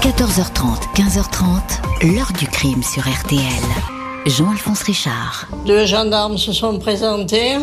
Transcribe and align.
14h30, 0.00 0.94
15h30, 0.94 2.14
l'heure 2.14 2.32
du 2.32 2.46
crime 2.46 2.82
sur 2.82 3.02
RTL. 3.02 3.40
Jean-Alphonse 4.24 4.82
Richard. 4.84 5.46
Deux 5.66 5.84
gendarmes 5.84 6.38
se 6.38 6.54
sont 6.54 6.78
présentés 6.78 7.58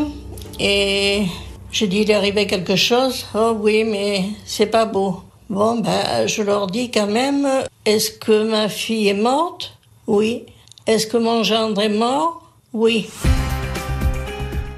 et 0.60 1.26
j'ai 1.72 1.88
dit 1.88 2.02
il 2.02 2.12
est 2.12 2.14
arrivé 2.14 2.46
quelque 2.46 2.76
chose? 2.76 3.26
Oh 3.34 3.58
oui, 3.60 3.84
mais 3.84 4.26
c'est 4.46 4.68
pas 4.68 4.86
beau. 4.86 5.24
Bon, 5.50 5.80
ben, 5.80 6.28
je 6.28 6.44
leur 6.44 6.68
dis 6.68 6.92
quand 6.92 7.08
même, 7.08 7.48
est-ce 7.86 8.12
que 8.12 8.48
ma 8.48 8.70
fille 8.70 9.08
est 9.08 9.16
morte? 9.16 9.76
Oui. 10.06 10.44
Est-ce 10.86 11.08
que 11.08 11.18
mon 11.18 11.42
gendre 11.42 11.82
est 11.82 11.90
mort? 11.90 12.44
Oui. 12.72 13.10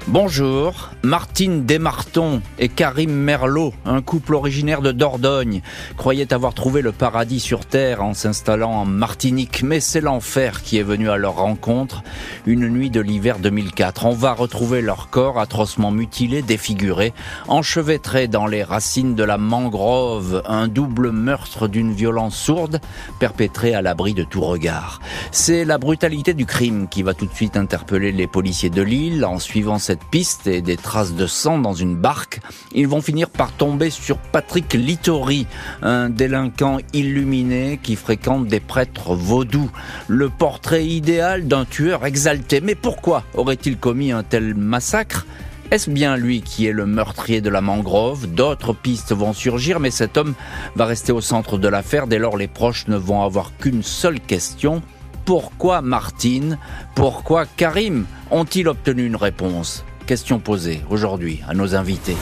Bonjour, 0.06 0.72
Martine 1.02 1.64
Desmartons 1.64 2.42
et 2.58 2.68
Karim 2.68 3.10
Merlot, 3.10 3.72
un 3.86 4.02
couple 4.02 4.34
originaire 4.34 4.82
de 4.82 4.92
Dordogne, 4.92 5.62
croyaient 5.96 6.34
avoir 6.34 6.52
trouvé 6.52 6.82
le 6.82 6.92
paradis 6.92 7.40
sur 7.40 7.64
Terre 7.64 8.02
en 8.02 8.12
s'installant 8.12 8.72
en 8.72 8.84
Martinique, 8.84 9.62
mais 9.62 9.80
c'est 9.80 10.02
l'enfer 10.02 10.62
qui 10.62 10.76
est 10.76 10.82
venu 10.82 11.08
à 11.08 11.16
leur 11.16 11.36
rencontre 11.36 12.02
une 12.44 12.68
nuit 12.68 12.90
de 12.90 13.00
l'hiver 13.00 13.38
2004. 13.38 14.04
On 14.04 14.12
va 14.12 14.34
retrouver 14.34 14.82
leur 14.82 15.08
corps 15.08 15.40
atrocement 15.40 15.90
mutilé, 15.90 16.42
défiguré, 16.42 17.14
enchevêtré 17.48 18.28
dans 18.28 18.46
les 18.46 18.62
racines 18.62 19.14
de 19.14 19.24
la 19.24 19.38
mangrove, 19.38 20.42
un 20.46 20.68
double 20.68 21.12
meurtre 21.12 21.66
d'une 21.66 21.94
violence 21.94 22.36
sourde 22.36 22.78
perpétré 23.18 23.74
à 23.74 23.80
l'abri 23.80 24.12
de 24.12 24.24
tout 24.24 24.42
regard. 24.42 25.00
C'est 25.32 25.64
la 25.64 25.78
brutalité 25.78 26.34
du 26.34 26.44
crime 26.44 26.88
qui 26.88 27.02
va 27.02 27.14
tout 27.14 27.26
de 27.26 27.34
suite 27.34 27.56
interpeller 27.56 28.12
les 28.12 28.26
policiers 28.26 28.68
de 28.68 28.82
l'île 28.82 29.24
en 29.24 29.38
suivant 29.38 29.78
cette 29.78 30.04
piste 30.04 30.46
et 30.46 30.60
des 30.60 30.76
traces 30.90 31.14
de 31.14 31.28
sang 31.28 31.60
dans 31.60 31.72
une 31.72 31.94
barque, 31.94 32.40
ils 32.74 32.88
vont 32.88 33.00
finir 33.00 33.30
par 33.30 33.52
tomber 33.52 33.90
sur 33.90 34.18
Patrick 34.18 34.74
Littori, 34.74 35.46
un 35.82 36.10
délinquant 36.10 36.78
illuminé 36.92 37.78
qui 37.80 37.94
fréquente 37.94 38.48
des 38.48 38.58
prêtres 38.58 39.14
vaudous. 39.14 39.70
Le 40.08 40.28
portrait 40.30 40.84
idéal 40.84 41.46
d'un 41.46 41.64
tueur 41.64 42.04
exalté. 42.04 42.60
Mais 42.60 42.74
pourquoi 42.74 43.22
aurait-il 43.34 43.76
commis 43.76 44.10
un 44.10 44.24
tel 44.24 44.56
massacre? 44.56 45.26
Est-ce 45.70 45.90
bien 45.90 46.16
lui 46.16 46.42
qui 46.42 46.66
est 46.66 46.72
le 46.72 46.86
meurtrier 46.86 47.40
de 47.40 47.50
la 47.50 47.60
mangrove? 47.60 48.26
D'autres 48.26 48.72
pistes 48.72 49.12
vont 49.12 49.32
surgir, 49.32 49.78
mais 49.78 49.92
cet 49.92 50.16
homme 50.16 50.34
va 50.74 50.86
rester 50.86 51.12
au 51.12 51.20
centre 51.20 51.56
de 51.56 51.68
l'affaire. 51.68 52.08
Dès 52.08 52.18
lors, 52.18 52.36
les 52.36 52.48
proches 52.48 52.88
ne 52.88 52.96
vont 52.96 53.22
avoir 53.22 53.52
qu'une 53.58 53.84
seule 53.84 54.18
question. 54.18 54.82
Pourquoi 55.24 55.82
Martine? 55.82 56.58
Pourquoi 56.96 57.46
Karim? 57.46 58.06
Ont-ils 58.32 58.66
obtenu 58.66 59.06
une 59.06 59.14
réponse? 59.14 59.84
Question 60.10 60.40
posée 60.40 60.82
aujourd'hui 60.90 61.40
à 61.46 61.54
nos 61.54 61.76
invités. 61.76 62.16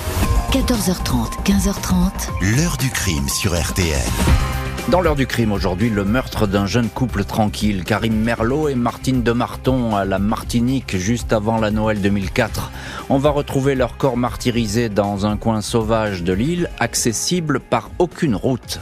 14h30, 0.53 1.43
15h30. 1.43 2.55
L'heure 2.55 2.77
du 2.77 2.91
crime 2.91 3.27
sur 3.31 3.59
RTL. 3.59 3.97
Dans 4.91 5.01
l'heure 5.01 5.17
du 5.17 5.27
crime 5.27 5.53
aujourd'hui, 5.53 5.89
le 5.89 6.05
meurtre 6.05 6.47
d'un 6.47 6.67
jeune 6.67 6.91
couple 6.91 7.25
tranquille, 7.25 7.85
Karim 7.85 8.15
Merlot 8.15 8.69
et 8.69 8.75
Martine 8.75 9.23
de 9.23 9.33
Marton 9.33 9.97
à 9.97 10.05
la 10.05 10.19
Martinique 10.19 10.99
juste 10.99 11.33
avant 11.33 11.57
la 11.57 11.71
Noël 11.71 12.03
2004. 12.03 12.71
On 13.09 13.17
va 13.17 13.31
retrouver 13.31 13.75
leur 13.75 13.97
corps 13.97 14.19
martyrisé 14.19 14.91
dans 14.91 15.25
un 15.25 15.39
coin 15.39 15.63
sauvage 15.63 16.23
de 16.23 16.35
l'île, 16.35 16.69
accessible 16.81 17.59
par 17.59 17.91
aucune 17.99 18.37
route. 18.37 18.81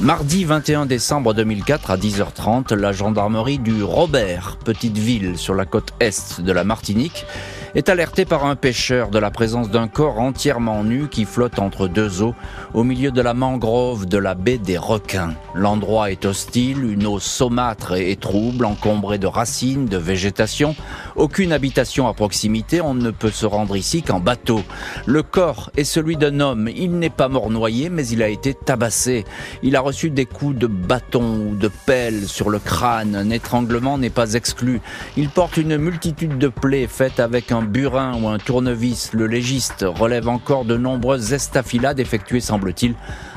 Mardi 0.00 0.44
21 0.44 0.86
décembre 0.86 1.34
2004 1.34 1.90
à 1.90 1.98
10h30, 1.98 2.74
la 2.74 2.90
gendarmerie 2.90 3.58
du 3.58 3.84
Robert, 3.84 4.56
petite 4.64 4.96
ville 4.96 5.36
sur 5.36 5.54
la 5.54 5.66
côte 5.66 5.92
est 6.00 6.40
de 6.40 6.52
la 6.52 6.64
Martinique, 6.64 7.26
est 7.74 7.88
alerté 7.88 8.24
par 8.24 8.44
un 8.44 8.56
pêcheur 8.56 9.10
de 9.10 9.18
la 9.18 9.30
présence 9.30 9.70
d'un 9.70 9.88
corps 9.88 10.18
entièrement 10.18 10.82
nu 10.84 11.08
qui 11.08 11.24
flotte 11.24 11.58
entre 11.58 11.88
deux 11.88 12.22
eaux 12.22 12.34
au 12.74 12.84
milieu 12.84 13.10
de 13.10 13.20
la 13.20 13.34
mangrove 13.34 14.06
de 14.06 14.18
la 14.18 14.34
baie 14.34 14.58
des 14.58 14.78
requins. 14.78 15.34
L'endroit 15.54 16.10
est 16.10 16.24
hostile, 16.24 16.84
une 16.84 17.06
eau 17.06 17.18
saumâtre 17.18 17.94
et 17.94 18.16
trouble, 18.16 18.64
encombrée 18.64 19.18
de 19.18 19.26
racines, 19.26 19.86
de 19.86 19.96
végétation, 19.96 20.74
aucune 21.16 21.52
habitation 21.52 22.08
à 22.08 22.14
proximité, 22.14 22.80
on 22.80 22.94
ne 22.94 23.10
peut 23.10 23.30
se 23.30 23.46
rendre 23.46 23.76
ici 23.76 24.02
qu'en 24.02 24.20
bateau. 24.20 24.62
Le 25.06 25.22
corps 25.22 25.70
est 25.76 25.84
celui 25.84 26.16
d'un 26.16 26.40
homme, 26.40 26.68
il 26.68 26.98
n'est 26.98 27.10
pas 27.10 27.28
mort 27.28 27.50
noyé 27.50 27.90
mais 27.90 28.06
il 28.06 28.22
a 28.22 28.28
été 28.28 28.54
tabassé. 28.54 29.24
Il 29.62 29.76
a 29.76 29.80
reçu 29.80 30.10
des 30.10 30.26
coups 30.26 30.56
de 30.56 30.66
bâton 30.66 31.48
ou 31.50 31.54
de 31.54 31.70
pelle 31.86 32.26
sur 32.26 32.50
le 32.50 32.58
crâne, 32.58 33.14
un 33.14 33.30
étranglement 33.30 33.98
n'est 33.98 34.10
pas 34.10 34.34
exclu. 34.34 34.80
Il 35.16 35.28
porte 35.30 35.56
une 35.56 35.76
multitude 35.76 36.38
de 36.38 36.48
plaies 36.48 36.86
faites 36.88 37.20
avec 37.20 37.52
un 37.52 37.59
un 37.60 37.64
burin 37.64 38.14
ou 38.22 38.28
un 38.28 38.38
tournevis, 38.38 39.12
le 39.12 39.26
légiste 39.26 39.84
relève 39.86 40.28
encore 40.28 40.64
de 40.64 40.78
nombreuses 40.78 41.34
estafilades 41.34 42.00
effectuées, 42.00 42.40
semble-t-il, 42.40 42.94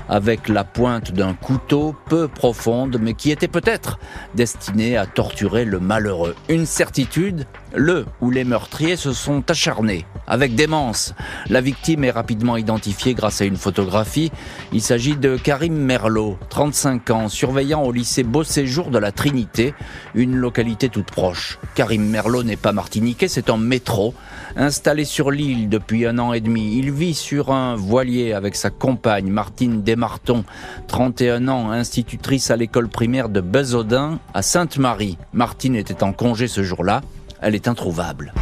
avec 0.08 0.48
la 0.48 0.64
pointe 0.64 1.12
d'un 1.12 1.34
couteau 1.34 1.94
peu 2.08 2.30
profonde, 2.30 2.98
mais 3.02 3.16
qui 3.16 3.32
était 3.32 3.50
peut-être 3.50 4.00
destiné 4.34 4.96
à 4.96 5.06
torturer 5.06 5.66
le 5.66 5.80
malheureux. 5.80 6.36
Une 6.48 6.66
certitude, 6.66 7.46
le 7.74 8.06
ou 8.22 8.30
les 8.30 8.44
meurtriers 8.44 8.96
se 8.96 9.14
sont 9.14 9.50
acharnés. 9.50 10.06
Avec 10.28 10.56
démence, 10.56 11.14
la 11.50 11.62
victime 11.62 12.04
est 12.04 12.12
rapidement 12.12 12.56
identifiée 12.56 13.14
grâce 13.14 13.42
à 13.42 13.46
une 13.46 13.58
photographie. 13.58 14.32
Il 14.72 14.82
s'agit 14.82 15.18
de 15.18 15.38
Karim 15.38 15.76
Merlot, 15.76 16.38
35 16.50 17.10
ans, 17.10 17.30
surveillant 17.30 17.84
au 17.84 17.92
lycée 17.92 18.24
Beau 18.24 18.44
Séjour 18.44 18.90
de 18.90 18.98
la 18.98 19.12
Trinité, 19.12 19.74
une 20.16 20.36
localité 20.36 20.90
toute 20.90 21.12
proche. 21.12 21.60
Karim 21.76 22.06
Merlot 22.08 22.44
n'est 22.44 22.56
pas 22.56 22.72
martiniquais, 22.72 23.28
c'est 23.28 23.50
un 23.50 23.58
métro. 23.58 24.14
Installé 24.56 25.04
sur 25.04 25.32
l'île 25.32 25.68
depuis 25.68 26.06
un 26.06 26.20
an 26.20 26.32
et 26.32 26.42
demi, 26.42 26.78
il 26.78 26.92
vit 26.92 27.16
sur 27.16 27.52
un 27.52 27.76
voilier 27.76 28.34
avec 28.34 28.56
sa 28.56 28.70
compagne 28.70 29.30
Martine 29.30 29.82
Desmartons, 29.82 30.46
31 30.88 31.48
ans, 31.48 31.72
institutrice 31.72 32.52
à 32.52 32.56
l'école 32.56 32.88
primaire 32.88 33.30
de 33.30 33.42
Bezaudin 33.42 34.20
à 34.34 34.42
Sainte-Marie. 34.42 35.18
Martine 35.34 35.76
était 35.76 36.04
en 36.04 36.14
congé 36.14 36.48
ce 36.48 36.62
jour-là 36.64 37.02
elle 37.44 37.56
est 37.56 37.68
introuvable. 37.68 38.34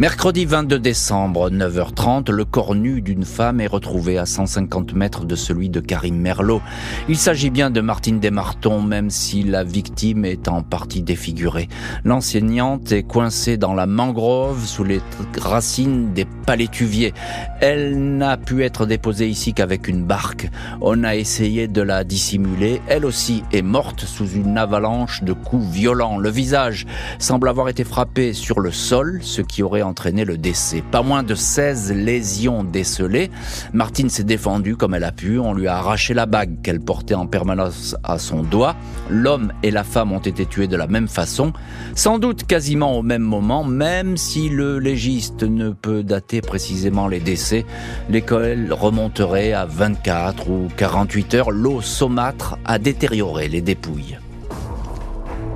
Mercredi 0.00 0.46
22 0.46 0.78
décembre, 0.78 1.50
9h30, 1.50 2.30
le 2.30 2.46
corps 2.46 2.74
nu 2.74 3.02
d'une 3.02 3.26
femme 3.26 3.60
est 3.60 3.66
retrouvé 3.66 4.16
à 4.16 4.24
150 4.24 4.94
mètres 4.94 5.26
de 5.26 5.36
celui 5.36 5.68
de 5.68 5.80
Karim 5.80 6.16
Merlot. 6.16 6.62
Il 7.10 7.18
s'agit 7.18 7.50
bien 7.50 7.68
de 7.70 7.82
Martine 7.82 8.18
Desmartons, 8.18 8.80
même 8.80 9.10
si 9.10 9.42
la 9.42 9.62
victime 9.62 10.24
est 10.24 10.48
en 10.48 10.62
partie 10.62 11.02
défigurée. 11.02 11.68
L'enseignante 12.02 12.92
est 12.92 13.02
coincée 13.02 13.58
dans 13.58 13.74
la 13.74 13.84
mangrove 13.84 14.64
sous 14.64 14.84
les 14.84 15.02
racines 15.38 16.14
des 16.14 16.24
palétuviers. 16.24 17.12
Elle 17.60 18.16
n'a 18.16 18.38
pu 18.38 18.64
être 18.64 18.86
déposée 18.86 19.28
ici 19.28 19.52
qu'avec 19.52 19.86
une 19.86 20.06
barque. 20.06 20.48
On 20.80 21.04
a 21.04 21.14
essayé 21.14 21.68
de 21.68 21.82
la 21.82 22.04
dissimuler. 22.04 22.80
Elle 22.88 23.04
aussi 23.04 23.44
est 23.52 23.60
morte 23.60 24.06
sous 24.06 24.30
une 24.30 24.56
avalanche 24.56 25.22
de 25.24 25.34
coups 25.34 25.66
violents. 25.66 26.16
Le 26.16 26.30
visage 26.30 26.86
semble 27.18 27.50
avoir 27.50 27.68
été 27.68 27.84
frappé 27.84 28.32
sur 28.32 28.60
le 28.60 28.70
sol, 28.70 29.18
ce 29.20 29.42
qui 29.42 29.62
aurait 29.62 29.89
entraîné 29.90 30.24
le 30.24 30.38
décès. 30.38 30.82
Pas 30.90 31.02
moins 31.02 31.22
de 31.22 31.34
16 31.34 31.92
lésions 31.92 32.64
décelées. 32.64 33.30
Martine 33.72 34.08
s'est 34.08 34.24
défendue 34.24 34.76
comme 34.76 34.94
elle 34.94 35.04
a 35.04 35.12
pu. 35.12 35.38
On 35.38 35.52
lui 35.52 35.66
a 35.66 35.76
arraché 35.76 36.14
la 36.14 36.26
bague 36.26 36.62
qu'elle 36.62 36.80
portait 36.80 37.14
en 37.14 37.26
permanence 37.26 37.96
à 38.04 38.18
son 38.18 38.42
doigt. 38.42 38.76
L'homme 39.10 39.52
et 39.62 39.70
la 39.70 39.84
femme 39.84 40.12
ont 40.12 40.20
été 40.20 40.46
tués 40.46 40.68
de 40.68 40.76
la 40.76 40.86
même 40.86 41.08
façon, 41.08 41.52
sans 41.94 42.18
doute 42.18 42.46
quasiment 42.46 42.96
au 42.96 43.02
même 43.02 43.22
moment, 43.22 43.64
même 43.64 44.16
si 44.16 44.48
le 44.48 44.78
légiste 44.78 45.42
ne 45.42 45.70
peut 45.70 46.02
dater 46.02 46.40
précisément 46.40 47.08
les 47.08 47.20
décès. 47.20 47.66
L'école 48.08 48.72
remonterait 48.72 49.52
à 49.52 49.66
24 49.66 50.48
ou 50.48 50.68
48 50.76 51.34
heures. 51.34 51.50
L'eau 51.50 51.80
saumâtre 51.80 52.56
a 52.64 52.78
détérioré 52.78 53.48
les 53.48 53.60
dépouilles. 53.60 54.18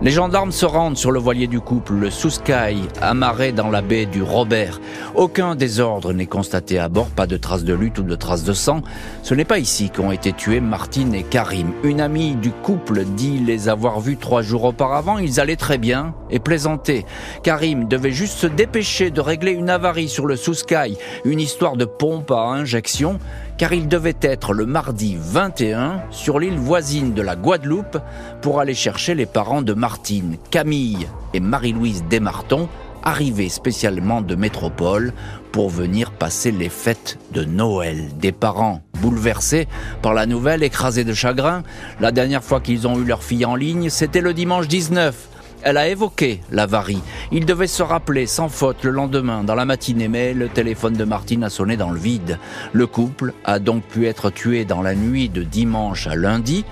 Les 0.03 0.11
gendarmes 0.11 0.53
se 0.53 0.67
rendent 0.67 0.99
sur 0.99 1.13
le 1.13 1.19
voilier 1.19 1.47
du 1.47 1.61
couple, 1.61 1.95
le 1.95 2.11
Souskai, 2.11 2.77
amarré 3.01 3.53
dans 3.53 3.71
la 3.71 3.81
baie 3.81 4.05
du 4.05 4.23
Robert. 4.23 4.81
Aucun 5.15 5.55
désordre 5.55 6.13
n'est 6.13 6.27
constaté 6.27 6.79
à 6.79 6.91
bord, 6.91 7.09
pas 7.09 7.27
de 7.27 7.39
traces 7.39 7.65
de 7.65 7.73
lutte 7.73 7.99
ou 8.01 8.03
de 8.03 8.15
traces 8.15 8.45
de 8.45 8.53
sang. 8.53 8.83
Ce 9.23 9.33
n'est 9.33 9.47
pas 9.47 9.59
ici 9.59 9.89
qu'ont 9.89 10.13
été 10.13 10.33
tués 10.33 10.61
Martine 10.61 11.15
et 11.15 11.23
Karim. 11.23 11.73
Une 11.85 12.03
amie 12.03 12.35
du 12.35 12.51
couple 12.51 13.05
dit 13.05 13.39
les 13.39 13.71
avoir 13.71 14.01
vus 14.01 14.19
trois 14.19 14.43
jours 14.43 14.65
auparavant. 14.65 15.19
Ils 15.19 15.41
allaient 15.41 15.57
très 15.57 15.79
bien 15.79 16.15
et 16.29 16.39
plaisantaient. 16.39 17.07
Karim 17.43 17.89
devait 17.89 18.13
juste 18.13 18.37
se 18.37 18.47
dépêcher 18.47 19.11
de 19.11 19.23
régler 19.23 19.53
une 19.53 19.71
avarie 19.71 20.09
sur 20.11 20.27
le 20.27 20.37
Souskai, 20.37 20.99
une 21.25 21.41
histoire 21.41 21.77
de 21.77 21.87
pompe 21.87 22.31
à 22.31 22.43
injection 22.43 23.19
car 23.57 23.73
il 23.73 23.89
devait 23.89 24.17
être 24.21 24.53
le 24.53 24.67
mardi 24.67 25.17
21 25.19 26.03
sur 26.11 26.39
l'île 26.39 26.59
voisine 26.59 27.15
de 27.15 27.23
la 27.23 27.37
Guadeloupe 27.37 27.99
pour 28.43 28.61
aller 28.61 28.75
chercher 28.75 29.15
les 29.15 29.27
parents 29.27 29.63
de 29.63 29.75
Martine, 29.75 30.37
Camille 30.51 31.07
et 31.33 31.41
Marie-Louise 31.41 32.05
Desmartons, 32.11 32.69
arrivés 33.05 33.49
spécialement 33.49 34.23
de 34.23 34.35
métropole 34.35 35.13
pour 35.53 35.69
venir 35.69 36.11
passer 36.11 36.51
les 36.51 36.69
fêtes 36.69 37.19
de 37.33 37.45
Noël. 37.45 38.09
Des 38.19 38.33
parents 38.33 38.81
bouleversés 39.01 39.69
par 40.03 40.15
la 40.15 40.27
nouvelle, 40.27 40.63
écrasés 40.63 41.05
de 41.05 41.15
chagrin. 41.15 41.63
La 42.01 42.11
dernière 42.11 42.43
fois 42.43 42.61
qu'ils 42.61 42.89
ont 42.89 42.99
eu 42.99 43.05
leur 43.05 43.23
fille 43.23 43.45
en 43.45 43.55
ligne, 43.55 43.91
c'était 43.91 44.21
le 44.21 44.35
dimanche 44.35 44.67
19. 44.67 45.29
Elle 45.65 45.79
a 45.79 45.89
évoqué 45.89 46.41
l'avarie. 46.51 47.01
Il 47.33 47.47
devait 47.47 47.67
se 47.67 47.83
rappeler 47.83 48.27
sans 48.27 48.49
faute 48.49 48.85
le 48.85 48.91
lendemain, 48.91 49.43
dans 49.43 49.55
la 49.55 49.65
matinée, 49.65 50.09
mais 50.09 50.35
le 50.35 50.49
téléphone 50.49 50.93
de 50.93 51.05
Martine 51.05 51.43
a 51.43 51.51
sonné 51.51 51.77
dans 51.77 51.91
le 51.91 51.99
vide. 51.99 52.39
Le 52.73 52.87
couple 52.87 53.33
a 53.45 53.59
donc 53.59 53.83
pu 53.83 54.07
être 54.07 54.31
tué 54.31 54.65
dans 54.65 54.83
la 54.83 54.95
nuit 54.95 55.31
de 55.31 55.43
dimanche 55.43 56.07
à 56.07 56.15
lundi. 56.15 56.65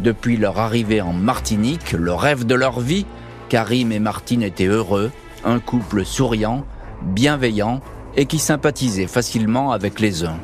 Depuis 0.00 0.36
leur 0.36 0.58
arrivée 0.58 1.00
en 1.00 1.12
Martinique, 1.12 1.92
le 1.92 2.12
rêve 2.12 2.44
de 2.44 2.54
leur 2.54 2.80
vie, 2.80 3.06
Karim 3.48 3.92
et 3.92 4.00
Martine 4.00 4.42
étaient 4.42 4.66
heureux, 4.66 5.12
un 5.44 5.60
couple 5.60 6.04
souriant, 6.04 6.64
bienveillant 7.02 7.80
et 8.16 8.26
qui 8.26 8.38
sympathisait 8.38 9.06
facilement 9.06 9.70
avec 9.70 10.00
les 10.00 10.24
uns 10.24 10.38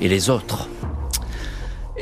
et 0.00 0.08
les 0.08 0.30
autres. 0.30 0.68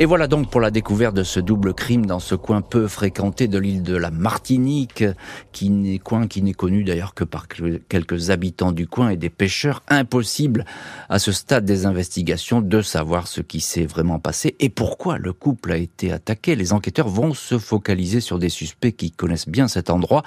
Et 0.03 0.07
voilà 0.07 0.29
donc 0.29 0.49
pour 0.49 0.63
la 0.63 0.71
découverte 0.71 1.15
de 1.15 1.23
ce 1.23 1.41
double 1.41 1.75
crime 1.75 2.07
dans 2.07 2.21
ce 2.21 2.35
coin 2.35 2.63
peu 2.63 2.89
fréquenté 2.89 3.49
de 3.49 3.59
l'île 3.59 3.83
de 3.83 3.95
la 3.95 4.11
Martinique, 4.11 5.05
qui 5.53 5.69
n'est 5.69 5.99
coin 5.99 6.27
qui 6.27 6.41
n'est 6.41 6.55
connu 6.55 6.85
d'ailleurs 6.85 7.13
que 7.13 7.23
par 7.23 7.49
quelques 7.49 8.31
habitants 8.31 8.73
du 8.73 8.87
coin 8.87 9.11
et 9.11 9.19
des 9.19 9.29
pêcheurs. 9.29 9.83
Impossible 9.89 10.65
à 11.11 11.19
ce 11.19 11.33
stade 11.33 11.67
des 11.67 11.85
investigations 11.85 12.63
de 12.63 12.81
savoir 12.81 13.29
ce 13.29 13.43
qui 13.43 13.61
s'est 13.61 13.85
vraiment 13.85 14.19
passé 14.19 14.57
et 14.59 14.71
pourquoi 14.71 15.19
le 15.19 15.35
couple 15.35 15.71
a 15.71 15.77
été 15.77 16.11
attaqué. 16.13 16.57
Les 16.57 16.73
enquêteurs 16.73 17.09
vont 17.09 17.35
se 17.35 17.59
focaliser 17.59 18.23
sur 18.23 18.39
des 18.39 18.49
suspects 18.49 18.97
qui 18.97 19.11
connaissent 19.11 19.51
bien 19.51 19.69
cet 19.69 19.91
endroit. 19.91 20.23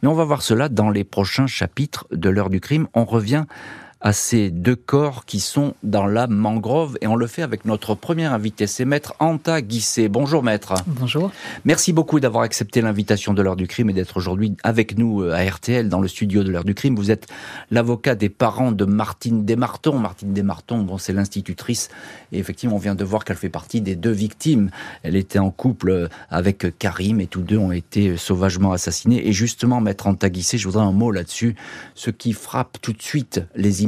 Mais 0.00 0.08
on 0.08 0.14
va 0.14 0.24
voir 0.24 0.42
cela 0.42 0.68
dans 0.68 0.90
les 0.90 1.02
prochains 1.02 1.48
chapitres 1.48 2.06
de 2.12 2.28
l'heure 2.28 2.50
du 2.50 2.60
crime. 2.60 2.86
On 2.94 3.04
revient 3.04 3.46
à 4.00 4.12
ces 4.12 4.50
deux 4.50 4.76
corps 4.76 5.24
qui 5.24 5.40
sont 5.40 5.74
dans 5.82 6.06
la 6.06 6.28
mangrove 6.28 6.96
et 7.00 7.08
on 7.08 7.16
le 7.16 7.26
fait 7.26 7.42
avec 7.42 7.64
notre 7.64 7.96
premier 7.96 8.26
invité, 8.26 8.68
c'est 8.68 8.84
maître 8.84 9.14
Anta 9.18 9.60
Guissé. 9.60 10.08
Bonjour 10.08 10.44
maître. 10.44 10.74
Bonjour. 10.86 11.32
Merci 11.64 11.92
beaucoup 11.92 12.20
d'avoir 12.20 12.44
accepté 12.44 12.80
l'invitation 12.80 13.34
de 13.34 13.42
l'heure 13.42 13.56
du 13.56 13.66
crime 13.66 13.90
et 13.90 13.92
d'être 13.92 14.16
aujourd'hui 14.16 14.54
avec 14.62 14.96
nous 14.96 15.22
euh, 15.22 15.32
à 15.32 15.44
RTL 15.44 15.88
dans 15.88 16.00
le 16.00 16.06
studio 16.06 16.44
de 16.44 16.50
l'heure 16.50 16.64
du 16.64 16.74
crime. 16.74 16.94
Vous 16.94 17.10
êtes 17.10 17.26
l'avocat 17.72 18.14
des 18.14 18.28
parents 18.28 18.70
de 18.70 18.84
Martine 18.84 19.44
Desmartons. 19.44 19.98
Martine 19.98 20.32
Desmartons, 20.32 20.82
bon, 20.82 20.98
c'est 20.98 21.12
l'institutrice 21.12 21.88
et 22.30 22.38
effectivement 22.38 22.76
on 22.76 22.80
vient 22.80 22.94
de 22.94 23.04
voir 23.04 23.24
qu'elle 23.24 23.36
fait 23.36 23.48
partie 23.48 23.80
des 23.80 23.96
deux 23.96 24.12
victimes. 24.12 24.70
Elle 25.02 25.16
était 25.16 25.40
en 25.40 25.50
couple 25.50 25.90
euh, 25.90 26.08
avec 26.30 26.78
Karim 26.78 27.20
et 27.20 27.26
tous 27.26 27.42
deux 27.42 27.58
ont 27.58 27.72
été 27.72 28.16
sauvagement 28.16 28.70
assassinés. 28.70 29.26
Et 29.26 29.32
justement, 29.32 29.80
maître 29.80 30.06
Anta 30.06 30.30
Guissé, 30.30 30.56
je 30.56 30.68
voudrais 30.68 30.84
un 30.84 30.92
mot 30.92 31.10
là-dessus. 31.10 31.56
Ce 31.96 32.10
qui 32.10 32.32
frappe 32.32 32.78
tout 32.80 32.92
de 32.92 33.02
suite 33.02 33.40
les 33.56 33.82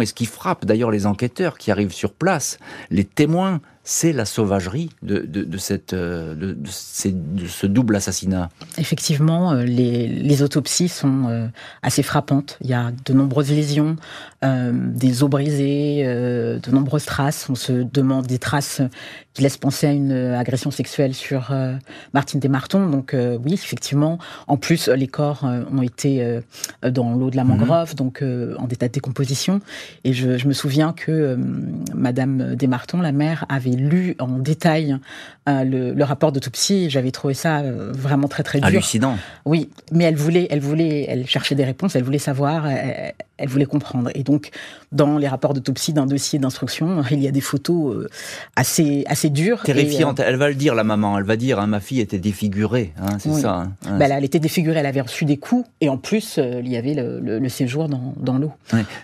et 0.00 0.06
ce 0.06 0.14
qui 0.14 0.26
frappe 0.26 0.64
d'ailleurs 0.64 0.90
les 0.90 1.06
enquêteurs 1.06 1.58
qui 1.58 1.70
arrivent 1.70 1.92
sur 1.92 2.12
place, 2.12 2.58
les 2.90 3.04
témoins 3.04 3.60
c'est 3.90 4.12
la 4.12 4.26
sauvagerie 4.26 4.90
de, 5.00 5.20
de, 5.20 5.56
cette, 5.56 5.94
euh, 5.94 6.34
de, 6.34 6.52
de, 6.52 7.46
ce 7.46 7.66
double 7.66 7.96
assassinat. 7.96 8.50
Effectivement, 8.76 9.52
euh, 9.52 9.62
les, 9.62 10.06
les 10.06 10.42
autopsies 10.42 10.88
sont 10.88 11.24
euh, 11.28 11.46
assez 11.82 12.02
frappantes. 12.02 12.58
Il 12.60 12.68
y 12.68 12.74
a 12.74 12.92
de 13.06 13.12
nombreuses 13.14 13.50
lésions, 13.50 13.96
des 14.42 15.22
os 15.24 15.30
brisés, 15.30 16.04
de 16.04 16.70
nombreuses 16.70 17.06
traces. 17.06 17.48
On 17.48 17.54
se 17.56 17.72
demande 17.72 18.26
des 18.26 18.38
traces 18.38 18.82
qui 19.32 19.42
laissent 19.42 19.56
penser 19.56 19.86
à 19.88 19.92
une 19.92 20.12
agression 20.12 20.70
sexuelle 20.70 21.12
sur 21.12 21.52
Martine 22.14 22.38
Desmartons. 22.38 22.86
Donc 22.88 23.16
oui, 23.44 23.54
effectivement. 23.54 24.18
En 24.46 24.56
plus, 24.56 24.86
les 24.86 25.08
corps 25.08 25.44
ont 25.44 25.82
été 25.82 26.38
dans 26.82 27.14
l'eau 27.16 27.30
de 27.30 27.36
la 27.36 27.42
mangrove, 27.42 27.90
mhm. 27.90 27.96
donc 27.96 28.22
en 28.22 28.68
état 28.68 28.86
de 28.86 28.92
décomposition. 28.92 29.60
Et 30.04 30.12
je, 30.12 30.38
je 30.38 30.46
me 30.46 30.52
souviens 30.52 30.92
que 30.92 31.36
Madame 31.92 32.54
Desmartons, 32.54 33.00
la 33.00 33.12
mère, 33.12 33.44
avait 33.48 33.77
lu 33.78 34.16
en 34.18 34.38
détail 34.38 34.98
euh, 35.48 35.64
le, 35.64 36.04
rapport 36.04 36.32
d'autopsie. 36.32 36.90
J'avais 36.90 37.10
trouvé 37.10 37.34
ça 37.34 37.60
euh, 37.60 37.90
vraiment 37.92 38.28
très 38.28 38.42
très 38.42 38.58
dur. 38.58 38.66
Hallucinant. 38.66 39.16
Oui, 39.44 39.70
mais 39.92 40.04
elle 40.04 40.16
voulait, 40.16 40.46
elle 40.50 40.60
voulait, 40.60 41.06
elle 41.08 41.26
cherchait 41.26 41.54
des 41.54 41.64
réponses, 41.64 41.96
elle 41.96 42.02
voulait 42.02 42.18
savoir, 42.18 42.66
elle, 42.66 43.48
voulait 43.48 43.66
comprendre. 43.66 44.10
Et 44.14 44.22
donc, 44.22 44.50
dans 44.92 45.16
les 45.16 45.28
rapports 45.28 45.54
d'autopsie 45.54 45.92
d'un 45.92 46.06
dossier 46.06 46.38
d'instruction, 46.38 47.02
il 47.10 47.20
y 47.20 47.28
a 47.28 47.30
des 47.30 47.40
photos 47.40 47.94
euh, 47.94 48.08
assez 48.56 49.04
assez 49.06 49.30
dures. 49.30 49.62
Terrifiantes. 49.62 50.20
elle 50.20 50.36
va 50.36 50.48
le 50.48 50.54
dire, 50.54 50.74
la 50.74 50.84
maman. 50.84 51.18
Elle 51.18 51.24
va 51.24 51.36
dire, 51.36 51.58
hein, 51.58 51.66
ma 51.66 51.80
fille 51.80 52.00
était 52.00 52.18
défigurée. 52.18 52.92
Hein, 53.00 53.18
c'est 53.18 53.32
ça. 53.32 53.68
Hein. 53.86 53.98
Bah, 53.98 54.06
elle 54.10 54.24
était 54.24 54.40
défigurée. 54.40 54.80
Elle 54.80 54.86
avait 54.86 55.00
reçu 55.00 55.24
des 55.24 55.38
coups 55.38 55.66
et 55.80 55.88
en 55.88 55.96
plus, 55.96 56.38
il 56.38 56.68
y 56.68 56.76
avait 56.76 56.94
le, 56.94 57.48
séjour 57.48 57.88
dans, 57.88 58.12
dans 58.18 58.38
l'eau. 58.38 58.52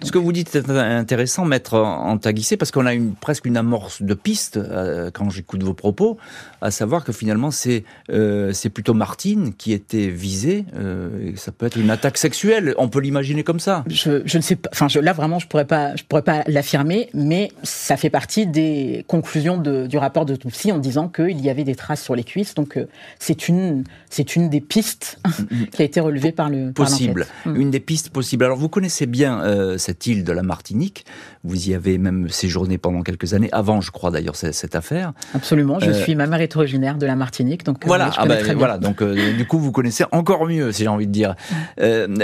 Ce 0.02 0.12
que 0.12 0.18
vous 0.18 0.32
dites 0.32 0.54
est 0.54 0.68
intéressant, 0.68 1.46
maître 1.46 1.78
Antaguissé, 1.78 2.58
parce 2.58 2.70
qu'on 2.70 2.84
a 2.84 2.92
une, 2.92 3.14
presque 3.14 3.46
une 3.46 3.56
amorce 3.56 4.02
de 4.02 4.14
piste 4.14 4.58
euh, 4.70 5.10
quand 5.12 5.30
j'écoute 5.30 5.62
vos 5.62 5.74
propos, 5.74 6.18
à 6.60 6.70
savoir 6.70 7.04
que 7.04 7.12
finalement 7.12 7.50
c'est 7.50 7.84
euh, 8.10 8.52
c'est 8.52 8.70
plutôt 8.70 8.94
Martine 8.94 9.54
qui 9.54 9.72
était 9.72 10.08
visée. 10.08 10.64
Euh, 10.76 11.32
ça 11.36 11.52
peut 11.52 11.66
être 11.66 11.76
une 11.76 11.90
attaque 11.90 12.18
sexuelle. 12.18 12.74
On 12.78 12.88
peut 12.88 13.00
l'imaginer 13.00 13.44
comme 13.44 13.60
ça. 13.60 13.84
Je, 13.88 14.22
je, 14.24 14.36
ne 14.36 14.42
sais 14.42 14.56
pas. 14.56 14.68
Enfin, 14.72 14.88
je, 14.88 14.98
là 14.98 15.12
vraiment, 15.12 15.38
je 15.38 15.46
pourrais 15.46 15.66
pas, 15.66 15.94
je 15.96 16.04
pourrais 16.04 16.22
pas 16.22 16.42
l'affirmer, 16.46 17.08
mais 17.14 17.50
ça 17.62 17.96
fait 17.96 18.10
partie 18.10 18.46
des 18.46 19.04
conclusions 19.08 19.58
de, 19.58 19.86
du 19.86 19.98
rapport 19.98 20.26
de 20.26 20.36
Tutsi 20.36 20.72
en 20.72 20.78
disant 20.78 21.08
qu'il 21.08 21.40
y 21.40 21.50
avait 21.50 21.64
des 21.64 21.74
traces 21.74 22.02
sur 22.02 22.14
les 22.14 22.24
cuisses. 22.24 22.54
Donc 22.54 22.78
c'est 23.18 23.48
une 23.48 23.84
c'est 24.10 24.36
une 24.36 24.48
des 24.48 24.60
pistes 24.60 25.18
qui 25.72 25.82
a 25.82 25.84
été 25.84 26.00
relevée 26.00 26.32
par 26.32 26.50
le 26.50 26.72
possible. 26.72 27.26
Mm. 27.44 27.56
une 27.56 27.70
des 27.70 27.80
pistes 27.80 28.10
possibles. 28.10 28.44
Alors 28.44 28.58
vous 28.58 28.68
connaissez 28.68 29.06
bien 29.06 29.42
cette 29.78 30.06
île 30.06 30.24
de 30.24 30.32
la 30.32 30.42
Martinique. 30.42 31.04
Vous 31.42 31.68
y 31.68 31.74
avez 31.74 31.98
même 31.98 32.28
séjourné 32.28 32.78
pendant 32.78 33.02
quelques 33.02 33.34
années 33.34 33.50
avant, 33.52 33.80
je 33.80 33.90
crois 33.90 34.10
d'ailleurs, 34.10 34.36
cette 34.52 34.74
affaire. 34.74 35.12
Absolument. 35.34 35.78
Je 35.80 35.90
euh, 35.90 35.94
suis 35.94 36.14
ma 36.14 36.26
mère 36.26 36.40
est 36.40 36.56
originaire 36.56 36.96
de 36.96 37.06
la 37.06 37.16
Martinique, 37.16 37.64
donc 37.64 37.84
euh, 37.84 37.86
voilà. 37.86 38.10
Ah 38.16 38.26
bah, 38.26 38.36
voilà. 38.56 38.78
Donc 38.78 39.02
euh, 39.02 39.36
du 39.36 39.46
coup, 39.46 39.58
vous 39.58 39.72
connaissez 39.72 40.04
encore 40.12 40.46
mieux, 40.46 40.72
si 40.72 40.82
j'ai 40.82 40.88
envie 40.88 41.06
de 41.06 41.12
dire. 41.12 41.34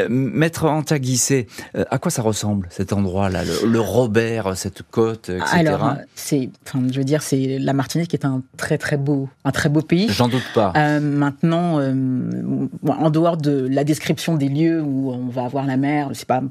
Maître 0.08 0.66
Antaguissé, 0.66 1.46
à 1.74 1.98
quoi 1.98 2.10
ça 2.10 2.22
ressemble 2.22 2.68
cet 2.70 2.92
endroit-là, 2.92 3.42
le, 3.44 3.80
Robert, 3.80 4.56
cette 4.56 4.82
côte, 4.82 5.30
etc. 5.30 5.44
Alors, 5.52 5.94
c'est, 6.14 6.50
enfin, 6.66 6.82
je 6.90 6.98
veux 6.98 7.04
dire, 7.04 7.22
c'est 7.22 7.58
la 7.58 7.72
Martinique 7.72 8.14
est 8.14 8.24
un 8.24 8.42
très 8.56 8.78
très 8.78 8.96
beau, 8.96 9.28
un 9.44 9.52
très 9.52 9.68
beau 9.68 9.82
pays. 9.82 10.08
J'en 10.10 10.28
doute 10.28 10.44
pas. 10.54 10.72
maintenant, 11.00 11.80
en 11.80 13.10
dehors 13.10 13.36
de 13.36 13.66
la 13.70 13.84
description 13.84 14.36
des 14.36 14.48
lieux 14.48 14.80
où 14.80 15.12
on 15.12 15.28
va 15.28 15.44
avoir 15.44 15.66
la 15.66 15.76
mer, 15.76 16.10
c'est 16.12 16.28
pas 16.28 16.42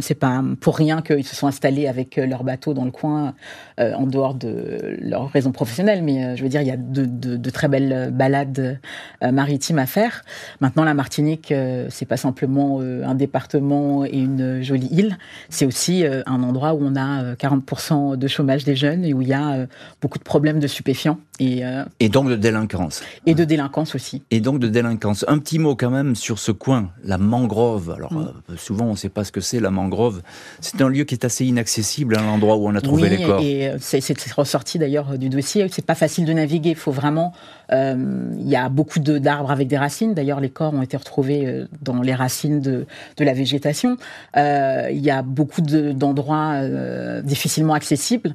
c'est 0.00 0.14
pas 0.14 0.44
pour 0.60 0.76
rien 0.76 1.00
qu'ils 1.00 1.24
se 1.24 1.34
sont 1.34 1.46
installés 1.46 1.88
avec 1.88 2.18
euh, 2.18 2.26
leur 2.26 2.44
bateau 2.44 2.74
dans 2.74 2.84
le 2.84 2.90
coin, 2.90 3.34
euh, 3.80 3.94
en 3.94 4.06
dehors 4.06 4.34
de 4.34 4.96
leur 5.00 5.30
raison 5.30 5.52
professionnelle. 5.52 6.02
Mais 6.02 6.24
euh, 6.24 6.36
je 6.36 6.42
veux 6.42 6.50
dire, 6.50 6.60
il 6.60 6.68
y 6.68 6.70
a 6.70 6.76
de, 6.76 7.06
de, 7.06 7.36
de 7.36 7.50
très 7.50 7.68
belles 7.68 8.10
balades 8.12 8.78
maritimes 9.22 9.78
à 9.78 9.86
faire. 9.86 10.22
Maintenant, 10.60 10.84
la 10.84 10.94
Martinique, 10.94 11.52
c'est 11.88 12.06
pas 12.06 12.16
simplement 12.16 12.80
un 12.80 13.14
département 13.14 14.04
et 14.04 14.18
une 14.18 14.62
jolie 14.62 14.88
île. 14.90 15.18
C'est 15.48 15.66
aussi 15.66 16.04
un 16.04 16.42
endroit 16.42 16.74
où 16.74 16.80
on 16.82 16.96
a 16.96 17.34
40% 17.34 18.16
de 18.16 18.28
chômage 18.28 18.64
des 18.64 18.76
jeunes 18.76 19.04
et 19.04 19.14
où 19.14 19.22
il 19.22 19.28
y 19.28 19.32
a 19.32 19.66
beaucoup 20.00 20.18
de 20.18 20.24
problèmes 20.24 20.58
de 20.58 20.66
stupéfiants. 20.66 21.18
Et, 21.40 21.62
et 21.98 22.08
donc 22.08 22.28
de 22.28 22.36
délinquance. 22.36 23.02
Et 23.26 23.34
de 23.34 23.44
délinquance 23.44 23.94
aussi. 23.94 24.22
Et 24.30 24.40
donc 24.40 24.60
de 24.60 24.68
délinquance. 24.68 25.24
Un 25.26 25.38
petit 25.38 25.58
mot 25.58 25.74
quand 25.74 25.90
même 25.90 26.14
sur 26.14 26.38
ce 26.38 26.52
coin, 26.52 26.90
la 27.02 27.18
mangrove. 27.18 27.90
Alors 27.90 28.12
souvent, 28.56 28.86
on 28.86 28.92
ne 28.92 28.96
sait 28.96 29.08
pas 29.08 29.24
ce 29.24 29.32
que 29.32 29.40
c'est 29.40 29.60
la 29.60 29.70
mangrove. 29.70 30.22
C'est 30.60 30.80
un 30.80 30.88
lieu 30.88 31.04
qui 31.04 31.14
est 31.14 31.24
assez 31.24 31.44
inaccessible 31.44 32.16
à 32.16 32.22
l'endroit 32.22 32.56
où 32.56 32.68
on 32.68 32.74
a 32.74 32.80
trouvé 32.80 33.08
les 33.08 33.22
corps. 33.22 33.40
Et 33.42 33.68
euh, 33.68 33.76
c'est 33.80 34.32
ressorti 34.32 34.78
d'ailleurs 34.78 35.12
euh, 35.12 35.16
du 35.16 35.28
dossier. 35.28 35.66
C'est 35.70 35.84
pas 35.84 35.94
facile 35.94 36.24
de 36.24 36.32
naviguer. 36.32 36.70
Il 36.70 36.76
faut 36.76 36.92
vraiment. 36.92 37.32
Euh, 37.74 37.96
il 38.38 38.48
y 38.48 38.56
a 38.56 38.68
beaucoup 38.68 39.00
d'arbres 39.00 39.50
avec 39.50 39.68
des 39.68 39.76
racines. 39.76 40.14
D'ailleurs, 40.14 40.40
les 40.40 40.50
corps 40.50 40.72
ont 40.72 40.82
été 40.82 40.96
retrouvés 40.96 41.64
dans 41.82 42.00
les 42.00 42.14
racines 42.14 42.60
de, 42.60 42.86
de 43.16 43.24
la 43.24 43.34
végétation. 43.34 43.96
il 44.36 45.00
y 45.00 45.10
a 45.10 45.22
beaucoup 45.22 45.60
d'endroits 45.60 46.60
difficilement 47.22 47.74
accessibles. 47.74 48.34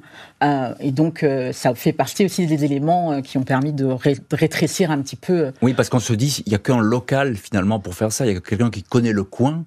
et 0.80 0.92
donc, 0.92 1.24
ça 1.52 1.74
fait 1.74 1.92
partie 1.92 2.24
aussi 2.24 2.46
des 2.46 2.64
éléments 2.64 3.22
qui 3.22 3.38
ont 3.38 3.44
permis 3.44 3.72
de, 3.72 3.86
rétrécir 4.32 4.90
un 4.90 5.00
petit 5.00 5.16
peu. 5.16 5.52
Oui, 5.62 5.74
parce 5.74 5.88
qu'on 5.88 6.00
se 6.00 6.12
dit, 6.12 6.42
il 6.46 6.50
n'y 6.50 6.56
a 6.56 6.58
qu'un 6.58 6.80
local 6.80 7.36
finalement 7.36 7.78
pour 7.78 7.94
faire 7.94 8.12
ça. 8.12 8.26
Il 8.26 8.34
y 8.34 8.36
a 8.36 8.40
quelqu'un 8.40 8.70
qui 8.70 8.82
connaît 8.82 9.12
le 9.12 9.24
coin, 9.24 9.64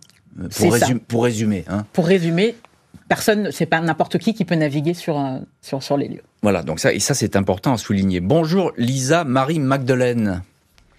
pour, 0.57 0.75
pour 1.07 1.23
résumer. 1.23 1.65
Hein. 1.67 1.85
Pour 1.93 2.05
résumer, 2.05 2.55
personne, 3.07 3.51
c'est 3.51 3.65
pas 3.65 3.81
n'importe 3.81 4.17
qui 4.17 4.33
qui 4.33 4.45
peut 4.45 4.55
naviguer 4.55 4.93
sur, 4.93 5.21
sur, 5.61 5.83
sur 5.83 5.97
les 5.97 6.07
lieux. 6.07 6.23
Voilà, 6.41 6.63
donc 6.63 6.79
ça, 6.79 6.93
et 6.93 6.99
ça 6.99 7.13
c'est 7.13 7.35
important 7.35 7.73
à 7.73 7.77
souligner. 7.77 8.19
Bonjour 8.19 8.71
Lisa 8.77 9.23
Marie 9.23 9.59
Magdeleine. 9.59 10.43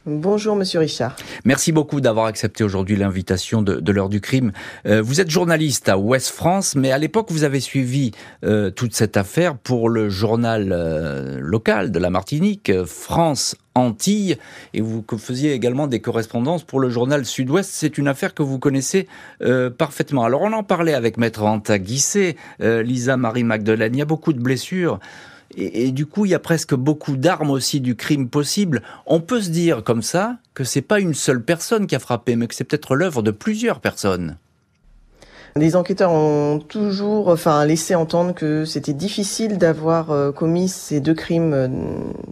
Bonjour 0.06 0.54
Monsieur 0.54 0.80
Richard. 0.80 1.16
Merci 1.46 1.72
beaucoup 1.72 2.02
d'avoir 2.02 2.26
accepté 2.26 2.62
aujourd'hui 2.62 2.94
l'invitation 2.94 3.62
de, 3.62 3.90
l'heure 3.90 4.10
du 4.10 4.20
crime. 4.20 4.52
Euh, 4.84 5.00
vous 5.00 5.22
êtes 5.22 5.30
journaliste 5.30 5.88
à 5.88 5.96
Ouest 5.96 6.28
France, 6.28 6.76
mais 6.76 6.92
à 6.92 6.98
l'époque 6.98 7.28
vous 7.30 7.42
avez 7.42 7.58
suivi 7.58 8.10
euh, 8.44 8.68
toute 8.68 8.94
cette 8.94 9.16
affaire 9.16 9.56
pour 9.56 9.88
le 9.88 10.10
journal 10.10 10.72
euh, 10.72 11.38
local 11.40 11.90
de 11.90 11.98
la 11.98 12.10
Martinique, 12.10 12.70
France 12.84 13.56
Antilles, 13.74 14.36
et 14.74 14.82
vous 14.82 15.02
faisiez 15.16 15.54
également 15.54 15.86
des 15.86 16.00
correspondances 16.00 16.64
pour 16.64 16.80
le 16.80 16.90
journal 16.90 17.24
Sud-Ouest. 17.24 17.70
C'est 17.72 17.96
une 17.96 18.06
affaire 18.06 18.34
que 18.34 18.42
vous 18.42 18.58
connaissez 18.58 19.08
parfaitement. 19.78 20.24
Alors 20.24 20.42
on 20.42 20.52
en 20.52 20.62
parlait 20.62 20.94
avec 20.94 21.16
Maître 21.16 21.42
Anta 21.42 21.78
Guissé, 21.78 22.36
Lisa 22.60 23.16
Marie 23.16 23.42
Magdelaine. 23.42 23.94
Il 23.94 23.98
y 23.98 24.02
a 24.02 24.04
beaucoup 24.04 24.32
de 24.32 24.40
blessures 24.40 25.00
et, 25.56 25.92
du 25.92 26.06
coup, 26.06 26.24
il 26.24 26.30
y 26.30 26.34
a 26.34 26.38
presque 26.38 26.74
beaucoup 26.74 27.16
d'armes 27.16 27.50
aussi 27.50 27.80
du 27.80 27.96
crime 27.96 28.28
possible. 28.28 28.82
On 29.06 29.20
peut 29.20 29.40
se 29.40 29.50
dire 29.50 29.82
comme 29.84 30.02
ça 30.02 30.36
que 30.54 30.64
c'est 30.64 30.82
pas 30.82 31.00
une 31.00 31.14
seule 31.14 31.42
personne 31.42 31.86
qui 31.86 31.94
a 31.94 31.98
frappé, 31.98 32.36
mais 32.36 32.46
que 32.46 32.54
c'est 32.54 32.64
peut-être 32.64 32.94
l'œuvre 32.94 33.22
de 33.22 33.30
plusieurs 33.30 33.80
personnes. 33.80 34.36
Les 35.56 35.76
enquêteurs 35.76 36.10
ont 36.10 36.58
toujours, 36.58 37.28
enfin, 37.28 37.64
laissé 37.64 37.94
entendre 37.94 38.34
que 38.34 38.64
c'était 38.64 38.92
difficile 38.92 39.56
d'avoir 39.56 40.10
euh, 40.10 40.32
commis 40.32 40.68
ces 40.68 40.98
deux 40.98 41.14
crimes 41.14 41.52
euh, 41.54 41.68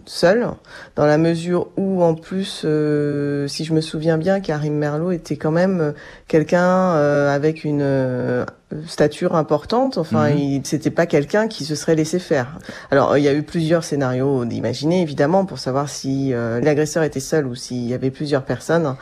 seuls, 0.05 0.49
dans 0.97 1.05
la 1.05 1.17
mesure 1.17 1.69
où, 1.77 2.03
en 2.03 2.15
plus, 2.15 2.63
euh, 2.65 3.47
si 3.47 3.63
je 3.63 3.73
me 3.73 3.79
souviens 3.79 4.17
bien, 4.17 4.41
Karim 4.41 4.73
Merlot 4.73 5.11
était 5.11 5.37
quand 5.37 5.51
même 5.51 5.93
quelqu'un 6.27 6.91
avec 7.29 7.63
une 7.63 8.45
stature 8.87 9.35
importante. 9.35 9.97
Enfin, 9.97 10.29
mhm. 10.29 10.37
il 10.37 10.61
c'était 10.63 10.91
pas 10.91 11.05
quelqu'un 11.05 11.47
qui 11.47 11.65
se 11.65 11.75
serait 11.75 11.95
laissé 11.95 12.19
faire. 12.19 12.57
Alors, 12.91 13.17
il 13.17 13.23
y 13.23 13.27
a 13.27 13.33
eu 13.33 13.43
plusieurs 13.43 13.83
scénarios 13.83 14.45
d'imaginer, 14.45 15.01
évidemment, 15.01 15.45
pour 15.45 15.59
savoir 15.59 15.89
si 15.89 16.31
l'agresseur 16.31 17.03
était 17.03 17.19
seul 17.19 17.45
ou 17.45 17.55
s'il 17.55 17.85
y 17.87 17.93
avait 17.93 18.11
plusieurs 18.11 18.43
personnes. 18.43 18.95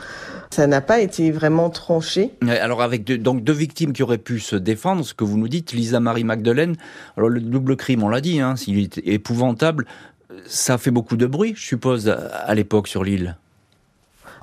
Ça 0.50 0.66
n'a 0.66 0.80
pas 0.82 1.00
été 1.00 1.30
vraiment 1.30 1.70
tranché. 1.70 2.32
Alors 2.46 2.82
avec 2.82 3.04
deux, 3.04 3.16
donc 3.16 3.42
deux 3.42 3.52
victimes 3.52 3.92
qui 3.92 4.02
auraient 4.02 4.18
pu 4.18 4.38
se 4.38 4.56
défendre, 4.56 5.04
ce 5.04 5.14
que 5.14 5.24
vous 5.24 5.38
nous 5.38 5.48
dites, 5.48 5.72
Lisa 5.72 5.98
Marie 6.00 6.24
Magdeleine. 6.24 6.76
Alors 7.16 7.30
le 7.30 7.40
double 7.40 7.76
crime, 7.76 8.02
on 8.02 8.08
l'a 8.08 8.20
dit, 8.20 8.40
hein, 8.40 8.56
s'il 8.56 8.78
est 8.78 8.98
épouvantable, 8.98 9.86
ça 10.46 10.78
fait 10.78 10.90
beaucoup 10.90 11.16
de 11.16 11.26
bruit, 11.26 11.54
je 11.56 11.64
suppose, 11.64 12.08
à 12.08 12.54
l'époque 12.54 12.88
sur 12.88 13.04
l'île. 13.04 13.36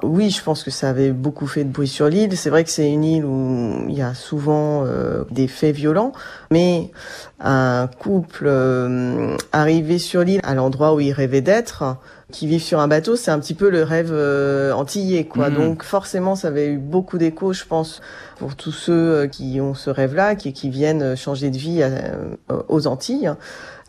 Oui, 0.03 0.29
je 0.29 0.43
pense 0.43 0.63
que 0.63 0.71
ça 0.71 0.89
avait 0.89 1.11
beaucoup 1.11 1.47
fait 1.47 1.63
de 1.63 1.69
bruit 1.69 1.87
sur 1.87 2.07
l'île. 2.07 2.35
C'est 2.37 2.49
vrai 2.49 2.63
que 2.63 2.69
c'est 2.69 2.89
une 2.89 3.03
île 3.03 3.25
où 3.25 3.85
il 3.87 3.95
y 3.95 4.01
a 4.01 4.13
souvent 4.13 4.83
euh, 4.85 5.23
des 5.31 5.47
faits 5.47 5.75
violents, 5.75 6.11
mais 6.51 6.91
un 7.39 7.87
couple 7.87 8.45
euh, 8.47 9.35
arrivé 9.51 9.97
sur 9.97 10.23
l'île 10.23 10.41
à 10.43 10.55
l'endroit 10.55 10.93
où 10.93 10.99
il 10.99 11.13
rêvait 11.13 11.41
d'être, 11.41 11.97
qui 12.31 12.45
vivent 12.45 12.61
sur 12.61 12.79
un 12.79 12.87
bateau, 12.87 13.15
c'est 13.15 13.31
un 13.31 13.39
petit 13.39 13.55
peu 13.55 13.69
le 13.69 13.83
rêve 13.83 14.11
euh, 14.11 14.71
antillais, 14.71 15.25
quoi. 15.25 15.49
Mhm. 15.49 15.55
Donc 15.55 15.83
forcément, 15.83 16.35
ça 16.35 16.49
avait 16.49 16.67
eu 16.67 16.77
beaucoup 16.77 17.17
d'écho, 17.17 17.53
je 17.53 17.65
pense, 17.65 18.01
pour 18.37 18.55
tous 18.55 18.71
ceux 18.71 18.93
euh, 18.93 19.27
qui 19.27 19.59
ont 19.61 19.73
ce 19.73 19.89
rêve-là, 19.89 20.35
qui, 20.35 20.53
qui 20.53 20.69
viennent 20.69 21.15
changer 21.15 21.49
de 21.49 21.57
vie 21.57 21.79
euh, 21.81 22.61
aux 22.67 22.85
Antilles. 22.87 23.31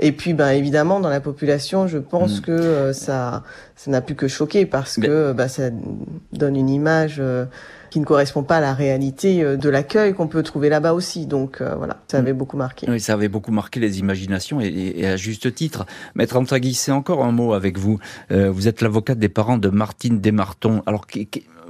Et 0.01 0.13
puis, 0.13 0.35
ben 0.35 0.51
évidemment, 0.51 0.99
dans 0.99 1.09
la 1.09 1.21
population, 1.21 1.87
je 1.87 1.99
pense 1.99 2.37
mhm. 2.37 2.41
que 2.43 2.93
ça, 2.93 3.45
ça 3.77 3.91
n'a 3.91 4.01
plus 4.01 4.17
que 4.17 4.29
choquer 4.29 4.67
parce 4.67 4.97
que 4.97 5.33
ben, 5.33 5.47
ça 5.47 5.71
donne 6.33 6.57
une 6.57 6.69
image 6.69 7.23
qui 7.91 8.01
ne 8.01 8.05
correspond 8.05 8.43
pas 8.43 8.59
à 8.59 8.61
la 8.61 8.73
réalité 8.73 9.43
euh, 9.43 9.57
de 9.57 9.69
l'accueil 9.69 10.15
qu'on 10.15 10.29
peut 10.29 10.43
trouver 10.43 10.69
là-bas 10.69 10.95
aussi. 10.95 11.27
Donc 11.27 11.61
euh, 11.61 11.75
voilà, 11.75 11.99
ça 12.09 12.19
avait 12.19 12.33
mm. 12.33 12.37
beaucoup 12.37 12.57
marqué. 12.57 12.87
Oui, 12.89 13.01
ça 13.01 13.13
avait 13.13 13.29
beaucoup 13.29 13.53
marqué 13.53 13.81
les 13.81 13.99
imaginations 13.99 14.61
et, 14.61 15.07
à 15.07 15.17
juste 15.17 15.55
titre. 15.55 15.85
Maître 16.15 16.37
Antagui, 16.37 16.75
c'est 16.75 16.93
encore 16.93 17.25
un 17.25 17.33
mot 17.33 17.53
avec 17.53 17.79
vous. 17.79 17.99
Euh, 18.31 18.51
vous 18.51 18.69
êtes 18.69 18.81
l'avocate 18.81 19.19
des 19.19 19.29
parents 19.29 19.59
de 19.59 19.69
Martine 19.69 20.21
Desmartons. 20.21 20.83
Alors, 20.87 21.07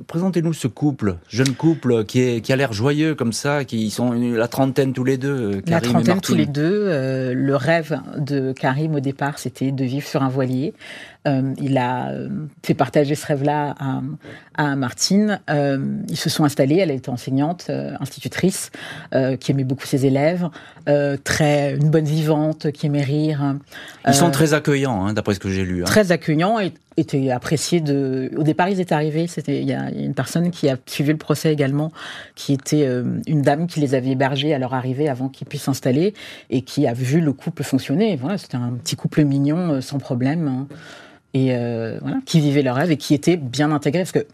présentez-nous 0.06 0.52
ce 0.52 0.68
couple, 0.68 1.16
jeune 1.28 1.54
couple 1.54 2.04
qui, 2.04 2.20
est, 2.20 2.40
qui 2.40 2.52
a 2.52 2.56
l'air 2.56 2.72
joyeux 2.72 3.14
comme 3.14 3.32
ça, 3.32 3.64
qui 3.64 3.90
sont 3.90 4.12
la 4.12 4.48
trentaine 4.48 4.92
tous 4.92 5.04
les 5.04 5.18
deux. 5.18 5.60
Karim 5.60 5.70
la 5.70 5.80
trentaine 5.80 6.20
tous 6.20 6.34
les 6.34 6.46
deux. 6.46 7.32
le 7.32 7.56
rêve 7.56 8.00
de 8.16 8.52
Karim 8.52 8.94
au 8.94 9.00
départ, 9.00 9.38
c'était 9.38 9.72
de 9.72 9.84
vivre 9.84 10.06
sur 10.06 10.22
un 10.22 10.28
voilier. 10.28 10.74
Euh, 11.28 11.52
il 11.60 11.76
a 11.76 12.08
euh, 12.08 12.28
fait 12.62 12.72
partager 12.72 13.14
ce 13.14 13.26
rêve-là 13.26 13.74
à, 13.78 14.00
à, 14.54 14.74
Martine. 14.74 15.40
Euh, 15.50 15.78
ils 16.08 16.16
se 16.16 16.30
sont 16.30 16.44
installés. 16.44 16.76
Elle 16.76 16.90
était 16.90 17.10
enseignante, 17.10 17.70
institutrice, 18.00 18.70
qui 19.40 19.50
aimait 19.50 19.64
beaucoup 19.64 19.86
ses 19.86 20.06
élèves, 20.06 20.48
très 21.24 21.74
une 21.74 21.90
bonne 21.90 22.04
vivante, 22.04 22.70
qui 22.72 22.86
aimait 22.86 23.02
rire. 23.02 23.56
Ils 24.06 24.14
sont 24.14 24.30
très 24.30 24.54
accueillants, 24.54 25.06
hein, 25.06 25.12
d'après 25.12 25.34
ce 25.34 25.40
que 25.40 25.50
j'ai 25.50 25.64
lu. 25.64 25.82
Hein. 25.82 25.86
Très 25.86 26.12
accueillants 26.12 26.58
et 26.58 26.72
étaient 26.96 27.30
appréciés 27.30 27.80
de. 27.80 28.30
Au 28.36 28.42
départ, 28.42 28.68
ils 28.68 28.80
étaient 28.80 28.94
arrivés. 28.94 29.26
C'était 29.26 29.60
il 29.60 29.68
y 29.68 29.72
a 29.72 29.89
une 29.94 30.14
personne 30.14 30.50
qui 30.50 30.68
a 30.68 30.76
suivi 30.86 31.10
le 31.10 31.18
procès 31.18 31.52
également, 31.52 31.92
qui 32.34 32.52
était 32.52 32.86
une 33.26 33.42
dame 33.42 33.66
qui 33.66 33.80
les 33.80 33.94
avait 33.94 34.10
hébergés 34.10 34.54
à 34.54 34.58
leur 34.58 34.74
arrivée 34.74 35.08
avant 35.08 35.28
qu'ils 35.28 35.46
puissent 35.46 35.62
s'installer 35.62 36.14
et 36.50 36.62
qui 36.62 36.86
a 36.86 36.92
vu 36.92 37.20
le 37.20 37.32
couple 37.32 37.62
fonctionner. 37.62 38.16
Voilà, 38.16 38.38
c'était 38.38 38.56
un 38.56 38.72
petit 38.72 38.96
couple 38.96 39.24
mignon, 39.24 39.80
sans 39.80 39.98
problème. 39.98 40.48
Hein 40.48 40.66
et 41.34 41.54
euh, 41.54 41.98
qui 42.26 42.40
vivaient 42.40 42.62
leur 42.62 42.76
rêve 42.76 42.90
et 42.90 42.96
qui 42.96 43.14
étaient 43.14 43.36
bien 43.36 43.70
que 44.12 44.26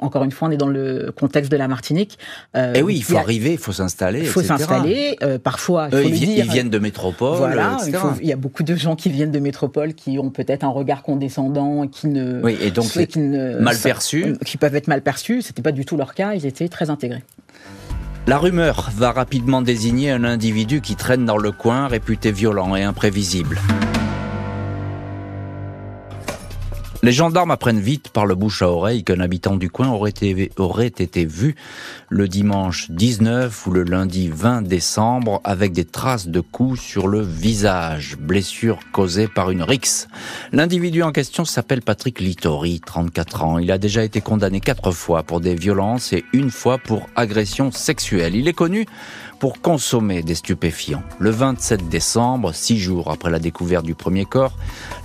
encore 0.00 0.24
une 0.24 0.30
fois, 0.30 0.48
on 0.48 0.50
est 0.50 0.56
dans 0.56 0.68
le 0.68 1.12
contexte 1.14 1.50
de 1.50 1.56
la 1.56 1.68
Martinique. 1.68 2.18
Euh, 2.56 2.74
et 2.74 2.78
eh 2.78 2.82
oui, 2.82 2.96
il 2.96 3.04
faut 3.04 3.16
arriver, 3.16 3.52
il 3.52 3.58
faut 3.58 3.72
s'installer. 3.72 4.20
Il 4.20 4.26
faut 4.26 4.42
s'installer. 4.42 5.16
Euh, 5.22 5.38
parfois, 5.38 5.88
il 5.92 5.98
faut 5.98 6.08
ils, 6.08 6.12
dire, 6.12 6.44
ils, 6.44 6.50
viennent 6.50 6.70
de 6.70 6.78
métropole. 6.78 7.36
Voilà, 7.36 7.76
il, 7.86 7.94
il, 8.22 8.28
y 8.28 8.32
a 8.32 8.36
beaucoup 8.36 8.62
de 8.62 8.74
gens 8.74 8.96
qui 8.96 9.10
viennent 9.10 9.32
de 9.32 9.38
métropole, 9.38 9.94
qui 9.94 10.18
ont 10.18 10.30
peut-être 10.30 10.64
un 10.64 10.68
regard 10.68 11.02
condescendant, 11.02 11.86
qui 11.86 12.08
ne, 12.08 12.40
oui, 12.42 12.56
et 12.60 12.70
donc 12.70 12.86
qui 12.86 13.18
ne, 13.18 13.58
mal 13.58 13.76
perçus, 13.76 14.36
qui 14.44 14.56
peuvent 14.56 14.74
être 14.74 14.88
mal 14.88 15.02
perçus. 15.02 15.42
C'était 15.42 15.62
pas 15.62 15.72
du 15.72 15.84
tout 15.84 15.96
leur 15.96 16.14
cas. 16.14 16.34
Ils 16.34 16.46
étaient 16.46 16.68
très 16.68 16.90
intégrés. 16.90 17.22
La 18.26 18.38
rumeur 18.38 18.90
va 18.94 19.12
rapidement 19.12 19.62
désigner 19.62 20.10
un 20.10 20.24
individu 20.24 20.80
qui 20.80 20.94
traîne 20.94 21.24
dans 21.24 21.38
le 21.38 21.52
coin, 21.52 21.88
réputé 21.88 22.30
violent 22.30 22.76
et 22.76 22.82
imprévisible. 22.82 23.58
Les 27.02 27.12
gendarmes 27.12 27.50
apprennent 27.50 27.80
vite 27.80 28.10
par 28.10 28.26
le 28.26 28.34
bouche 28.34 28.60
à 28.60 28.68
oreille 28.68 29.04
qu'un 29.04 29.20
habitant 29.20 29.56
du 29.56 29.70
coin 29.70 29.88
aurait 29.88 30.10
été, 30.10 30.52
aurait 30.58 30.86
été 30.88 31.24
vu 31.24 31.54
le 32.10 32.28
dimanche 32.28 32.90
19 32.90 33.66
ou 33.66 33.70
le 33.70 33.84
lundi 33.84 34.28
20 34.28 34.60
décembre 34.62 35.40
avec 35.42 35.72
des 35.72 35.86
traces 35.86 36.28
de 36.28 36.40
coups 36.40 36.78
sur 36.78 37.08
le 37.08 37.22
visage, 37.22 38.18
blessure 38.18 38.80
causée 38.92 39.28
par 39.28 39.50
une 39.50 39.62
rixe. 39.62 40.08
L'individu 40.52 41.02
en 41.02 41.10
question 41.10 41.46
s'appelle 41.46 41.80
Patrick 41.80 42.20
Littori, 42.20 42.80
34 42.84 43.44
ans. 43.44 43.58
Il 43.58 43.72
a 43.72 43.78
déjà 43.78 44.04
été 44.04 44.20
condamné 44.20 44.60
quatre 44.60 44.90
fois 44.90 45.22
pour 45.22 45.40
des 45.40 45.54
violences 45.54 46.12
et 46.12 46.26
une 46.34 46.50
fois 46.50 46.76
pour 46.76 47.06
agression 47.16 47.72
sexuelle. 47.72 48.36
Il 48.36 48.46
est 48.46 48.52
connu 48.52 48.84
pour 49.40 49.62
consommer 49.62 50.22
des 50.22 50.34
stupéfiants. 50.34 51.02
Le 51.18 51.30
27 51.30 51.88
décembre, 51.88 52.54
six 52.54 52.78
jours 52.78 53.10
après 53.10 53.30
la 53.30 53.38
découverte 53.38 53.86
du 53.86 53.94
premier 53.94 54.26
corps, 54.26 54.52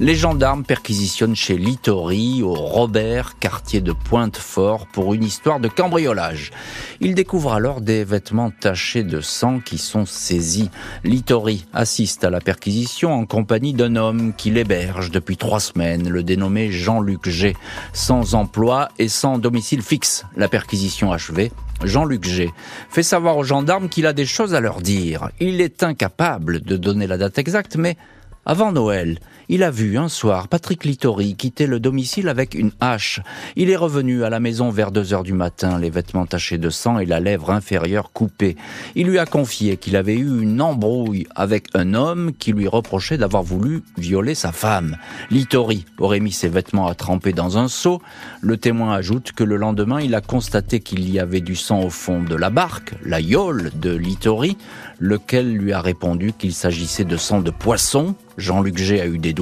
les 0.02 0.14
gendarmes 0.14 0.66
perquisitionnent 0.66 1.38
chez 1.38 1.58
Littori, 1.58 2.44
au 2.44 2.54
Robert, 2.54 3.40
quartier 3.40 3.80
de 3.80 3.94
Pointe-Fort, 3.94 4.88
pour 4.88 5.14
une 5.14 5.24
histoire 5.24 5.62
de 5.62 5.70
cambriolage. 5.70 6.52
Ils 7.00 7.16
découvrent 7.16 7.54
alors 7.54 7.80
des 7.80 8.04
vêtements 8.04 8.52
tachés 8.52 9.04
de 9.04 9.22
sang 9.22 9.62
qui 9.62 9.78
sont 9.78 10.06
saisis. 10.06 10.70
Littori 11.06 11.66
assiste 11.74 12.26
à 12.26 12.30
la 12.30 12.42
perquisition 12.42 13.14
en 13.14 13.26
compagnie 13.26 13.74
d'un 13.74 13.96
homme 13.96 14.34
qui 14.36 14.52
l'héberge 14.52 15.12
depuis 15.12 15.38
trois 15.38 15.62
semaines, 15.62 16.10
le 16.10 16.24
dénommé 16.24 16.72
Jean-Luc 16.72 17.30
G, 17.30 17.56
sans 17.94 18.36
emploi 18.36 18.90
et 19.00 19.08
sans 19.08 19.38
domicile 19.38 19.82
fixe. 19.82 20.26
La 20.36 20.50
perquisition 20.50 21.14
achevée, 21.14 21.54
Jean-Luc 21.86 22.24
G 22.24 22.52
fait 22.90 23.04
savoir 23.04 23.38
aux 23.38 23.44
gendarmes 23.44 23.90
qu'il 23.90 24.06
a 24.06 24.14
des 24.14 24.26
choses 24.26 24.54
à 24.54 24.60
leur 24.60 24.82
dire. 24.82 25.30
Il 25.40 25.62
est 25.62 25.84
incapable 25.84 26.62
de 26.62 26.78
donner 26.78 27.08
la 27.08 27.18
date 27.18 27.38
exacte, 27.38 27.76
mais 27.76 27.98
avant 28.46 28.72
Noël, 28.72 29.20
il 29.50 29.64
a 29.64 29.72
vu 29.72 29.98
un 29.98 30.10
soir 30.10 30.48
Patrick 30.48 30.86
Littori 30.86 31.36
quitter 31.36 31.68
le 31.68 31.80
domicile 31.80 32.30
avec 32.30 32.56
une 32.56 32.72
hache. 32.80 33.22
Il 33.56 33.70
est 33.70 33.76
revenu 33.76 34.24
à 34.24 34.30
la 34.30 34.40
maison 34.40 34.70
vers 34.70 34.92
2 34.92 35.14
heures 35.14 35.24
du 35.24 35.34
matin, 35.34 35.80
les 35.80 35.90
vêtements 35.90 36.26
tachés 36.26 36.58
de 36.58 36.70
sang 36.70 37.00
et 37.00 37.06
la 37.06 37.20
lèvre 37.20 37.52
inférieure 37.52 38.12
coupée. 38.12 38.56
Il 38.96 39.08
lui 39.08 39.20
a 39.20 39.26
confié 39.26 39.78
qu'il 39.78 39.96
avait 39.96 40.16
eu 40.16 40.42
une 40.42 40.62
embrouille 40.62 41.28
avec 41.36 41.68
un 41.74 41.94
homme 41.94 42.32
qui 42.38 42.54
lui 42.54 42.68
reprochait 42.68 43.18
d'avoir 43.18 43.44
voulu 43.44 43.84
violer 43.98 44.36
sa 44.36 44.52
femme. 44.52 44.98
Littori 45.30 45.86
aurait 46.00 46.20
mis 46.20 46.32
ses 46.32 46.50
vêtements 46.50 46.88
à 46.88 46.96
tremper 46.96 47.34
dans 47.34 47.58
un 47.58 47.68
seau. 47.68 48.02
Le 48.42 48.58
témoin 48.58 48.94
ajoute 48.94 49.32
que 49.32 49.44
le 49.44 49.58
lendemain, 49.58 50.02
il 50.02 50.16
a 50.16 50.22
constaté 50.22 50.80
qu'il 50.80 51.10
y 51.10 51.20
avait 51.20 51.42
du 51.42 51.56
sang 51.56 51.82
au 51.82 51.90
fond 51.90 52.24
de 52.24 52.36
la 52.36 52.50
barque, 52.50 52.94
la 53.04 53.20
yole 53.20 53.72
de 53.76 53.96
Littori, 53.96 54.58
lequel 55.00 55.54
lui 55.54 55.74
a 55.74 55.82
répondu 55.82 56.34
qu'il 56.34 56.54
s'agissait 56.54 57.06
de 57.06 57.18
sang 57.18 57.42
de 57.42 57.52
poisson. 57.52 58.16
Jean-Luc 58.38 58.78
G 58.78 59.00
a 59.00 59.08
eu 59.08 59.18
des 59.18 59.34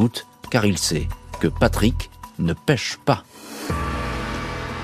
car 0.49 0.65
il 0.65 0.77
sait 0.77 1.07
que 1.39 1.47
Patrick 1.47 2.09
ne 2.39 2.53
pêche 2.53 2.97
pas. 3.05 3.23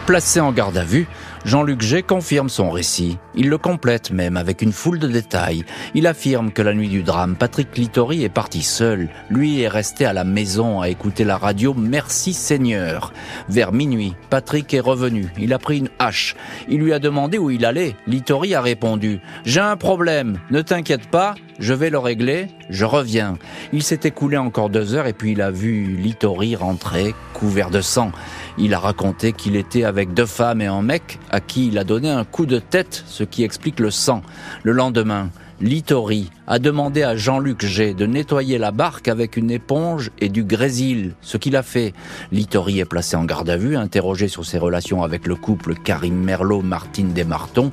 Placé 0.05 0.39
en 0.39 0.51
garde 0.51 0.77
à 0.77 0.83
vue, 0.83 1.07
Jean-Luc 1.46 1.81
G 1.81 2.03
confirme 2.03 2.50
son 2.50 2.69
récit. 2.69 3.17
Il 3.36 3.50
le 3.50 3.58
complète 3.58 4.12
même 4.12 4.38
avec 4.38 4.62
une 4.62 4.72
foule 4.72 5.00
de 5.00 5.08
détails. 5.08 5.63
Il 5.93 6.08
affirme 6.08 6.51
que 6.51 6.62
la 6.62 6.74
nuit 6.74 6.89
du 6.89 7.03
drame, 7.03 7.36
Patrick 7.36 7.77
Littori 7.77 8.24
est 8.24 8.29
parti 8.29 8.62
seul. 8.62 9.10
Lui 9.29 9.62
est 9.62 9.67
resté 9.67 10.05
à 10.05 10.13
la 10.13 10.24
maison 10.24 10.81
à 10.81 10.89
écouter 10.89 11.24
la 11.24 11.38
radio 11.38 11.74
Merci 11.74 12.34
Seigneur. 12.34 13.13
Vers 13.48 13.72
minuit, 13.72 14.15
Patrick 14.29 14.74
est 14.74 14.79
revenu. 14.79 15.27
Il 15.38 15.53
a 15.53 15.60
pris 15.60 15.79
une 15.79 15.89
hache. 16.00 16.36
Il 16.67 16.79
lui 16.79 16.93
a 16.93 17.00
demandé 17.00 17.38
où 17.38 17.50
il 17.50 17.65
allait. 17.65 17.96
Littori 18.08 18.53
a 18.53 18.62
répondu 18.62 19.19
J'ai 19.46 19.62
un 19.62 19.77
problème. 19.77 20.39
Ne 20.51 20.62
t'inquiète 20.62 21.08
pas, 21.08 21.36
je 21.60 21.74
vais 21.74 21.89
le 21.89 22.00
régler, 22.00 22.48
je 22.69 22.86
reviens. 22.86 23.38
Il 23.74 23.84
s'est 23.84 24.00
écoulé 24.03 24.38
encore 24.38 24.69
deux 24.69 24.96
heures 24.96 25.08
et 25.08 25.13
puis 25.13 25.34
il 25.34 25.41
a 25.41 25.51
vu 25.51 25.98
Littori 25.98 26.55
rentrer, 26.55 27.13
couvert 27.34 27.69
de 27.69 27.81
sang. 27.81 28.12
Il 28.58 28.74
a 28.74 28.79
raconté 28.79 29.34
qu'il 29.34 29.55
était 29.55 29.84
avec 29.84 30.13
deux 30.13 30.25
femmes 30.25 30.62
et 30.62 30.67
un 30.67 30.81
mec 30.81 31.19
à 31.29 31.39
qui 31.39 31.67
il 31.67 31.77
a 31.77 31.83
donné 31.83 32.09
un 32.09 32.25
coup 32.25 32.45
de 32.45 32.59
tête, 32.59 33.03
ce 33.07 33.24
qui 33.24 33.43
explique 33.43 33.79
le 33.79 33.91
sang. 33.91 34.21
Le 34.63 34.71
lendemain, 34.71 35.29
Littori 35.62 36.29
a 36.48 36.57
demandé 36.57 37.03
à 37.03 37.17
Jean-Luc 37.17 37.65
G 37.65 37.93
de 37.93 38.05
nettoyer 38.05 38.57
la 38.57 38.71
barque 38.71 39.09
avec 39.09 39.36
une 39.36 39.51
éponge 39.51 40.09
et 40.19 40.29
du 40.29 40.45
grésil, 40.45 41.15
ce 41.21 41.36
qu'il 41.36 41.57
a 41.57 41.63
fait. 41.63 41.93
Littori 42.31 42.79
est 42.79 42.86
placé 42.86 43.17
en 43.17 43.25
garde 43.25 43.50
à 43.50 43.57
vue, 43.57 43.75
interrogé 43.75 44.29
sur 44.29 44.45
ses 44.45 44.57
relations 44.57 45.03
avec 45.03 45.27
le 45.27 45.36
couple 45.36 45.75
Karim 45.75 46.15
Merlot-Martine 46.15 47.12
Desmartons. 47.12 47.71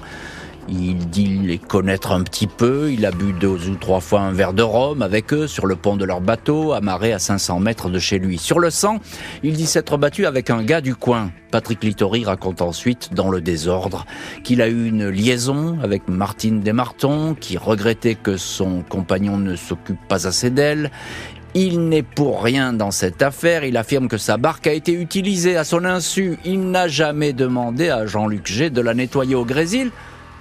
Il 0.69 1.09
dit 1.11 1.39
les 1.45 1.59
connaître 1.59 2.11
un 2.11 2.23
petit 2.23 2.49
peu, 2.49 2.91
il 2.93 3.07
a 3.07 3.13
bu 3.13 3.33
deux 3.33 3.69
ou 3.69 3.77
trois 3.77 4.01
fois 4.01 4.21
un 4.21 4.33
verre 4.33 4.53
de 4.53 4.65
rhum 4.65 5.01
avec 5.01 5.33
eux 5.33 5.47
sur 5.47 5.65
le 5.67 5.77
pont 5.77 5.97
de 5.97 6.05
leur 6.05 6.21
bateau, 6.21 6.73
amarré 6.73 7.13
à 7.13 7.21
500 7.21 7.61
mètres 7.61 7.89
de 7.89 8.01
chez 8.01 8.19
lui. 8.19 8.37
Sur 8.37 8.59
le 8.59 8.71
sang, 8.71 8.99
il 9.45 9.53
dit 9.53 9.67
s'être 9.67 9.97
battu 9.97 10.27
avec 10.27 10.51
un 10.51 10.65
gars 10.65 10.81
du 10.81 10.97
coin. 10.97 11.31
Patrick 11.53 11.85
Littori 11.85 12.25
raconte 12.25 12.63
ensuite, 12.63 13.15
dans 13.15 13.31
le 13.31 13.41
désordre, 13.41 14.07
qu'il 14.43 14.61
a 14.61 14.67
eu 14.67 14.89
une 14.89 15.09
liaison 15.09 15.79
avec 15.85 16.09
Martine 16.09 16.61
Desmartons, 16.61 17.37
qui 17.39 17.57
regrettait 17.59 18.17
que 18.17 18.37
son 18.37 18.83
compagnon 18.83 19.37
ne 19.37 19.55
s'occupe 19.55 20.05
pas 20.09 20.27
assez 20.27 20.51
d'elle. 20.51 20.91
Il 21.55 21.89
n'est 21.89 22.03
pour 22.03 22.43
rien 22.43 22.73
dans 22.73 22.91
cette 22.91 23.23
affaire. 23.23 23.65
Il 23.65 23.77
affirme 23.77 24.09
que 24.09 24.19
sa 24.19 24.37
barque 24.37 24.67
a 24.67 24.73
été 24.73 24.93
utilisée 24.93 25.57
à 25.57 25.63
son 25.63 25.85
insu. 25.85 26.39
Il 26.45 26.71
n'a 26.71 26.89
jamais 26.89 27.33
demandé 27.33 27.89
à 27.89 28.05
Jean-Luc 28.05 28.47
G 28.47 28.69
de 28.69 28.81
la 28.81 28.95
nettoyer 28.95 29.37
au 29.37 29.45
grésil 29.45 29.91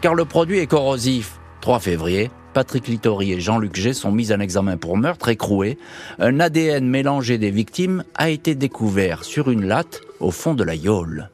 car 0.05 0.13
le 0.13 0.25
produit 0.25 0.59
est 0.59 0.67
corrosif. 0.67 1.39
3 1.62 1.79
février, 1.79 2.29
Patrick 2.53 2.88
Littori 2.88 3.31
et 3.31 3.39
Jean-Luc 3.39 3.75
G 3.75 3.91
sont 3.91 4.12
mis 4.12 4.31
en 4.31 4.39
examen 4.39 4.77
pour 4.77 4.97
meurtre 4.97 5.29
écroué. 5.29 5.79
Un 6.19 6.39
ADN 6.39 6.88
mélangé 6.88 7.39
des 7.39 7.50
victimes 7.50 8.03
a 8.13 8.29
été 8.29 8.53
découvert 8.53 9.24
sur 9.24 9.50
une 9.50 9.65
latte 9.65 10.01
au 10.19 10.29
fond 10.29 10.53
de 10.53 10.63
la 10.63 10.75
Yole. 10.75 11.31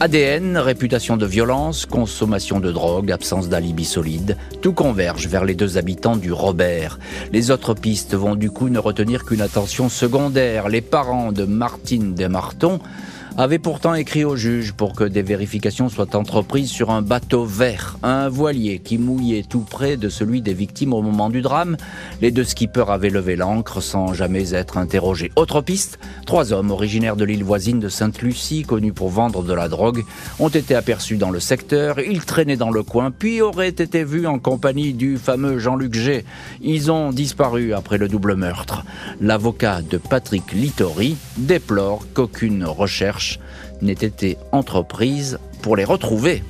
ADN, 0.00 0.56
réputation 0.56 1.18
de 1.18 1.26
violence, 1.26 1.84
consommation 1.84 2.58
de 2.58 2.72
drogue, 2.72 3.12
absence 3.12 3.50
d'alibi 3.50 3.84
solide, 3.84 4.38
tout 4.62 4.72
converge 4.72 5.26
vers 5.26 5.44
les 5.44 5.54
deux 5.54 5.76
habitants 5.76 6.16
du 6.16 6.32
Robert. 6.32 6.98
Les 7.32 7.50
autres 7.50 7.74
pistes 7.74 8.14
vont 8.14 8.34
du 8.34 8.50
coup 8.50 8.70
ne 8.70 8.78
retenir 8.78 9.26
qu'une 9.26 9.42
attention 9.42 9.90
secondaire. 9.90 10.70
Les 10.70 10.80
parents 10.80 11.32
de 11.32 11.44
Martine 11.44 12.14
Desmartons 12.14 12.80
avait 13.38 13.58
pourtant 13.58 13.94
écrit 13.94 14.24
au 14.24 14.34
juge 14.34 14.72
pour 14.72 14.94
que 14.94 15.04
des 15.04 15.20
vérifications 15.20 15.90
soient 15.90 16.16
entreprises 16.16 16.70
sur 16.70 16.90
un 16.90 17.02
bateau 17.02 17.44
vert, 17.44 17.98
un 18.02 18.30
voilier 18.30 18.78
qui 18.78 18.96
mouillait 18.96 19.42
tout 19.42 19.60
près 19.60 19.98
de 19.98 20.08
celui 20.08 20.40
des 20.40 20.54
victimes 20.54 20.94
au 20.94 21.02
moment 21.02 21.28
du 21.28 21.42
drame. 21.42 21.76
Les 22.22 22.30
deux 22.30 22.44
skippers 22.44 22.88
avaient 22.88 23.10
levé 23.10 23.36
l'ancre 23.36 23.82
sans 23.82 24.14
jamais 24.14 24.54
être 24.54 24.78
interrogés. 24.78 25.32
Autre 25.36 25.60
piste, 25.60 25.98
trois 26.24 26.54
hommes 26.54 26.70
originaires 26.70 27.16
de 27.16 27.26
l'île 27.26 27.44
voisine 27.44 27.78
de 27.78 27.90
Sainte-Lucie, 27.90 28.62
connus 28.62 28.94
pour 28.94 29.10
vendre 29.10 29.42
de 29.42 29.52
la 29.52 29.68
drogue, 29.68 30.04
ont 30.38 30.48
été 30.48 30.74
aperçus 30.74 31.18
dans 31.18 31.30
le 31.30 31.40
secteur. 31.40 32.00
Ils 32.00 32.24
traînaient 32.24 32.56
dans 32.56 32.70
le 32.70 32.82
coin, 32.82 33.10
puis 33.10 33.42
auraient 33.42 33.68
été 33.68 34.02
vus 34.02 34.26
en 34.26 34.38
compagnie 34.38 34.94
du 34.94 35.18
fameux 35.18 35.58
Jean-Luc 35.58 35.92
G. 35.92 36.24
Ils 36.62 36.90
ont 36.90 37.12
disparu 37.12 37.74
après 37.74 37.98
le 37.98 38.08
double 38.08 38.34
meurtre. 38.34 38.82
L'avocat 39.20 39.82
de 39.82 39.98
Patrick 39.98 40.52
Littori 40.52 41.16
déplore 41.36 42.06
qu'aucune 42.14 42.64
recherche 42.64 43.25
n'ait 43.82 43.92
été 43.92 44.38
entreprise 44.52 45.38
pour 45.62 45.76
les 45.76 45.84
retrouver? 45.84 46.42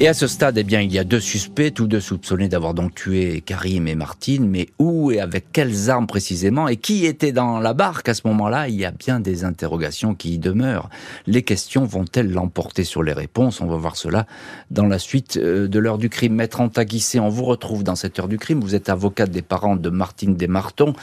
Et 0.00 0.08
à 0.08 0.12
ce 0.12 0.26
stade, 0.26 0.58
eh 0.58 0.64
bien, 0.64 0.80
il 0.80 0.92
y 0.92 0.98
a 0.98 1.04
deux 1.04 1.20
suspects, 1.20 1.70
tous 1.72 1.86
deux 1.86 2.00
soupçonnés 2.00 2.48
d'avoir 2.48 2.74
donc 2.74 2.96
tué 2.96 3.40
Karim 3.46 3.86
et 3.86 3.94
Martine, 3.94 4.48
mais 4.48 4.68
où 4.80 5.12
et 5.12 5.20
avec 5.20 5.52
quelles 5.52 5.88
armes 5.88 6.08
précisément, 6.08 6.66
et 6.66 6.76
qui 6.76 7.06
était 7.06 7.30
dans 7.30 7.60
la 7.60 7.74
barque 7.74 8.08
à 8.08 8.14
ce 8.14 8.22
moment-là? 8.26 8.68
Il 8.68 8.74
y 8.74 8.84
a 8.84 8.90
bien 8.90 9.20
des 9.20 9.44
interrogations 9.44 10.16
qui 10.16 10.34
y 10.34 10.38
demeurent. 10.38 10.90
Les 11.28 11.42
questions 11.42 11.84
vont-elles 11.84 12.28
l'emporter 12.28 12.82
sur 12.82 13.04
les 13.04 13.12
réponses? 13.12 13.60
On 13.60 13.66
va 13.66 13.76
voir 13.76 13.94
cela 13.94 14.26
dans 14.72 14.86
la 14.86 14.98
suite 14.98 15.36
euh, 15.36 15.68
de 15.68 15.78
l'heure 15.78 15.98
du 15.98 16.08
crime. 16.08 16.34
Maître 16.34 16.60
Antaguissé, 16.60 17.20
on 17.20 17.28
vous 17.28 17.44
retrouve 17.44 17.84
dans 17.84 17.94
cette 17.94 18.18
heure 18.18 18.28
du 18.28 18.36
crime. 18.36 18.60
Vous 18.60 18.74
êtes 18.74 18.88
avocat 18.88 19.26
des 19.26 19.42
parents 19.42 19.76
de 19.76 19.90
Martine 19.90 20.34
Desmartons. 20.34 20.94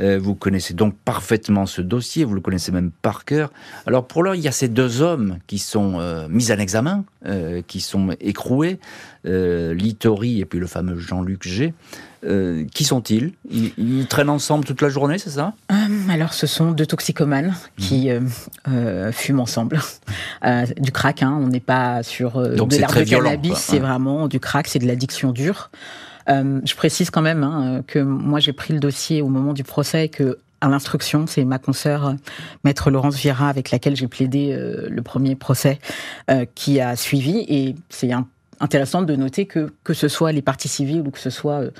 Euh, 0.00 0.18
vous 0.20 0.34
connaissez 0.34 0.74
donc 0.74 0.96
parfaitement 1.04 1.66
ce 1.66 1.80
dossier, 1.80 2.24
vous 2.24 2.34
le 2.34 2.40
connaissez 2.40 2.72
même 2.72 2.90
par 2.90 3.24
cœur. 3.24 3.52
Alors 3.86 4.04
pour 4.04 4.24
l'heure, 4.24 4.34
il 4.34 4.42
y 4.42 4.48
a 4.48 4.52
ces 4.52 4.68
deux 4.68 5.00
hommes 5.00 5.38
qui 5.46 5.60
sont 5.60 6.00
euh, 6.00 6.26
mis 6.28 6.50
en 6.50 6.58
examen, 6.58 7.04
qui 7.68 7.80
sont 7.80 8.16
écroué, 8.32 8.80
euh, 9.26 9.74
Littori 9.74 10.40
et 10.40 10.44
puis 10.44 10.58
le 10.58 10.66
fameux 10.66 10.98
Jean-Luc 10.98 11.46
G. 11.46 11.74
Euh, 12.24 12.64
qui 12.72 12.84
sont-ils? 12.84 13.32
Ils, 13.50 14.06
traînent 14.06 14.30
ensemble 14.30 14.64
toute 14.64 14.80
la 14.80 14.88
journée, 14.88 15.18
c'est 15.18 15.30
ça? 15.30 15.54
Euh, 15.72 15.74
Alors, 16.08 16.34
ce 16.34 16.46
sont 16.46 16.70
deux 16.70 16.86
toxicomanes 16.86 17.54
qui 17.76 18.10
mmh. 18.10 19.12
fument 19.12 19.40
ensemble. 19.40 19.80
du 20.78 20.92
crack, 20.92 21.22
hein, 21.22 21.38
on 21.40 21.48
n'est 21.48 21.60
pas 21.60 22.02
sur 22.02 22.40
Donc 22.56 22.70
de 22.70 22.76
l'herbe 22.76 22.94
de 22.94 23.04
cannabis, 23.04 23.58
c'est 23.58 23.78
vraiment 23.78 24.28
du 24.28 24.40
crack, 24.40 24.68
c'est 24.68 24.78
de 24.78 24.86
l'addiction 24.86 25.32
dure. 25.32 25.70
je 26.28 26.74
précise 26.74 27.10
quand 27.10 27.22
même 27.22 27.42
hein, 27.42 27.82
que 27.86 27.98
moi 27.98 28.40
j'ai 28.40 28.52
pris 28.52 28.72
le 28.72 28.80
dossier 28.80 29.20
au 29.20 29.28
moment 29.28 29.52
du 29.52 29.64
procès 29.64 30.08
que 30.08 30.38
à 30.62 30.68
l'instruction, 30.68 31.26
c'est 31.26 31.44
ma 31.44 31.58
consoeur 31.58 32.14
maître 32.64 32.90
Laurence 32.90 33.16
Vieira 33.16 33.48
avec 33.48 33.70
laquelle 33.70 33.96
j'ai 33.96 34.08
plaidé 34.08 34.56
le 34.56 35.02
premier 35.02 35.34
procès 35.34 35.78
qui 36.54 36.80
a 36.80 36.96
suivi. 36.96 37.44
Et 37.48 37.74
c'est 37.90 38.12
un 38.12 38.26
intéressant 38.62 39.02
de 39.02 39.14
noter 39.16 39.46
que 39.46 39.72
que 39.84 39.92
ce 39.92 40.08
soit 40.08 40.32
les 40.32 40.40
parties 40.40 40.68
civiles 40.68 41.02
ou 41.06 41.10
que 41.10 41.18
ce 41.18 41.30
soit 41.30 41.60
euh, 41.60 41.70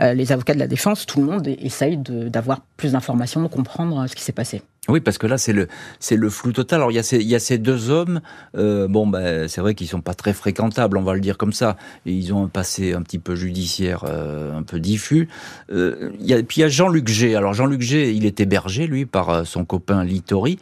euh, 0.00 0.14
les 0.14 0.32
avocats 0.32 0.54
de 0.54 0.58
la 0.58 0.68
défense, 0.68 1.04
tout 1.04 1.20
le 1.20 1.26
monde 1.26 1.46
essaye 1.46 1.98
d'avoir 1.98 2.60
plus 2.76 2.92
d'informations, 2.92 3.42
de 3.42 3.48
comprendre 3.48 4.00
euh, 4.00 4.06
ce 4.06 4.14
qui 4.14 4.22
s'est 4.22 4.32
passé. 4.32 4.62
Oui, 4.88 5.00
parce 5.00 5.18
que 5.18 5.26
là, 5.26 5.36
c'est 5.36 5.52
le, 5.52 5.68
c'est 6.00 6.16
le 6.16 6.30
flou 6.30 6.52
total. 6.52 6.78
Alors, 6.78 6.90
il 6.90 6.94
y 6.94 6.98
a 6.98 7.02
ces, 7.02 7.18
il 7.18 7.28
y 7.28 7.34
a 7.34 7.38
ces 7.38 7.58
deux 7.58 7.90
hommes. 7.90 8.22
bon, 8.54 9.06
ben, 9.06 9.46
c'est 9.46 9.60
vrai 9.60 9.74
qu'ils 9.74 9.86
sont 9.86 10.00
pas 10.00 10.14
très 10.14 10.32
fréquentables, 10.32 10.96
on 10.96 11.02
va 11.02 11.12
le 11.12 11.20
dire 11.20 11.36
comme 11.36 11.52
ça. 11.52 11.76
Et 12.06 12.12
ils 12.12 12.32
ont 12.32 12.44
un 12.44 12.48
passé 12.48 12.94
un 12.94 13.02
petit 13.02 13.18
peu 13.18 13.34
judiciaire, 13.34 14.04
un 14.04 14.62
peu 14.62 14.80
diffus. 14.80 15.28
a, 15.70 15.74
puis 15.74 16.56
il 16.56 16.60
y 16.60 16.62
a 16.62 16.68
Jean-Luc 16.68 17.06
G. 17.06 17.36
Alors, 17.36 17.52
Jean-Luc 17.52 17.82
G, 17.82 18.14
il 18.14 18.24
est 18.24 18.40
hébergé, 18.40 18.86
lui, 18.86 19.04
par 19.04 19.46
son 19.46 19.66
copain 19.66 20.04
Littori. 20.04 20.58